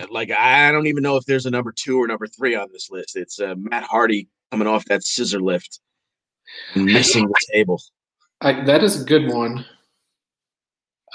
like 0.09 0.31
I 0.31 0.71
don't 0.71 0.87
even 0.87 1.03
know 1.03 1.17
if 1.17 1.25
there's 1.25 1.45
a 1.45 1.51
number 1.51 1.71
two 1.71 2.01
or 2.01 2.07
number 2.07 2.27
three 2.27 2.55
on 2.55 2.67
this 2.71 2.89
list. 2.89 3.15
It's 3.15 3.39
uh, 3.39 3.55
Matt 3.57 3.83
Hardy 3.83 4.27
coming 4.51 4.67
off 4.67 4.85
that 4.85 5.03
scissor 5.03 5.39
lift, 5.39 5.79
missing 6.75 7.27
the 7.27 7.39
table. 7.53 7.81
I, 8.41 8.63
that 8.65 8.83
is 8.83 9.01
a 9.01 9.05
good 9.05 9.31
one. 9.31 9.65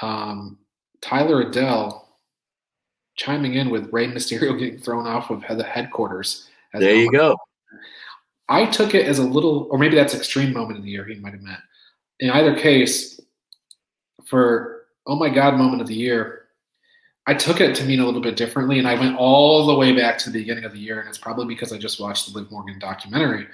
Um, 0.02 0.58
Tyler 1.00 1.42
Adele 1.42 2.08
chiming 3.16 3.54
in 3.54 3.70
with 3.70 3.92
Rey 3.92 4.06
Mysterio 4.06 4.58
getting 4.58 4.78
thrown 4.78 5.06
off 5.06 5.30
of 5.30 5.42
the 5.56 5.64
headquarters. 5.64 6.48
There 6.72 6.94
you 6.94 7.12
go. 7.12 7.36
I 8.48 8.66
took 8.66 8.94
it 8.94 9.06
as 9.06 9.18
a 9.18 9.24
little, 9.24 9.68
or 9.70 9.78
maybe 9.78 9.94
that's 9.94 10.14
extreme 10.14 10.52
moment 10.52 10.78
of 10.78 10.84
the 10.84 10.90
year 10.90 11.04
he 11.04 11.14
might 11.16 11.34
have 11.34 11.42
meant. 11.42 11.60
In 12.20 12.30
either 12.30 12.54
case, 12.56 13.20
for 14.26 14.84
oh 15.06 15.16
my 15.16 15.28
god 15.28 15.56
moment 15.56 15.82
of 15.82 15.88
the 15.88 15.94
year, 15.94 16.46
I 17.26 17.34
took 17.34 17.60
it 17.60 17.76
to 17.76 17.84
mean 17.84 18.00
a 18.00 18.04
little 18.04 18.20
bit 18.20 18.36
differently, 18.36 18.78
and 18.78 18.88
I 18.88 18.94
went 18.94 19.16
all 19.16 19.66
the 19.66 19.74
way 19.74 19.92
back 19.92 20.18
to 20.18 20.30
the 20.30 20.38
beginning 20.40 20.64
of 20.64 20.72
the 20.72 20.78
year, 20.78 21.00
and 21.00 21.08
it's 21.08 21.18
probably 21.18 21.46
because 21.46 21.72
I 21.72 21.78
just 21.78 22.00
watched 22.00 22.32
the 22.32 22.38
Liv 22.38 22.50
Morgan 22.50 22.78
documentary. 22.78 23.46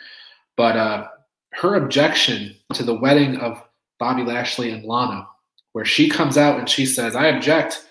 But 0.57 0.77
uh, 0.77 1.09
her 1.57 1.75
objection 1.75 2.55
to 2.75 2.83
the 2.83 2.95
wedding 2.95 3.37
of 3.38 3.62
Bobby 3.99 4.23
Lashley 4.23 4.71
and 4.71 4.85
Lana, 4.85 5.27
where 5.73 5.85
she 5.85 6.09
comes 6.09 6.37
out 6.37 6.59
and 6.59 6.69
she 6.69 6.85
says, 6.85 7.16
"I 7.16 7.29
object 7.29 7.87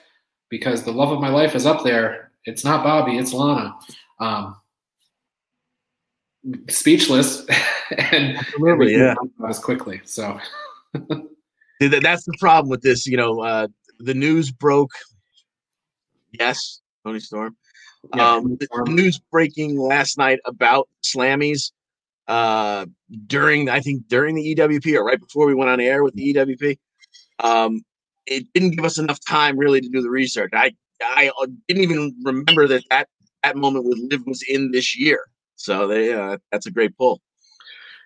because 0.50 0.84
the 0.84 0.92
love 0.92 1.12
of 1.12 1.20
my 1.20 1.30
life 1.30 1.56
is 1.56 1.66
up 1.66 1.84
there. 1.84 2.32
It's 2.46 2.64
not 2.64 2.84
Bobby, 2.84 3.18
it's 3.18 3.34
Lana." 3.34 3.76
Um, 4.20 4.56
speechless, 6.70 7.46
and 8.12 8.38
Absolutely, 8.38 8.96
yeah, 8.96 9.16
as 9.48 9.58
quickly. 9.58 10.02
So 10.06 10.40
that's 11.80 12.26
the 12.26 12.38
problem 12.40 12.70
with 12.70 12.82
this. 12.82 13.08
You 13.08 13.18
know, 13.18 13.42
uh, 13.42 13.68
the 14.00 14.14
news 14.14 14.52
broke. 14.52 14.92
Yes, 16.40 16.82
Toni 17.04 17.20
Storm. 17.20 17.58
Yeah, 18.16 18.36
um, 18.36 18.58
the, 18.58 18.68
the 18.86 18.92
news 18.92 19.20
breaking 19.32 19.80
last 19.80 20.20
night 20.20 20.40
about 20.46 20.88
Slammies 21.02 21.72
uh, 22.28 22.86
during 23.28 23.70
I 23.70 23.80
think 23.80 24.08
during 24.08 24.36
the 24.36 24.56
EWP 24.56 24.96
or 24.96 25.04
right 25.04 25.20
before 25.20 25.46
we 25.46 25.56
went 25.56 25.70
on 25.70 25.80
air 25.80 26.04
with 26.04 26.16
the 26.16 26.34
EWP. 26.34 26.78
Um, 27.40 27.82
it 28.26 28.48
didn't 28.54 28.72
give 28.72 28.86
us 28.86 28.98
enough 28.98 29.20
time 29.28 29.58
really 29.58 29.82
to 29.82 29.90
do 29.90 30.02
the 30.02 30.10
research. 30.10 30.52
I 30.54 30.74
I 31.02 31.32
uh, 31.42 31.48
didn't 31.68 31.84
even 31.84 32.16
remember 32.24 32.68
that 32.68 32.84
that 32.90 33.08
that 33.44 33.56
moment 33.56 33.86
with 33.86 34.00
Liv 34.10 34.26
was 34.26 34.44
in 34.48 34.72
this 34.72 34.98
year. 34.98 35.26
So 35.56 35.88
they 35.88 36.14
uh, 36.14 36.38
that's 36.52 36.66
a 36.66 36.72
great 36.72 36.98
pull. 36.98 37.22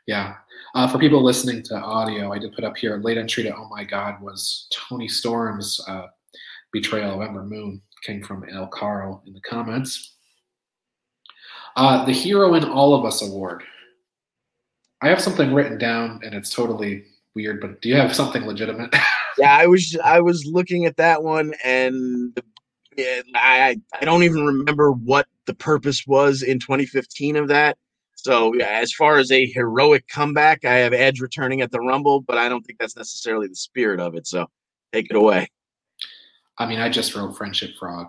Yeah. 0.08 0.36
Uh, 0.76 0.88
for 0.88 1.00
people 1.00 1.24
listening 1.24 1.64
to 1.64 1.76
audio, 1.76 2.32
I 2.32 2.40
did 2.40 2.54
put 2.54 2.64
up 2.64 2.78
here 2.78 2.98
late 2.98 3.18
entry 3.18 3.44
to 3.44 3.56
Oh 3.56 3.68
My 3.70 3.84
God 3.84 4.22
was 4.22 4.68
Toni 4.72 5.08
Storm's 5.08 5.84
uh, 5.88 6.08
betrayal 6.72 7.22
of 7.22 7.28
Ember 7.28 7.44
Moon 7.44 7.82
came 8.04 8.24
from 8.24 8.48
El 8.50 8.68
Caro 8.68 9.22
in 9.26 9.34
the 9.34 9.42
comments. 9.42 10.16
Uh, 11.76 12.06
the 12.06 12.12
Hero 12.12 12.56
in 12.56 12.64
All 12.64 12.94
of 12.94 13.06
Us 13.06 13.22
award. 13.22 13.64
I 15.02 15.10
have 15.10 15.22
something 15.22 15.54
written 15.54 15.78
down 15.78 16.20
and 16.24 16.34
it's 16.34 16.54
totally 16.54 17.06
weird, 17.36 17.62
but 17.62 17.82
do 17.82 17.90
you 17.90 17.96
have 17.96 18.16
something 18.16 18.46
legitimate? 18.46 18.94
yeah, 19.38 19.56
I 19.56 19.68
was 19.68 19.98
I 20.04 20.20
was 20.20 20.46
looking 20.46 20.86
at 20.86 20.98
that 20.98 21.24
one 21.24 21.54
and 21.64 22.38
yeah, 22.98 23.22
I 23.36 23.78
I 24.00 24.06
don't 24.06 24.24
even 24.24 24.46
remember 24.46 24.92
what 24.92 25.28
the 25.46 25.54
purpose 25.54 26.06
was 26.06 26.42
in 26.42 26.60
2015 26.60 27.38
of 27.38 27.48
that. 27.48 27.78
So 28.16 28.54
yeah, 28.54 28.68
as 28.82 28.92
far 28.92 29.18
as 29.18 29.32
a 29.32 29.46
heroic 29.46 30.08
comeback, 30.10 30.66
I 30.66 30.76
have 30.76 30.92
Edge 30.92 31.22
returning 31.22 31.62
at 31.62 31.72
the 31.72 31.80
Rumble, 31.80 32.20
but 32.20 32.38
I 32.38 32.50
don't 32.50 32.64
think 32.64 32.80
that's 32.80 32.98
necessarily 32.98 33.48
the 33.48 33.56
spirit 33.56 34.02
of 34.02 34.16
it. 34.16 34.28
So 34.28 34.48
take 34.92 35.08
it 35.10 35.16
away. 35.16 35.48
I 36.58 36.66
mean, 36.66 36.80
I 36.80 36.90
just 36.90 37.16
wrote 37.16 37.38
Friendship 37.38 37.72
Frog. 37.80 38.08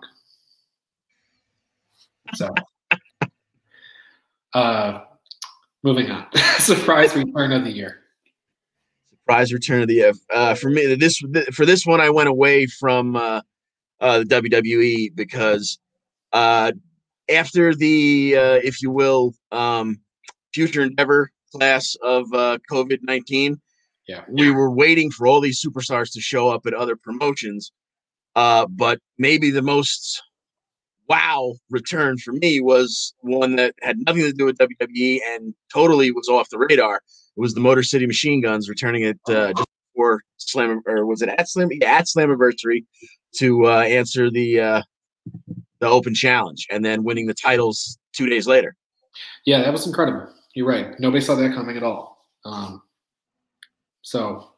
So, 2.35 2.53
uh, 4.55 5.01
moving 5.83 6.11
on. 6.11 6.27
Surprise 6.59 7.15
return 7.15 7.53
of 7.53 7.65
the 7.65 7.71
year. 7.71 7.99
Surprise 9.11 9.53
return 9.53 9.83
of 9.83 9.89
the 9.89 9.95
year. 9.95 10.13
Uh, 10.33 10.55
for 10.55 10.71
me, 10.71 10.95
this 10.95 11.23
for 11.53 11.65
this 11.65 11.87
one, 11.87 12.01
I 12.01 12.11
went 12.11 12.29
away 12.29 12.67
from 12.67 13.17
uh, 13.17 13.43
uh, 14.01 14.21
the 14.21 14.25
WWE 14.25 15.15
because 15.15 15.79
uh, 16.33 16.73
after 17.31 17.75
the, 17.75 18.37
uh, 18.37 18.61
if 18.63 18.83
you 18.83 18.91
will, 18.91 19.35
um, 19.53 20.01
future 20.53 20.83
endeavor 20.83 21.31
class 21.53 21.97
of 22.03 22.27
uh, 22.33 22.59
COVID 22.71 22.99
19, 23.03 23.61
yeah. 24.09 24.25
we 24.29 24.51
were 24.51 24.71
waiting 24.71 25.11
for 25.11 25.27
all 25.27 25.41
these 25.41 25.65
superstars 25.65 26.13
to 26.13 26.21
show 26.21 26.49
up 26.49 26.67
at 26.67 26.75
other 26.75 26.97
promotions. 26.97 27.73
Uh, 28.37 28.67
but 28.67 29.01
maybe 29.19 29.51
the 29.51 29.63
most 29.63 30.23
wow 31.11 31.55
return 31.71 32.17
for 32.19 32.33
me 32.33 32.61
was 32.61 33.13
one 33.23 33.57
that 33.57 33.75
had 33.83 33.99
nothing 34.07 34.23
to 34.23 34.33
do 34.33 34.45
with 34.45 34.57
WWE 34.59 35.19
and 35.31 35.53
totally 35.73 36.13
was 36.13 36.29
off 36.29 36.49
the 36.51 36.59
radar. 36.59 36.97
It 36.97 37.41
was 37.41 37.53
the 37.53 37.61
Motor 37.61 37.83
City 37.83 38.07
Machine 38.07 38.41
Guns 38.41 38.69
returning 38.69 39.03
it 39.03 39.19
uh, 39.29 39.53
just 39.53 39.69
before 39.93 40.23
Slam, 40.37 40.83
or 40.87 41.05
was 41.07 41.21
it 41.21 41.29
at 41.29 41.49
Slam? 41.49 41.69
Yeah, 41.73 41.99
at 41.99 42.07
Slammiversary 42.07 42.85
to 43.39 43.67
uh, 43.67 43.81
answer 43.81 44.31
the 44.31 44.61
uh, 44.61 44.83
the 45.81 45.89
Open 45.89 46.15
Challenge, 46.15 46.65
and 46.71 46.85
then 46.85 47.03
winning 47.03 47.27
the 47.27 47.35
titles 47.35 47.99
two 48.13 48.29
days 48.29 48.47
later. 48.47 48.77
Yeah, 49.45 49.63
that 49.63 49.73
was 49.73 49.87
incredible. 49.87 50.29
You're 50.55 50.69
right. 50.69 50.99
Nobody 51.01 51.23
saw 51.23 51.35
that 51.35 51.55
coming 51.55 51.77
at 51.77 51.83
all. 51.83 52.27
Um, 52.45 52.83
so, 54.03 54.53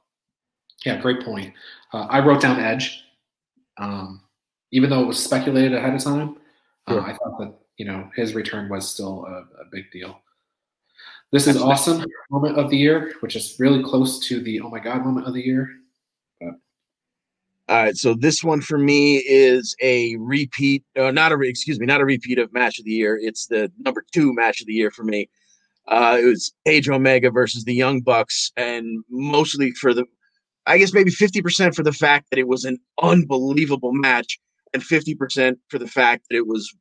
yeah, 0.85 1.01
great 1.01 1.25
point. 1.25 1.55
Uh, 1.93 2.07
I 2.09 2.21
wrote 2.21 2.41
down 2.41 2.61
Edge, 2.61 3.03
um, 3.79 4.23
even 4.71 4.91
though 4.91 5.03
it 5.03 5.07
was 5.07 5.23
speculated 5.23 5.75
ahead 5.75 5.95
of 5.95 6.03
time. 6.03 6.37
Uh. 6.87 7.01
I 7.01 7.13
thought 7.15 7.39
that 7.39 7.55
you 7.77 7.87
know 7.87 8.11
his 8.15 8.35
return 8.35 8.69
was 8.69 8.89
still 8.89 9.25
a, 9.27 9.63
a 9.63 9.65
big 9.71 9.91
deal. 9.93 10.21
This 11.31 11.47
is 11.47 11.57
awesome 11.57 12.05
moment 12.31 12.59
of 12.59 12.69
the 12.69 12.77
year, 12.77 13.15
which 13.21 13.37
is 13.37 13.57
really 13.59 13.83
close 13.83 14.27
to 14.29 14.41
the 14.41 14.61
oh 14.61 14.69
my 14.69 14.79
god 14.79 15.05
moment 15.05 15.27
of 15.27 15.35
the 15.35 15.43
year. 15.43 15.71
All 17.69 17.77
right, 17.77 17.97
so 17.97 18.13
this 18.13 18.43
one 18.43 18.61
for 18.61 18.77
me 18.77 19.19
is 19.19 19.75
a 19.81 20.17
repeat, 20.17 20.85
uh, 20.99 21.13
not 21.13 21.33
a 21.33 21.41
excuse 21.41 21.79
me, 21.79 21.87
not 21.87 22.01
a 22.01 22.05
repeat 22.05 22.39
of 22.39 22.53
match 22.53 22.79
of 22.79 22.85
the 22.85 22.91
year. 22.91 23.19
It's 23.23 23.47
the 23.47 23.71
number 23.79 24.05
two 24.13 24.35
match 24.35 24.61
of 24.61 24.67
the 24.67 24.75
year 24.75 24.91
for 24.91 25.05
me. 25.05 25.31
Uh, 25.87 26.19
it 26.21 26.27
was 26.27 26.53
Page 26.67 26.89
Omega 26.89 27.31
versus 27.31 27.65
the 27.65 27.75
Young 27.75 28.01
Bucks, 28.01 28.51
and 28.57 29.03
mostly 29.09 29.71
for 29.73 29.95
the, 29.95 30.05
I 30.67 30.77
guess 30.77 30.93
maybe 30.93 31.11
fifty 31.11 31.41
percent 31.41 31.75
for 31.75 31.83
the 31.83 31.93
fact 31.93 32.31
that 32.31 32.39
it 32.39 32.49
was 32.49 32.65
an 32.65 32.79
unbelievable 33.01 33.93
match, 33.93 34.39
and 34.75 34.83
fifty 34.83 35.15
percent 35.15 35.59
for 35.69 35.79
the 35.79 35.89
fact 35.89 36.27
that 36.31 36.37
it 36.37 36.47
was 36.47 36.73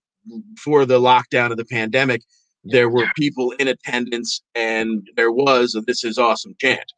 for 0.58 0.86
the 0.86 1.00
lockdown 1.00 1.52
of 1.52 1.58
the 1.58 1.66
pandemic. 1.66 2.24
There 2.64 2.90
were 2.90 3.08
people 3.16 3.52
in 3.52 3.68
attendance, 3.68 4.42
and 4.54 5.08
there 5.16 5.32
was 5.32 5.76
a 5.76 5.82
"This 5.82 6.04
is 6.04 6.18
awesome" 6.18 6.56
chant. 6.60 6.94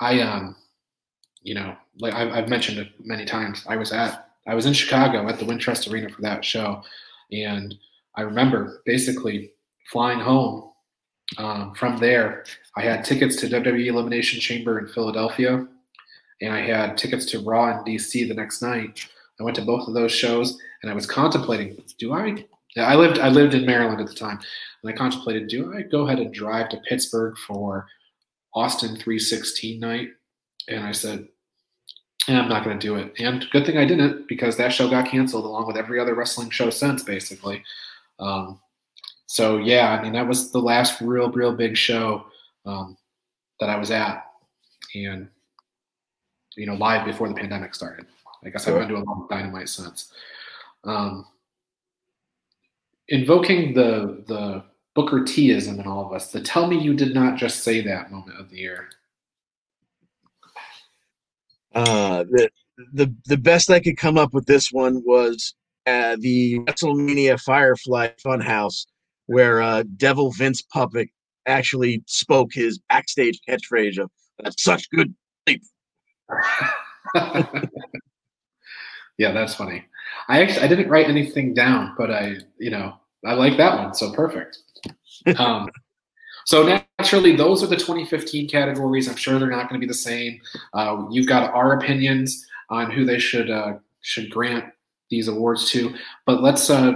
I 0.00 0.20
um 0.20 0.56
you 1.42 1.54
know, 1.54 1.76
like 1.98 2.14
I've, 2.14 2.32
I've 2.32 2.48
mentioned 2.48 2.78
it 2.78 2.88
many 3.00 3.24
times, 3.24 3.64
I 3.68 3.76
was 3.76 3.92
at, 3.92 4.28
I 4.46 4.54
was 4.54 4.66
in 4.66 4.72
Chicago 4.72 5.28
at 5.28 5.38
the 5.38 5.44
Wintrust 5.44 5.92
Arena 5.92 6.08
for 6.08 6.22
that 6.22 6.44
show. 6.44 6.82
And 7.32 7.74
I 8.16 8.22
remember 8.22 8.82
basically 8.86 9.52
flying 9.90 10.20
home 10.20 10.70
um, 11.38 11.74
from 11.74 11.98
there. 11.98 12.44
I 12.76 12.82
had 12.82 13.04
tickets 13.04 13.36
to 13.36 13.48
WWE 13.48 13.86
Elimination 13.86 14.40
Chamber 14.40 14.78
in 14.78 14.88
Philadelphia, 14.88 15.66
and 16.40 16.52
I 16.52 16.60
had 16.60 16.96
tickets 16.96 17.26
to 17.26 17.40
Raw 17.40 17.78
in 17.78 17.84
DC 17.84 18.28
the 18.28 18.34
next 18.34 18.62
night. 18.62 19.06
I 19.42 19.44
went 19.44 19.56
to 19.56 19.62
both 19.62 19.88
of 19.88 19.94
those 19.94 20.12
shows, 20.12 20.56
and 20.82 20.90
I 20.90 20.94
was 20.94 21.06
contemplating: 21.06 21.76
Do 21.98 22.14
I? 22.14 22.44
I 22.76 22.94
lived 22.94 23.18
I 23.18 23.28
lived 23.28 23.54
in 23.54 23.66
Maryland 23.66 24.00
at 24.00 24.06
the 24.06 24.14
time, 24.14 24.38
and 24.82 24.92
I 24.92 24.96
contemplated: 24.96 25.48
Do 25.48 25.74
I 25.74 25.82
go 25.82 26.06
ahead 26.06 26.20
and 26.20 26.32
drive 26.32 26.68
to 26.70 26.80
Pittsburgh 26.88 27.36
for 27.36 27.86
Austin 28.54 28.96
316 28.96 29.80
night? 29.80 30.10
And 30.68 30.84
I 30.84 30.92
said, 30.92 31.26
and 32.28 32.38
I'm 32.38 32.48
not 32.48 32.64
going 32.64 32.78
to 32.78 32.86
do 32.86 32.94
it. 32.94 33.12
And 33.18 33.44
good 33.50 33.66
thing 33.66 33.78
I 33.78 33.84
didn't 33.84 34.28
because 34.28 34.56
that 34.56 34.72
show 34.72 34.88
got 34.88 35.06
canceled 35.06 35.44
along 35.44 35.66
with 35.66 35.76
every 35.76 35.98
other 35.98 36.14
wrestling 36.14 36.50
show 36.50 36.70
since, 36.70 37.02
basically. 37.02 37.64
Um, 38.20 38.60
so 39.26 39.58
yeah, 39.58 39.90
I 39.90 40.02
mean 40.02 40.12
that 40.12 40.28
was 40.28 40.52
the 40.52 40.60
last 40.60 41.00
real, 41.00 41.32
real 41.32 41.52
big 41.52 41.76
show 41.76 42.26
um, 42.64 42.96
that 43.58 43.68
I 43.68 43.76
was 43.76 43.90
at, 43.90 44.24
and 44.94 45.28
you 46.56 46.66
know, 46.66 46.74
live 46.74 47.04
before 47.06 47.28
the 47.28 47.34
pandemic 47.34 47.74
started. 47.74 48.06
I 48.44 48.50
guess 48.50 48.64
sure. 48.64 48.80
I've 48.80 48.88
been 48.88 48.96
to 48.96 49.02
a 49.02 49.04
lot 49.04 49.22
of 49.22 49.28
Dynamite 49.28 49.68
since. 49.68 50.12
Um, 50.84 51.26
invoking 53.08 53.74
the 53.74 54.24
the 54.26 54.64
Booker 54.94 55.20
Tism 55.20 55.78
in 55.80 55.86
all 55.86 56.06
of 56.06 56.12
us, 56.12 56.32
the 56.32 56.40
"Tell 56.40 56.66
me 56.66 56.78
you 56.78 56.94
did 56.94 57.14
not 57.14 57.36
just 57.36 57.62
say 57.62 57.80
that" 57.82 58.10
moment 58.10 58.38
of 58.40 58.50
the 58.50 58.56
year. 58.56 58.88
Uh, 61.74 62.24
the 62.24 62.50
the 62.92 63.14
the 63.26 63.38
best 63.38 63.70
I 63.70 63.80
could 63.80 63.96
come 63.96 64.18
up 64.18 64.34
with 64.34 64.46
this 64.46 64.72
one 64.72 65.02
was 65.04 65.54
uh, 65.86 66.16
the 66.20 66.58
WrestleMania 66.60 67.40
Firefly 67.40 68.08
Funhouse, 68.24 68.86
where 69.26 69.62
uh, 69.62 69.84
Devil 69.96 70.32
Vince 70.32 70.62
Puppet 70.62 71.08
actually 71.46 72.02
spoke 72.06 72.52
his 72.52 72.78
backstage 72.88 73.38
catchphrase 73.48 73.98
of 73.98 74.10
"That's 74.42 74.62
such 74.62 74.90
good 74.90 75.14
sleep." 75.46 75.62
yeah, 79.22 79.30
that's 79.30 79.54
funny. 79.54 79.84
I 80.28 80.42
actually 80.42 80.62
I 80.62 80.66
didn't 80.66 80.88
write 80.88 81.08
anything 81.08 81.54
down, 81.54 81.94
but 81.96 82.10
I 82.10 82.38
you 82.58 82.70
know 82.70 82.94
I 83.24 83.34
like 83.34 83.56
that 83.56 83.78
one, 83.78 83.94
so 83.94 84.12
perfect. 84.12 84.58
Um, 85.38 85.68
so 86.46 86.80
naturally, 86.98 87.36
those 87.36 87.62
are 87.62 87.68
the 87.68 87.76
2015 87.76 88.48
categories. 88.48 89.06
I'm 89.06 89.14
sure 89.14 89.38
they're 89.38 89.48
not 89.48 89.68
going 89.68 89.80
to 89.80 89.86
be 89.86 89.86
the 89.86 89.94
same. 89.94 90.40
Uh, 90.74 91.04
you've 91.12 91.28
got 91.28 91.54
our 91.54 91.74
opinions 91.74 92.44
on 92.70 92.90
who 92.90 93.04
they 93.04 93.20
should 93.20 93.48
uh, 93.48 93.74
should 94.00 94.28
grant 94.30 94.64
these 95.10 95.28
awards 95.28 95.70
to, 95.70 95.94
but 96.26 96.42
let's. 96.42 96.68
Uh, 96.68 96.94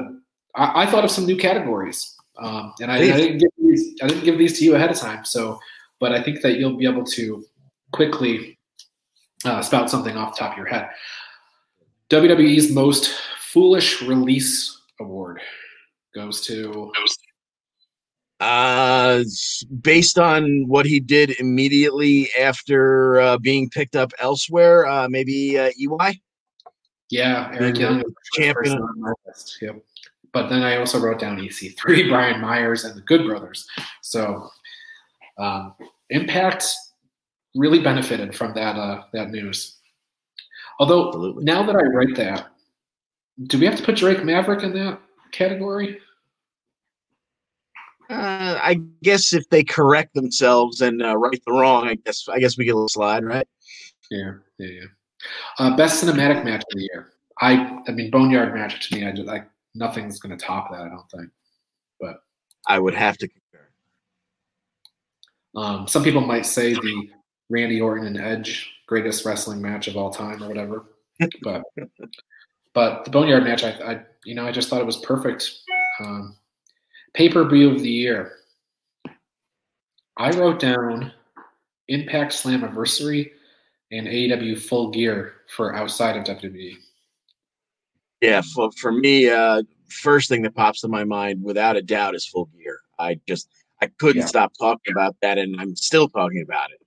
I, 0.57 0.83
I, 0.83 0.87
thought 0.87 1.05
of 1.05 1.12
some 1.12 1.27
new 1.27 1.37
categories, 1.37 2.16
um, 2.39 2.72
and 2.81 2.91
I, 2.91 2.97
I, 2.97 3.01
didn't 3.12 3.39
give 3.39 3.51
these. 3.59 3.95
I 4.03 4.09
didn't 4.09 4.24
give 4.24 4.39
these 4.39 4.59
to 4.59 4.64
you 4.64 4.74
ahead 4.74 4.91
of 4.91 4.97
time. 4.97 5.24
So, 5.24 5.61
but 6.01 6.11
I 6.11 6.20
think 6.20 6.43
that 6.43 6.59
you'll 6.59 6.77
be 6.77 6.87
able 6.87 7.05
to 7.05 7.45
quickly 7.93 8.59
uh, 9.45 9.62
spout 9.62 9.89
something 9.89 10.16
off 10.16 10.35
the 10.35 10.41
top 10.41 10.53
of 10.53 10.59
your 10.59 10.66
head. 10.66 10.89
WWE's 12.11 12.70
most 12.70 13.14
foolish 13.38 14.02
release 14.02 14.80
award 15.00 15.40
goes 16.14 16.40
to 16.46 16.92
uh, 18.40 19.22
based 19.80 20.18
on 20.18 20.68
what 20.68 20.86
he 20.86 21.00
did 21.00 21.38
immediately 21.40 22.28
after 22.38 23.20
uh, 23.20 23.38
being 23.38 23.68
picked 23.70 23.96
up 23.96 24.12
elsewhere, 24.18 24.86
uh, 24.86 25.09
maybe 25.09 25.59
uh, 25.59 25.70
EY. 25.80 26.20
Yeah, 27.09 27.50
Eric 27.54 27.78
Young, 27.78 28.02
champion. 28.34 28.78
On 28.78 29.00
my 29.00 29.12
list. 29.26 29.59
Yep. 29.62 29.82
But 30.32 30.48
then 30.48 30.62
I 30.62 30.76
also 30.76 30.98
wrote 30.98 31.18
down 31.18 31.38
EC3, 31.38 32.09
Brian 32.09 32.40
Myers, 32.40 32.84
and 32.84 32.94
the 32.94 33.00
Good 33.02 33.26
Brothers. 33.26 33.66
So 34.02 34.50
um, 35.38 35.74
Impact 36.11 36.66
really 37.54 37.80
benefited 37.80 38.34
from 38.34 38.52
that 38.54 38.76
uh, 38.76 39.04
that 39.12 39.30
news. 39.30 39.76
Although 40.79 41.09
Absolutely. 41.09 41.45
now 41.45 41.62
that 41.62 41.77
I 41.77 41.83
write 41.83 42.16
that, 42.16 42.49
do 43.45 43.59
we 43.59 43.66
have 43.66 43.77
to 43.77 43.83
put 43.83 43.97
Drake 43.97 44.24
Maverick 44.24 44.62
in 44.62 44.72
that 44.74 45.01
category? 45.33 45.99
Uh, 48.09 48.59
I 48.62 48.81
guess 49.03 49.33
if 49.33 49.49
they 49.49 49.64
correct 49.64 50.14
themselves 50.14 50.81
and 50.81 51.03
uh, 51.03 51.16
right 51.16 51.41
the 51.45 51.53
wrong, 51.53 51.89
I 51.89 51.97
guess 51.97 52.29
I 52.29 52.39
guess 52.39 52.57
we 52.57 52.64
get 52.64 52.77
a 52.77 52.87
slide, 52.89 53.24
right? 53.24 53.47
Yeah, 54.11 54.35
yeah, 54.59 54.68
yeah. 54.68 54.87
Uh, 55.59 55.77
best 55.77 56.03
cinematic 56.03 56.45
match 56.45 56.61
of 56.61 56.77
the 56.77 56.83
year. 56.83 57.12
I, 57.41 57.83
I 57.87 57.91
mean, 57.91 58.11
Boneyard 58.11 58.55
match 58.55 58.89
to 58.89 58.97
me, 58.97 59.07
I 59.07 59.12
just 59.12 59.27
like 59.27 59.49
nothing's 59.74 60.20
going 60.20 60.37
to 60.37 60.43
top 60.43 60.70
that. 60.70 60.83
I 60.83 60.89
don't 60.89 61.11
think, 61.11 61.31
but 62.01 62.20
I 62.66 62.79
would 62.79 62.95
have 62.95 63.18
to 63.18 63.29
concur. 63.29 63.68
Um, 65.57 65.89
some 65.89 66.05
people 66.05 66.20
might 66.20 66.47
say 66.47 66.74
the 66.74 67.09
Randy 67.51 67.81
Orton 67.81 68.07
and 68.07 68.18
Edge 68.18 68.72
greatest 68.87 69.24
wrestling 69.24 69.61
match 69.61 69.89
of 69.89 69.97
all 69.97 70.11
time 70.11 70.43
or 70.43 70.49
whatever, 70.49 70.84
but 71.43 71.62
but 72.74 73.05
the 73.05 73.11
Boneyard 73.11 73.45
match, 73.45 73.64
I, 73.64 73.70
I 73.70 74.01
you 74.24 74.34
know, 74.34 74.47
I 74.47 74.53
just 74.53 74.68
thought 74.68 74.80
it 74.80 74.87
was 74.87 74.99
perfect. 74.99 75.61
Um, 76.01 76.37
Pay 77.14 77.30
per 77.30 77.49
view 77.49 77.70
of 77.70 77.80
the 77.80 77.91
year. 77.91 78.32
I 80.18 80.30
wrote 80.30 80.61
down 80.61 81.12
Impact 81.89 82.32
Slammiversary 82.32 83.30
and 83.91 84.07
AEW 84.07 84.61
Full 84.61 84.91
Gear 84.91 85.34
for 85.55 85.74
outside 85.74 86.16
of 86.16 86.24
WWE. 86.24 86.74
Yeah, 88.20 88.43
for, 88.55 88.70
for 88.72 88.93
me, 88.93 89.30
uh, 89.30 89.62
first 89.89 90.28
thing 90.28 90.43
that 90.43 90.55
pops 90.55 90.80
to 90.80 90.89
my 90.89 91.05
mind, 91.05 91.43
without 91.43 91.76
a 91.76 91.82
doubt, 91.82 92.14
is 92.14 92.26
Full 92.26 92.47
Gear. 92.47 92.80
I 92.99 93.20
just 93.26 93.49
I 93.82 93.87
couldn't 93.99 94.22
yeah. 94.22 94.26
stop 94.26 94.53
talking 94.59 94.93
about 94.93 95.16
that, 95.22 95.39
and 95.39 95.57
I'm 95.59 95.76
still 95.76 96.09
talking 96.09 96.43
about 96.43 96.70
it. 96.70 96.80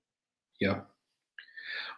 Yeah. 0.60 0.82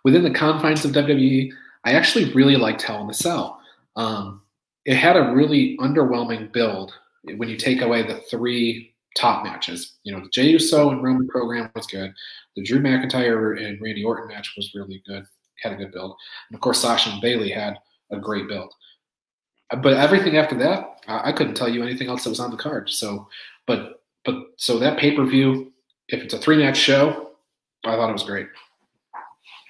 Within 0.04 0.24
the 0.24 0.32
confines 0.32 0.84
of 0.86 0.91
WWE, 0.91 1.52
I 1.84 1.93
actually 1.93 2.34
really 2.34 2.56
liked 2.56 2.82
Hell 2.82 3.02
in 3.02 3.08
the 3.08 3.14
Cell. 3.14 3.62
Um, 3.95 4.41
it 4.86 4.95
had 4.95 5.16
a 5.16 5.32
really 5.32 5.78
underwhelming 5.78 6.52
build 6.52 6.93
when 7.36 7.49
you 7.49 7.58
take 7.58 7.82
away 7.82 8.02
the 8.04 8.22
three 8.30 8.93
top 9.16 9.43
matches. 9.43 9.97
You 10.04 10.14
know, 10.14 10.24
the 10.24 10.30
Jey 10.30 10.49
Uso 10.49 10.89
and 10.89 11.04
Roman 11.04 11.28
program 11.28 11.70
was 11.76 11.88
good. 11.88 12.14
The 12.56 12.64
Drew 12.64 12.80
McIntyre 12.80 13.64
and 13.64 13.82
Randy 13.82 14.04
Orton 14.04 14.28
match 14.28 14.54
was 14.56 14.74
really 14.74 15.02
good, 15.06 15.26
had 15.62 15.74
a 15.74 15.76
good 15.76 15.91
build. 15.91 16.16
And 16.49 16.56
of 16.56 16.62
course, 16.62 16.82
Sasha 16.82 17.12
and 17.12 17.22
Bayley 17.22 17.49
had 17.49 17.78
a 18.12 18.18
great 18.18 18.47
build. 18.47 18.74
But 19.82 19.93
everything 19.93 20.38
after 20.38 20.58
that, 20.58 21.02
I 21.08 21.32
couldn't 21.32 21.56
tell 21.56 21.70
you 21.70 21.82
anything 21.82 22.10
else 22.10 22.24
that 22.24 22.30
was 22.30 22.41
on 22.41 22.52
the 22.52 22.58
card. 22.58 22.89
So, 22.89 23.28
but 23.68 24.02
but 24.26 24.36
so 24.58 24.78
that 24.80 24.99
pay 24.99 25.16
per 25.16 25.26
view, 25.26 25.72
if 26.10 26.22
it's 26.22 26.34
a 26.34 26.38
three 26.38 26.58
match 26.58 26.78
show, 26.78 27.32
I 27.86 27.95
thought 27.95 28.10
it 28.10 28.14
was 28.14 28.24
great. 28.24 28.47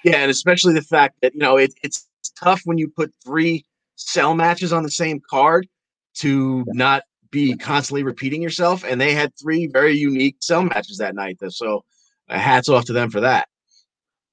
Yeah, 0.04 0.16
and 0.16 0.30
especially 0.30 0.74
the 0.74 0.82
fact 0.82 1.16
that 1.22 1.34
you 1.34 1.40
know 1.40 1.56
it, 1.56 1.72
it's 1.82 2.08
tough 2.38 2.62
when 2.64 2.78
you 2.78 2.88
put 2.88 3.12
three 3.24 3.64
cell 3.96 4.34
matches 4.34 4.72
on 4.72 4.82
the 4.82 4.90
same 4.90 5.20
card 5.30 5.68
to 6.14 6.64
not 6.68 7.02
be 7.30 7.56
constantly 7.56 8.02
repeating 8.02 8.42
yourself. 8.42 8.84
And 8.84 9.00
they 9.00 9.14
had 9.14 9.32
three 9.40 9.66
very 9.66 9.96
unique 9.96 10.36
cell 10.40 10.62
matches 10.62 10.98
that 10.98 11.14
night. 11.14 11.38
So 11.48 11.84
uh, 12.28 12.38
hats 12.38 12.68
off 12.68 12.84
to 12.86 12.92
them 12.92 13.10
for 13.10 13.20
that. 13.20 13.48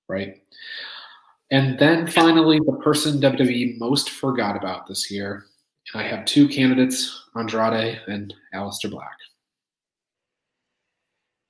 Right. 0.08 0.42
And 1.52 1.80
then 1.80 2.06
finally, 2.06 2.60
the 2.60 2.80
person 2.84 3.20
WWE 3.20 3.80
most 3.80 4.12
forgot 4.12 4.56
about 4.56 4.88
this 4.88 5.10
year. 5.10 5.46
I 5.96 6.04
have 6.04 6.26
two 6.26 6.48
candidates, 6.48 7.26
Andrade 7.36 8.00
and 8.08 8.34
Aleister 8.54 8.92
Black. 8.92 9.18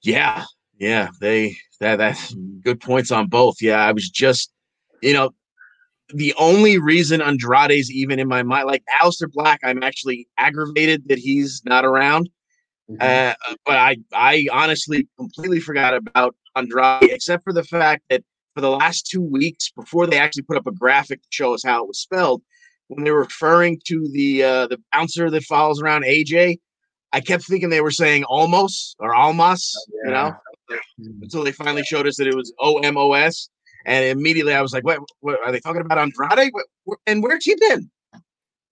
Yeah, 0.02 0.46
yeah, 0.80 1.10
they 1.20 1.58
that 1.80 1.98
that's 1.98 2.34
good 2.64 2.80
points 2.80 3.12
on 3.12 3.28
both. 3.28 3.62
Yeah, 3.62 3.86
I 3.86 3.92
was 3.92 4.10
just, 4.10 4.52
you 5.02 5.14
know, 5.14 5.32
the 6.14 6.34
only 6.38 6.80
reason 6.80 7.22
Andrade's 7.22 7.92
even 7.92 8.20
in 8.20 8.28
my 8.28 8.44
mind, 8.44 8.68
like 8.68 8.84
Aleister 9.00 9.32
Black, 9.32 9.60
I'm 9.64 9.84
actually 9.84 10.28
aggravated 10.38 11.08
that 11.10 11.20
he's 11.20 11.62
not 11.66 11.86
around. 11.86 12.30
Mm-hmm. 12.90 13.02
Uh, 13.02 13.56
but 13.66 13.76
I, 13.76 13.98
I 14.14 14.48
honestly 14.52 15.08
completely 15.18 15.60
forgot 15.60 15.94
about 15.94 16.36
Andrade, 16.56 17.04
except 17.04 17.44
for 17.44 17.54
the 17.54 17.64
fact 17.64 18.04
that 18.10 18.24
for 18.56 18.62
the 18.62 18.72
last 18.72 19.06
two 19.06 19.22
weeks, 19.22 19.70
before 19.70 20.08
they 20.08 20.18
actually 20.18 20.44
put 20.44 20.58
up 20.58 20.66
a 20.66 20.72
graphic 20.72 21.22
to 21.22 21.28
show 21.30 21.54
us 21.54 21.64
how 21.64 21.84
it 21.84 21.88
was 21.88 22.00
spelled, 22.00 22.42
when 22.88 23.04
they 23.04 23.12
were 23.12 23.20
referring 23.20 23.80
to 23.86 24.10
the 24.12 24.44
uh, 24.44 24.68
the 24.68 24.80
bouncer 24.92 25.30
that 25.30 25.44
follows 25.44 25.82
around 25.82 26.06
AJ, 26.06 26.60
I 27.14 27.22
kept 27.22 27.44
thinking 27.44 27.70
they 27.70 27.82
were 27.82 27.92
saying 27.92 28.24
almost 28.24 28.96
or 29.00 29.14
almas, 29.14 29.76
oh, 29.78 29.94
yeah. 29.94 30.08
you 30.08 30.14
know. 30.14 30.38
Until 31.22 31.44
they 31.44 31.52
finally 31.52 31.84
showed 31.84 32.08
us 32.08 32.18
that 32.18 32.28
it 32.28 32.36
was 32.36 32.54
O 32.60 32.80
M 32.80 32.98
O 32.98 33.14
S. 33.14 33.50
And 33.86 34.06
immediately 34.06 34.54
I 34.54 34.62
was 34.62 34.74
like, 34.74 34.84
what, 34.84 35.00
what 35.22 35.40
are 35.44 35.52
they 35.52 35.60
talking 35.60 35.82
about 35.82 35.98
Andrade? 35.98 36.52
What, 36.84 37.00
and 37.08 37.24
where's 37.24 37.46
he 37.46 37.56
been? 37.56 37.90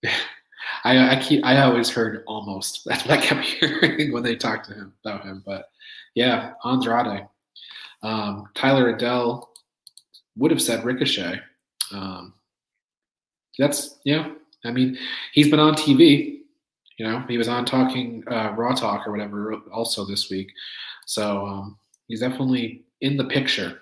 I, 0.83 1.15
I 1.15 1.21
keep 1.21 1.45
I 1.45 1.61
always 1.61 1.89
heard 1.89 2.23
almost. 2.27 2.81
That's 2.85 3.05
what 3.05 3.19
I 3.19 3.21
kept 3.21 3.45
hearing 3.45 4.11
when 4.11 4.23
they 4.23 4.35
talked 4.35 4.67
to 4.67 4.73
him 4.73 4.93
about 5.03 5.25
him. 5.25 5.43
But 5.45 5.69
yeah, 6.15 6.53
Andrade. 6.65 7.25
Um, 8.03 8.47
Tyler 8.53 8.89
Adele 8.89 9.49
would 10.35 10.51
have 10.51 10.61
said 10.61 10.85
Ricochet. 10.85 11.41
Um, 11.91 12.33
that's 13.57 13.99
yeah. 14.03 14.29
I 14.65 14.71
mean, 14.71 14.97
he's 15.33 15.49
been 15.49 15.59
on 15.59 15.73
TV. 15.73 16.41
You 16.97 17.07
know, 17.07 17.23
he 17.27 17.37
was 17.37 17.47
on 17.47 17.65
talking 17.65 18.23
uh, 18.29 18.53
Raw 18.55 18.73
Talk 18.73 19.07
or 19.07 19.11
whatever 19.11 19.53
also 19.71 20.05
this 20.05 20.29
week. 20.29 20.51
So 21.05 21.45
um, 21.45 21.77
he's 22.07 22.21
definitely 22.21 22.83
in 23.01 23.17
the 23.17 23.25
picture. 23.25 23.81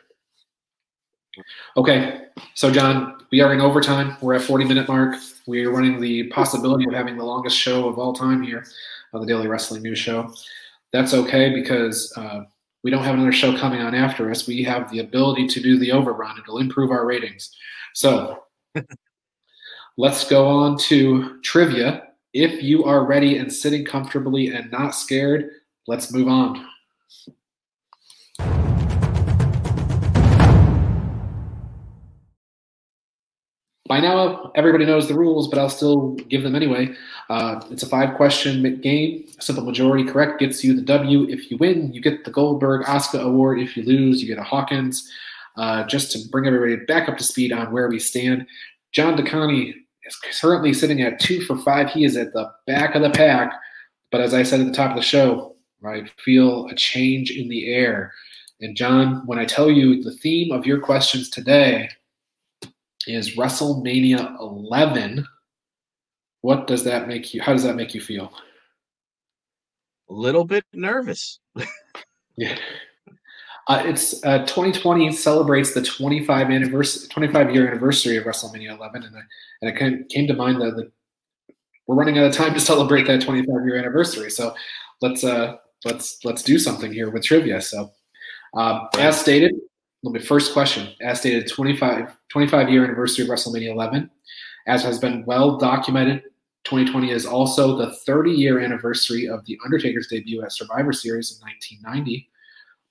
Okay, 1.78 2.28
so 2.54 2.72
John, 2.72 3.18
we 3.32 3.42
are 3.42 3.54
in 3.54 3.62
overtime. 3.62 4.16
We're 4.22 4.36
at 4.36 4.42
40 4.42 4.66
minute 4.66 4.88
mark. 4.88 5.16
We 5.48 5.66
are 5.66 5.72
running 5.72 6.00
the 6.00 6.28
possibility 6.28 6.86
of 6.86 6.94
having 6.94 7.18
the 7.18 7.26
longest 7.26 7.58
show 7.58 7.90
of 7.90 8.00
all 8.00 8.14
time 8.14 8.42
here 8.42 8.66
on 9.14 9.22
the 9.22 9.28
Daily 9.28 9.48
Wrestling 9.48 9.84
News 9.84 10.00
Show. 10.00 10.34
That's 10.94 11.14
okay 11.14 11.54
because 11.54 12.14
uh, 12.16 12.44
we 12.84 12.92
don't 12.92 13.04
have 13.04 13.16
another 13.16 13.32
show 13.32 13.58
coming 13.58 13.82
on 13.82 13.94
after 13.94 14.30
us. 14.32 14.48
We 14.48 14.64
have 14.64 14.90
the 14.92 15.00
ability 15.00 15.48
to 15.48 15.60
do 15.60 15.78
the 15.78 15.92
overrun. 15.92 16.38
It'll 16.40 16.60
improve 16.60 16.92
our 16.92 17.06
ratings. 17.06 17.52
So 17.94 18.44
let's 19.98 20.28
go 20.30 20.48
on 20.48 20.78
to 20.80 21.42
trivia. 21.42 22.04
If 22.34 22.62
you 22.62 22.84
are 22.84 23.06
ready 23.06 23.38
and 23.38 23.52
sitting 23.52 23.86
comfortably 23.86 24.48
and 24.48 24.72
not 24.72 24.92
scared, 24.92 25.50
let's 25.88 26.14
move 26.14 26.28
on. 26.28 26.66
By 33.88 34.00
now, 34.00 34.52
everybody 34.56 34.86
knows 34.86 35.08
the 35.08 35.14
rules, 35.14 35.48
but 35.48 35.60
I'll 35.60 35.70
still 35.70 36.16
give 36.30 36.44
them 36.44 36.56
anyway. 36.56 36.90
Uh, 37.30 37.62
it's 37.70 37.84
a 37.84 37.88
five 37.88 38.16
question 38.16 38.82
game. 38.82 39.26
A 39.38 39.42
simple 39.42 39.64
majority 39.64 40.04
correct 40.04 40.40
gets 40.40 40.64
you 40.64 40.76
the 40.76 40.82
W. 40.82 41.24
If 41.30 41.50
you 41.50 41.58
win, 41.58 41.94
you 41.94 42.02
get 42.02 42.26
the 42.26 42.32
Goldberg 42.32 42.90
Oscar 42.90 43.20
Award. 43.20 43.60
If 43.60 43.78
you 43.78 43.84
lose, 43.84 44.22
you 44.22 44.28
get 44.28 44.40
a 44.40 44.44
Hawkins. 44.44 45.10
Uh, 45.56 45.86
just 45.86 46.12
to 46.12 46.30
bring 46.30 46.46
everybody 46.46 46.76
back 46.86 47.08
up 47.08 47.18
to 47.18 47.24
speed 47.24 47.54
on 47.54 47.72
where 47.72 47.88
we 47.88 48.00
stand, 48.00 48.46
John 48.92 49.16
DeConnie 49.16 49.74
is 50.04 50.16
currently 50.42 50.74
sitting 50.74 51.02
at 51.02 51.20
two 51.20 51.42
for 51.46 51.58
five. 51.58 51.90
He 51.90 52.04
is 52.04 52.18
at 52.18 52.34
the 52.34 52.52
back 52.68 52.96
of 52.96 53.02
the 53.02 53.12
pack. 53.12 53.54
But 54.12 54.20
as 54.20 54.34
I 54.34 54.44
said 54.44 54.60
at 54.60 54.68
the 54.68 54.74
top 54.74 54.92
of 54.92 54.98
the 54.98 55.04
show, 55.04 55.55
I 55.88 56.06
feel 56.24 56.68
a 56.68 56.76
change 56.76 57.32
in 57.32 57.50
the 57.50 57.74
air. 57.74 58.14
And 58.62 58.76
John, 58.76 59.26
when 59.26 59.40
I 59.40 59.46
tell 59.46 59.70
you 59.70 60.02
the 60.02 60.16
theme 60.16 60.52
of 60.52 60.66
your 60.66 60.80
questions 60.80 61.30
today 61.30 61.90
is 63.08 63.36
WrestleMania 63.36 64.40
11, 64.40 65.26
what 66.42 66.68
does 66.68 66.84
that 66.84 67.08
make 67.08 67.34
you? 67.34 67.42
How 67.42 67.54
does 67.54 67.64
that 67.64 67.76
make 67.76 67.94
you 67.94 68.02
feel? 68.02 68.32
A 70.10 70.14
little 70.14 70.46
bit 70.46 70.66
nervous. 70.74 71.40
yeah. 72.38 72.58
Uh, 73.68 73.82
it's 73.86 74.24
uh, 74.24 74.40
2020 74.46 75.12
celebrates 75.12 75.74
the 75.74 75.82
25 75.82 76.52
anniversary, 76.52 77.10
25 77.10 77.54
year 77.54 77.68
anniversary 77.68 78.16
of 78.18 78.26
WrestleMania 78.26 78.78
11, 78.78 79.04
and, 79.04 79.16
I, 79.16 79.22
and 79.62 79.72
it 79.72 79.80
came, 79.80 80.06
came 80.08 80.28
to 80.28 80.36
mind 80.36 80.62
that 80.62 80.76
the, 80.76 80.92
we're 81.88 81.96
running 81.96 82.20
out 82.20 82.26
of 82.26 82.34
time 82.34 82.54
to 82.54 82.60
celebrate 82.60 83.08
that 83.08 83.22
25 83.22 83.48
year 83.66 83.78
anniversary. 83.78 84.30
So 84.30 84.54
let's 85.02 85.24
uh, 85.24 85.58
let's 85.86 86.20
let's 86.24 86.44
do 86.44 86.60
something 86.60 86.92
here 86.92 87.10
with 87.10 87.24
trivia. 87.24 87.62
So, 87.62 87.92
uh, 88.56 88.88
as 88.98 89.20
stated, 89.20 89.56
let 90.04 90.14
me 90.14 90.20
first 90.20 90.54
question. 90.54 90.90
As 91.02 91.20
stated, 91.20 91.50
25 91.50 92.18
25 92.30 92.70
year 92.70 92.84
anniversary 92.84 93.24
of 93.24 93.30
WrestleMania 93.32 93.72
11, 93.72 94.10
as 94.68 94.84
has 94.84 95.00
been 95.00 95.24
well 95.26 95.58
documented. 95.58 96.24
2020 96.66 97.12
is 97.12 97.28
also 97.28 97.78
the 97.78 97.96
30 98.08 98.32
year 98.32 98.60
anniversary 98.60 99.30
of 99.30 99.46
The 99.46 99.58
Undertaker's 99.64 100.08
debut 100.08 100.42
at 100.44 100.52
Survivor 100.52 100.92
Series 100.92 101.32
in 101.32 101.46
1990 101.46 102.28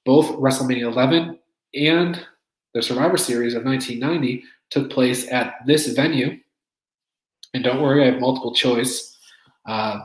both 0.04 0.26
WrestleMania 0.36 0.82
11 0.82 1.38
and 1.74 2.26
the 2.74 2.82
Survivor 2.82 3.16
Series 3.16 3.54
of 3.54 3.64
1990 3.64 4.44
took 4.70 4.90
place 4.90 5.30
at 5.30 5.54
this 5.66 5.88
venue. 5.88 6.38
And 7.54 7.64
don't 7.64 7.80
worry, 7.80 8.02
I 8.02 8.12
have 8.12 8.20
multiple 8.20 8.54
choice. 8.54 9.16
Uh, 9.66 10.00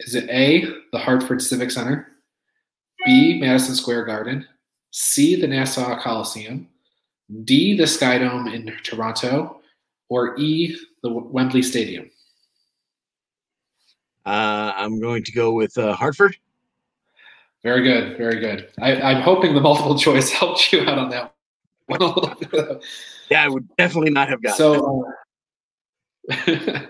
is 0.00 0.14
it 0.14 0.28
A, 0.30 0.66
the 0.92 0.98
Hartford 0.98 1.42
Civic 1.42 1.70
Center, 1.70 2.08
B, 3.04 3.38
Madison 3.40 3.74
Square 3.74 4.04
Garden, 4.04 4.46
C, 4.90 5.40
the 5.40 5.46
Nassau 5.46 6.00
Coliseum, 6.00 6.68
D, 7.44 7.76
the 7.76 7.84
Skydome 7.84 8.52
in 8.52 8.72
Toronto, 8.82 9.60
or 10.08 10.38
E, 10.38 10.76
the 11.02 11.10
Wembley 11.10 11.62
Stadium? 11.62 12.10
Uh, 14.24 14.72
I'm 14.76 15.00
going 15.00 15.22
to 15.22 15.32
go 15.32 15.52
with 15.52 15.78
uh, 15.78 15.94
Hartford. 15.94 16.36
Very 17.62 17.82
good, 17.82 18.16
very 18.16 18.40
good. 18.40 18.68
I, 18.80 19.12
am 19.12 19.22
hoping 19.22 19.54
the 19.54 19.60
multiple 19.60 19.98
choice 19.98 20.30
helped 20.30 20.72
you 20.72 20.82
out 20.82 20.98
on 20.98 21.10
that 21.10 21.34
one. 21.86 22.00
yeah, 23.30 23.44
I 23.44 23.48
would 23.48 23.68
definitely 23.76 24.10
not 24.10 24.28
have 24.28 24.42
gotten. 24.42 24.56
So, 24.56 25.06
uh, 26.30 26.36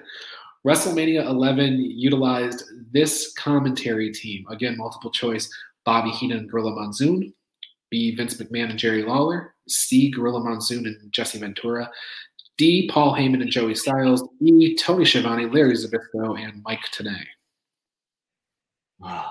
WrestleMania 0.67 1.25
11 1.25 1.81
utilized 1.81 2.65
this 2.93 3.33
commentary 3.35 4.13
team 4.13 4.45
again, 4.51 4.77
multiple 4.77 5.13
choice: 5.13 5.49
Bobby 5.85 6.11
Heenan, 6.11 6.39
and 6.39 6.51
Gorilla 6.51 6.75
Monsoon, 6.75 7.33
B. 7.91 8.17
Vince 8.17 8.35
McMahon 8.35 8.71
and 8.71 8.79
Jerry 8.79 9.05
Lawler, 9.05 9.55
C. 9.69 10.11
Gorilla 10.11 10.41
Monsoon 10.41 10.87
and 10.87 11.13
Jesse 11.13 11.39
Ventura, 11.39 11.89
D. 12.59 12.91
Paul 12.93 13.15
Heyman 13.15 13.43
and 13.43 13.51
Joey 13.51 13.77
Styles, 13.77 14.29
E. 14.41 14.75
Tony 14.75 15.05
Schiavone, 15.05 15.47
Larry 15.47 15.75
Zbyszko, 15.75 16.37
and 16.37 16.63
Mike 16.65 16.81
Tenay. 16.93 17.25
Wow. 18.99 19.31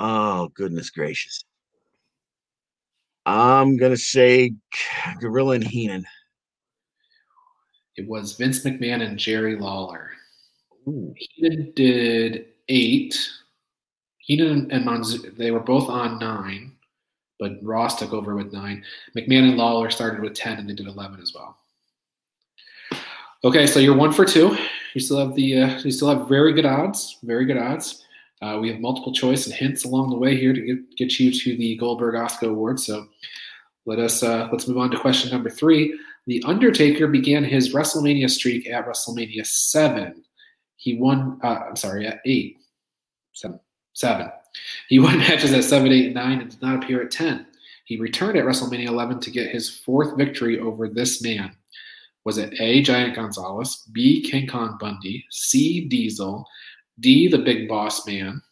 Oh, 0.00 0.48
goodness 0.54 0.88
gracious. 0.88 1.44
I'm 3.26 3.76
going 3.76 3.92
to 3.92 3.98
say 3.98 4.52
Gorilla 5.20 5.56
and 5.56 5.64
Heenan. 5.64 6.04
It 7.96 8.06
was 8.06 8.36
Vince 8.36 8.64
McMahon 8.64 9.02
and 9.02 9.18
Jerry 9.18 9.56
Lawler. 9.56 10.10
Ooh. 10.88 11.14
Heenan 11.16 11.72
did 11.74 12.46
eight. 12.68 13.18
Heenan 14.18 14.70
and 14.70 14.84
Monsoon, 14.84 15.34
they 15.36 15.50
were 15.50 15.60
both 15.60 15.88
on 15.88 16.18
nine, 16.18 16.72
but 17.38 17.52
Ross 17.62 17.98
took 17.98 18.12
over 18.12 18.34
with 18.34 18.52
nine. 18.52 18.84
McMahon 19.16 19.48
and 19.48 19.56
Lawler 19.56 19.88
started 19.90 20.20
with 20.20 20.34
10, 20.34 20.58
and 20.58 20.68
they 20.68 20.74
did 20.74 20.88
11 20.88 21.20
as 21.20 21.32
well. 21.34 21.56
Okay, 23.44 23.66
so 23.66 23.78
you're 23.78 23.96
one 23.96 24.12
for 24.12 24.24
two. 24.24 24.56
You 24.94 25.00
still 25.00 25.18
have 25.18 25.34
the 25.34 25.62
uh, 25.62 25.78
you 25.80 25.90
still 25.90 26.08
have 26.08 26.28
very 26.28 26.52
good 26.52 26.64
odds, 26.64 27.18
very 27.22 27.44
good 27.44 27.58
odds. 27.58 28.04
Uh, 28.42 28.58
we 28.60 28.70
have 28.70 28.80
multiple 28.80 29.12
choice 29.12 29.46
and 29.46 29.54
hints 29.54 29.84
along 29.84 30.10
the 30.10 30.16
way 30.16 30.36
here 30.36 30.52
to 30.52 30.60
get, 30.60 30.96
get 30.96 31.20
you 31.20 31.32
to 31.32 31.56
the 31.56 31.76
Goldberg 31.76 32.16
Oscar 32.16 32.48
Award. 32.48 32.80
So 32.80 33.06
let 33.84 33.98
us 33.98 34.22
uh, 34.22 34.48
let's 34.50 34.66
move 34.66 34.78
on 34.78 34.90
to 34.90 34.98
question 34.98 35.30
number 35.30 35.50
three. 35.50 35.98
The 36.26 36.42
Undertaker 36.44 37.06
began 37.06 37.44
his 37.44 37.72
WrestleMania 37.72 38.28
streak 38.28 38.68
at 38.68 38.86
WrestleMania 38.86 39.46
seven. 39.46 40.24
He 40.76 40.98
won. 40.98 41.38
Uh, 41.42 41.60
I'm 41.68 41.76
sorry, 41.76 42.06
at 42.06 42.20
eight, 42.24 42.58
seven, 43.32 43.60
seven. 43.92 44.30
He 44.88 44.98
won 45.00 45.18
matches 45.18 45.52
at 45.52 45.64
seven, 45.64 45.92
eight, 45.92 46.14
nine, 46.14 46.40
and 46.40 46.50
did 46.50 46.62
not 46.62 46.82
appear 46.82 47.02
at 47.02 47.10
ten. 47.10 47.46
He 47.86 47.96
returned 47.96 48.36
at 48.36 48.44
WrestleMania 48.44 48.86
11 48.86 49.20
to 49.20 49.30
get 49.30 49.48
his 49.48 49.70
fourth 49.70 50.16
victory 50.16 50.58
over 50.58 50.88
this 50.88 51.22
man. 51.22 51.52
Was 52.24 52.36
it 52.36 52.60
A. 52.60 52.82
Giant 52.82 53.14
Gonzalez, 53.14 53.88
B. 53.92 54.28
King 54.28 54.48
Kong 54.48 54.76
Bundy, 54.80 55.24
C. 55.30 55.84
Diesel, 55.86 56.44
D, 56.98 57.28
the 57.28 57.38
big 57.38 57.68
boss 57.68 58.04
man. 58.04 58.42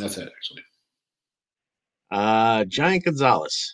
That's 0.00 0.18
it, 0.18 0.28
actually. 0.36 0.64
Uh, 2.10 2.64
Giant 2.64 3.04
Gonzalez. 3.04 3.72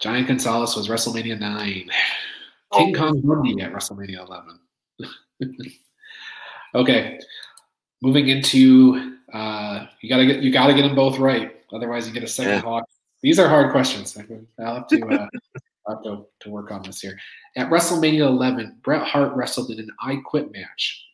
Giant 0.00 0.28
Gonzalez 0.28 0.76
was 0.76 0.88
WrestleMania 0.88 1.38
9. 1.38 1.90
Oh. 2.72 2.78
King 2.78 2.94
Kong 2.94 3.20
Bundy 3.20 3.62
at 3.62 3.72
WrestleMania 3.72 4.26
11. 4.26 4.58
okay. 6.74 7.20
Moving 8.02 8.26
into 8.28 9.16
uh, 9.32 9.86
you 10.00 10.08
gotta 10.08 10.26
get 10.26 10.42
you 10.42 10.52
gotta 10.52 10.74
get 10.74 10.82
them 10.82 10.96
both 10.96 11.20
right. 11.20 11.54
Otherwise 11.72 12.08
you 12.08 12.12
get 12.12 12.24
a 12.24 12.26
second 12.26 12.54
yeah. 12.54 12.60
hawk. 12.60 12.84
These 13.22 13.38
are 13.38 13.48
hard 13.48 13.70
questions. 13.70 14.18
I'll 14.58 14.74
have 14.74 14.88
to 14.88 15.06
uh, 15.06 15.28
I'll 15.86 15.94
have 15.94 16.02
to, 16.02 16.26
to 16.40 16.50
work 16.50 16.72
on 16.72 16.82
this 16.82 17.00
here. 17.00 17.16
At 17.56 17.70
WrestleMania 17.70 18.26
11, 18.26 18.78
Bret 18.82 19.02
Hart 19.02 19.36
wrestled 19.36 19.70
in 19.70 19.78
an 19.78 19.90
I 20.00 20.16
Quit 20.24 20.50
match. 20.50 21.04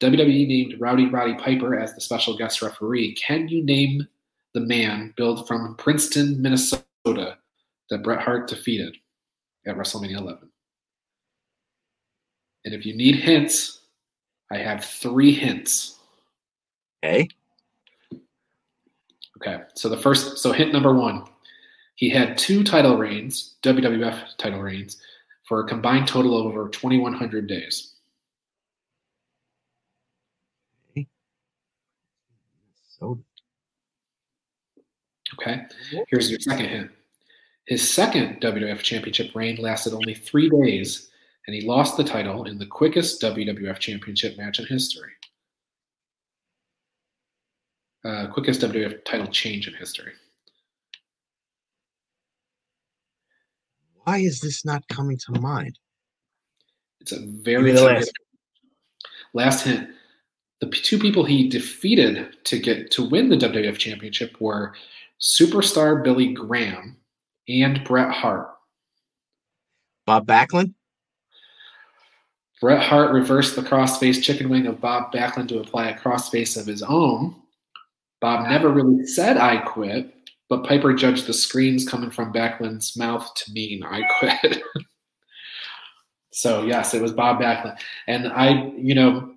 WWE 0.00 0.46
named 0.46 0.80
Rowdy 0.80 1.06
Roddy 1.06 1.34
Piper 1.34 1.78
as 1.78 1.94
the 1.94 2.00
special 2.00 2.36
guest 2.36 2.62
referee. 2.62 3.14
Can 3.14 3.48
you 3.48 3.64
name 3.64 4.06
the 4.54 4.60
man 4.60 5.12
billed 5.16 5.48
from 5.48 5.74
Princeton, 5.76 6.40
Minnesota 6.40 7.38
that 7.90 8.02
Bret 8.02 8.20
Hart 8.20 8.48
defeated 8.48 8.96
at 9.66 9.76
WrestleMania 9.76 10.18
11? 10.18 10.50
And 12.64 12.74
if 12.74 12.84
you 12.84 12.96
need 12.96 13.16
hints, 13.16 13.80
I 14.50 14.58
have 14.58 14.84
three 14.84 15.32
hints. 15.32 15.98
Okay. 17.04 17.28
Okay. 19.36 19.62
So 19.74 19.88
the 19.88 19.98
first, 19.98 20.38
so 20.38 20.52
hint 20.52 20.72
number 20.72 20.94
one, 20.94 21.24
he 21.94 22.10
had 22.10 22.36
two 22.36 22.62
title 22.64 22.96
reigns, 22.96 23.56
WWF 23.62 24.36
title 24.38 24.60
reigns, 24.60 25.00
for 25.44 25.60
a 25.60 25.68
combined 25.68 26.08
total 26.08 26.38
of 26.38 26.46
over 26.46 26.68
2,100 26.68 27.46
days. 27.46 27.92
So, 32.98 33.18
okay, 35.34 35.66
here's 36.08 36.30
your 36.30 36.40
second 36.40 36.66
hint. 36.66 36.90
His 37.66 37.92
second 37.92 38.40
WWF 38.40 38.78
Championship 38.78 39.34
reign 39.34 39.56
lasted 39.56 39.92
only 39.92 40.14
three 40.14 40.48
days, 40.48 41.10
and 41.46 41.54
he 41.54 41.66
lost 41.66 41.96
the 41.96 42.04
title 42.04 42.44
in 42.44 42.58
the 42.58 42.66
quickest 42.66 43.20
WWF 43.22 43.78
Championship 43.78 44.38
match 44.38 44.60
in 44.60 44.66
history. 44.66 45.10
Uh, 48.04 48.28
quickest 48.28 48.60
WWF 48.60 49.04
title 49.04 49.26
change 49.26 49.66
in 49.66 49.74
history. 49.74 50.12
Why 54.04 54.18
is 54.18 54.40
this 54.40 54.64
not 54.64 54.86
coming 54.88 55.18
to 55.26 55.40
mind? 55.40 55.76
It's 57.00 57.10
a 57.10 57.26
very 57.26 57.72
last. 57.72 58.12
last 59.34 59.64
hint 59.64 59.90
the 60.60 60.70
two 60.70 60.98
people 60.98 61.24
he 61.24 61.48
defeated 61.48 62.28
to 62.44 62.58
get 62.58 62.90
to 62.92 63.08
win 63.08 63.28
the 63.28 63.36
WWF 63.36 63.76
Championship 63.76 64.40
were 64.40 64.74
superstar 65.20 66.02
Billy 66.02 66.32
Graham 66.32 66.96
and 67.48 67.82
Bret 67.84 68.10
Hart. 68.10 68.48
Bob 70.06 70.26
Backlund. 70.26 70.74
Bret 72.60 72.82
Hart 72.82 73.12
reversed 73.12 73.56
the 73.56 73.62
crossface 73.62 74.22
chicken 74.22 74.48
wing 74.48 74.66
of 74.66 74.80
Bob 74.80 75.12
Backlund 75.12 75.48
to 75.48 75.60
apply 75.60 75.90
a 75.90 75.98
crossface 75.98 76.58
of 76.58 76.66
his 76.66 76.82
own. 76.82 77.34
Bob 78.20 78.48
never 78.48 78.70
really 78.70 79.06
said 79.06 79.36
"I 79.36 79.58
quit," 79.58 80.14
but 80.48 80.64
Piper 80.64 80.94
judged 80.94 81.26
the 81.26 81.34
screams 81.34 81.86
coming 81.86 82.10
from 82.10 82.32
Backlund's 82.32 82.96
mouth 82.96 83.30
to 83.34 83.52
mean 83.52 83.82
"I 83.82 84.02
quit." 84.18 84.62
So 86.36 86.64
yes, 86.64 86.92
it 86.92 87.00
was 87.00 87.12
Bob 87.12 87.40
Backlund, 87.40 87.78
and 88.06 88.28
I, 88.28 88.70
you 88.76 88.94
know, 88.94 89.32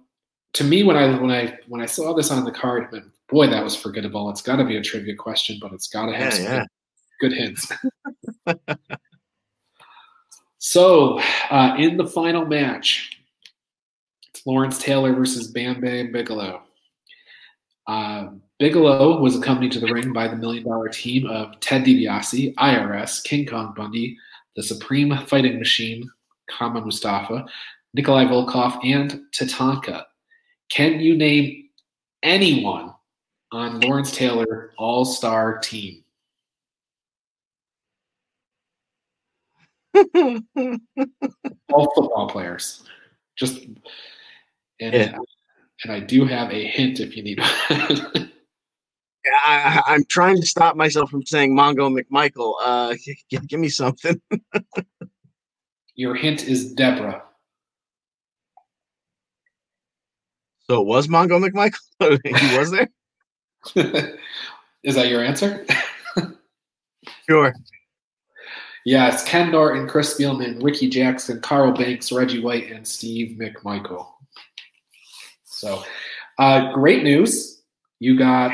to 0.52 0.66
me 0.66 0.84
when 0.84 0.98
I 0.98 1.18
when 1.18 1.32
I 1.32 1.58
when 1.70 1.80
I 1.80 1.86
saw 1.86 2.14
this 2.14 2.30
on 2.30 2.44
the 2.44 2.52
card, 2.52 2.88
I 2.90 2.96
meant, 2.96 3.06
boy, 3.30 3.48
that 3.48 3.64
was 3.64 3.74
forgettable. 3.74 4.30
It's 4.30 4.42
got 4.42 4.58
to 4.58 4.66
be 4.66 4.76
a 4.76 4.82
trivia 4.82 5.16
question, 5.16 5.60
but 5.62 5.72
it's 5.72 5.88
got 5.88 6.08
to 6.08 6.14
have 6.14 6.34
Yeah, 6.34 6.44
yeah. 6.44 6.66
Good 7.20 7.34
hints. 7.34 7.72
so, 10.58 11.20
uh, 11.50 11.76
in 11.78 11.98
the 11.98 12.08
final 12.08 12.46
match, 12.46 13.18
it's 14.30 14.46
Lawrence 14.46 14.78
Taylor 14.80 15.14
versus 15.14 15.50
Bam 15.50 15.82
Bam 15.82 16.12
Bigelow. 16.12 16.62
Uh, 17.88 18.30
Bigelow 18.60 19.20
was 19.20 19.38
accompanied 19.38 19.72
to 19.72 19.80
the 19.80 19.92
ring 19.92 20.14
by 20.14 20.28
the 20.28 20.36
Million 20.36 20.64
Dollar 20.64 20.90
Team 20.90 21.26
of 21.28 21.60
Ted 21.60 21.86
DiBiase, 21.86 22.54
IRS, 22.56 23.24
King 23.24 23.46
Kong 23.46 23.74
Bundy, 23.76 24.18
the 24.56 24.64
Supreme 24.64 25.18
Fighting 25.28 25.58
Machine, 25.58 26.10
Kama 26.50 26.82
Mustafa, 26.82 27.46
Nikolai 27.94 28.26
Volkov, 28.26 28.80
and 28.84 29.22
Tatanka. 29.34 30.04
Can 30.70 31.00
you 31.00 31.18
name 31.18 31.70
anyone 32.22 32.94
on 33.52 33.80
Lawrence 33.80 34.16
Taylor 34.16 34.74
All 34.78 35.06
Star 35.06 35.58
Team? 35.60 36.04
All 39.96 41.92
football 41.96 42.30
players. 42.30 42.84
Just 43.38 43.64
and 44.80 44.94
Yeah. 44.94 45.18
and 45.84 45.92
I 45.94 46.00
do 46.00 46.26
have 46.26 46.52
a 46.52 46.68
hint 46.68 47.00
if 47.00 47.16
you 47.16 47.24
need 47.24 47.40
one. 47.40 47.50
I, 49.46 49.82
I- 49.86 49.94
I'm 49.94 50.04
trying 50.10 50.38
to 50.42 50.48
stop 50.48 50.76
myself 50.76 51.10
from 51.10 51.26
saying 51.26 51.56
Mongo 51.56 51.90
McMichael. 51.94 52.54
Uh, 52.62 52.96
g- 52.96 53.18
g- 53.30 53.38
give 53.48 53.60
me 53.60 53.70
something. 53.70 54.20
Your 55.96 56.16
hint 56.16 56.48
is 56.48 56.74
Deborah. 56.74 57.24
So 60.70 60.82
it 60.82 60.88
was 60.88 61.08
Mongo 61.08 61.40
McMichael. 61.44 62.20
he 62.26 62.58
was 62.58 62.72
there. 62.72 62.90
is 64.84 64.96
that 64.96 65.10
your 65.10 65.24
answer? 65.24 65.66
Sure. 67.30 67.54
Yeah, 68.90 69.14
it's 69.14 69.22
Ken 69.22 69.52
Norton, 69.52 69.88
Chris 69.88 70.18
Spielman, 70.18 70.64
Ricky 70.64 70.90
Jackson, 70.90 71.40
Carl 71.42 71.74
Banks, 71.74 72.12
Reggie 72.12 72.42
White, 72.42 72.72
and 72.72 72.88
Steve 72.88 73.38
McMichael. 73.38 74.08
So, 75.44 75.84
uh, 76.40 76.74
great 76.74 77.04
news. 77.04 77.62
You 78.00 78.18
got 78.18 78.52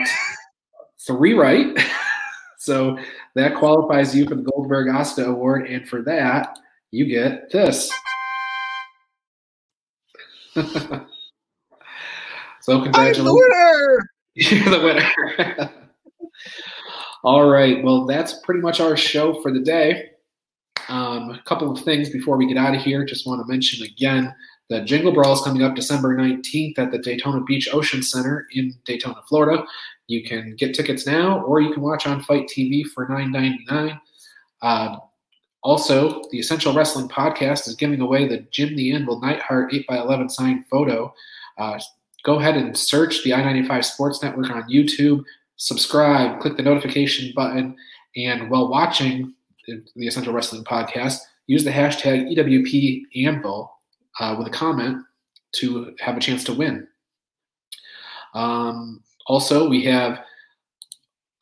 three 1.08 1.36
right. 1.36 1.80
so 2.58 2.98
that 3.36 3.56
qualifies 3.56 4.14
you 4.14 4.28
for 4.28 4.36
the 4.36 4.42
Goldberg 4.42 4.94
Asta 4.94 5.26
Award. 5.26 5.68
And 5.68 5.88
for 5.88 6.02
that, 6.02 6.60
you 6.92 7.06
get 7.06 7.50
this. 7.50 7.90
so, 10.54 10.66
congratulations. 12.84 13.26
the 13.26 13.34
winner. 13.34 14.10
You're 14.36 14.70
the 14.70 14.82
winner. 14.84 15.10
All 17.24 17.50
right. 17.50 17.82
Well, 17.82 18.06
that's 18.06 18.40
pretty 18.40 18.60
much 18.60 18.82
our 18.82 18.98
show 18.98 19.42
for 19.42 19.54
the 19.54 19.62
day. 19.62 20.10
Um, 20.90 21.32
a 21.32 21.42
couple 21.46 21.72
of 21.72 21.84
things 21.84 22.10
before 22.10 22.38
we 22.38 22.48
get 22.48 22.58
out 22.58 22.76
of 22.76 22.82
here. 22.82 23.06
Just 23.06 23.28
want 23.28 23.42
to 23.42 23.52
mention 23.52 23.86
again 23.86 24.34
that 24.70 24.86
Jingle 24.86 25.12
Brawl 25.12 25.34
is 25.34 25.42
coming 25.42 25.64
up 25.64 25.76
December 25.76 26.16
19th 26.16 26.78
at 26.78 26.92
the 26.92 27.00
Daytona 27.00 27.42
Beach 27.42 27.70
Ocean 27.72 28.02
Center 28.02 28.48
in 28.54 28.74
Daytona, 28.86 29.22
Florida. 29.28 29.64
You 30.08 30.24
can 30.24 30.56
get 30.56 30.76
tickets 30.76 31.06
now, 31.06 31.42
or 31.42 31.62
you 31.62 31.74
can 31.74 31.82
watch 31.82 32.06
on 32.08 32.22
FITE 32.22 32.48
TV 32.48 32.84
for 32.86 33.08
$9.99. 33.08 34.00
Uh, 34.62 34.98
also, 35.64 36.22
the 36.32 36.40
Essential 36.40 36.74
Wrestling 36.74 37.08
Podcast 37.08 37.68
is 37.68 37.76
giving 37.76 38.02
away 38.02 38.28
the 38.28 38.46
Jim 38.52 38.76
the 38.76 38.94
Anvil 38.94 39.20
Neidhart 39.20 39.72
8x11 39.72 40.32
signed 40.32 40.66
photo. 40.70 41.14
Uh, 41.58 41.80
go 42.24 42.40
ahead 42.40 42.56
and 42.56 42.78
search 42.78 43.24
the 43.24 43.34
I 43.34 43.44
95 43.44 43.86
Sports 43.86 44.22
Network 44.22 44.52
on 44.52 44.70
YouTube, 44.70 45.24
subscribe, 45.58 46.40
click 46.40 46.58
the 46.58 46.64
notification 46.64 47.34
button, 47.36 47.76
and 48.16 48.50
while 48.50 48.68
watching 48.68 49.34
the 49.68 50.08
Essential 50.08 50.34
Wrestling 50.34 50.64
Podcast, 50.64 51.20
use 51.48 51.64
the 51.64 51.72
hashtag 51.72 52.36
EWP 52.36 53.04
Anvil 53.26 53.72
uh, 54.20 54.36
with 54.38 54.48
a 54.48 54.52
comment 54.52 55.04
to 55.54 55.96
have 56.00 56.18
a 56.18 56.20
chance 56.20 56.44
to 56.46 56.54
win. 56.54 56.88
Um, 58.34 59.04
also, 59.28 59.68
we 59.68 59.84
have 59.86 60.24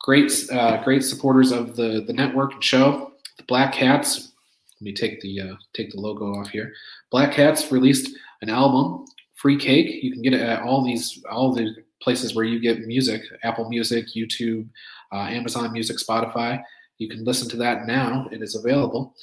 great, 0.00 0.32
uh, 0.52 0.82
great 0.84 1.04
supporters 1.04 1.50
of 1.50 1.76
the 1.76 2.04
the 2.06 2.12
network 2.12 2.54
and 2.54 2.64
show. 2.64 3.12
The 3.36 3.44
Black 3.44 3.72
Cats. 3.72 4.32
Let 4.80 4.84
me 4.84 4.92
take 4.92 5.20
the 5.20 5.40
uh, 5.40 5.54
take 5.74 5.90
the 5.90 6.00
logo 6.00 6.34
off 6.34 6.50
here. 6.50 6.72
Black 7.10 7.32
Cats 7.32 7.70
released 7.72 8.16
an 8.42 8.50
album, 8.50 9.06
Free 9.34 9.56
Cake. 9.56 10.02
You 10.02 10.12
can 10.12 10.22
get 10.22 10.34
it 10.34 10.40
at 10.40 10.62
all 10.62 10.84
these 10.84 11.22
all 11.30 11.52
the 11.52 11.74
places 12.00 12.34
where 12.34 12.44
you 12.44 12.60
get 12.60 12.86
music: 12.86 13.22
Apple 13.42 13.68
Music, 13.68 14.06
YouTube, 14.14 14.68
uh, 15.12 15.26
Amazon 15.28 15.72
Music, 15.72 15.96
Spotify. 15.98 16.62
You 16.98 17.08
can 17.08 17.24
listen 17.24 17.48
to 17.50 17.56
that 17.58 17.86
now. 17.86 18.28
It 18.30 18.42
is 18.42 18.54
available. 18.54 19.14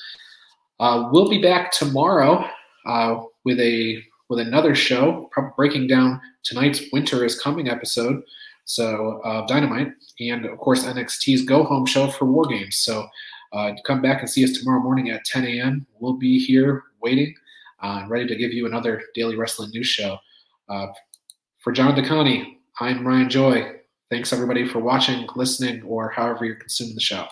Uh, 0.79 1.09
we'll 1.11 1.29
be 1.29 1.41
back 1.41 1.71
tomorrow 1.71 2.45
uh, 2.85 3.21
with 3.45 3.59
a 3.59 4.03
with 4.29 4.39
another 4.39 4.73
show, 4.73 5.29
breaking 5.57 5.87
down 5.87 6.21
tonight's 6.43 6.83
Winter 6.93 7.25
is 7.25 7.39
Coming 7.39 7.67
episode. 7.67 8.23
So 8.63 9.19
uh, 9.25 9.45
Dynamite, 9.45 9.91
and 10.21 10.45
of 10.45 10.57
course 10.57 10.85
NXT's 10.85 11.43
Go 11.43 11.63
Home 11.65 11.85
show 11.85 12.09
for 12.09 12.25
War 12.25 12.45
Games. 12.45 12.77
So 12.77 13.05
uh, 13.51 13.73
come 13.85 14.01
back 14.01 14.21
and 14.21 14.29
see 14.29 14.43
us 14.45 14.53
tomorrow 14.53 14.81
morning 14.81 15.09
at 15.09 15.25
10 15.25 15.45
a.m. 15.45 15.85
We'll 15.99 16.13
be 16.13 16.39
here 16.39 16.83
waiting 17.01 17.35
uh, 17.83 17.99
and 18.01 18.09
ready 18.09 18.25
to 18.27 18.35
give 18.35 18.53
you 18.53 18.65
another 18.65 19.01
daily 19.13 19.35
wrestling 19.35 19.71
news 19.71 19.87
show. 19.87 20.17
Uh, 20.69 20.87
for 21.59 21.73
John 21.73 21.95
DeConnie, 21.95 22.59
I'm 22.79 23.05
Ryan 23.05 23.29
Joy. 23.29 23.71
Thanks 24.09 24.31
everybody 24.31 24.67
for 24.67 24.79
watching, 24.79 25.27
listening, 25.35 25.83
or 25.83 26.09
however 26.09 26.45
you're 26.45 26.55
consuming 26.55 26.95
the 26.95 27.01
show. 27.01 27.27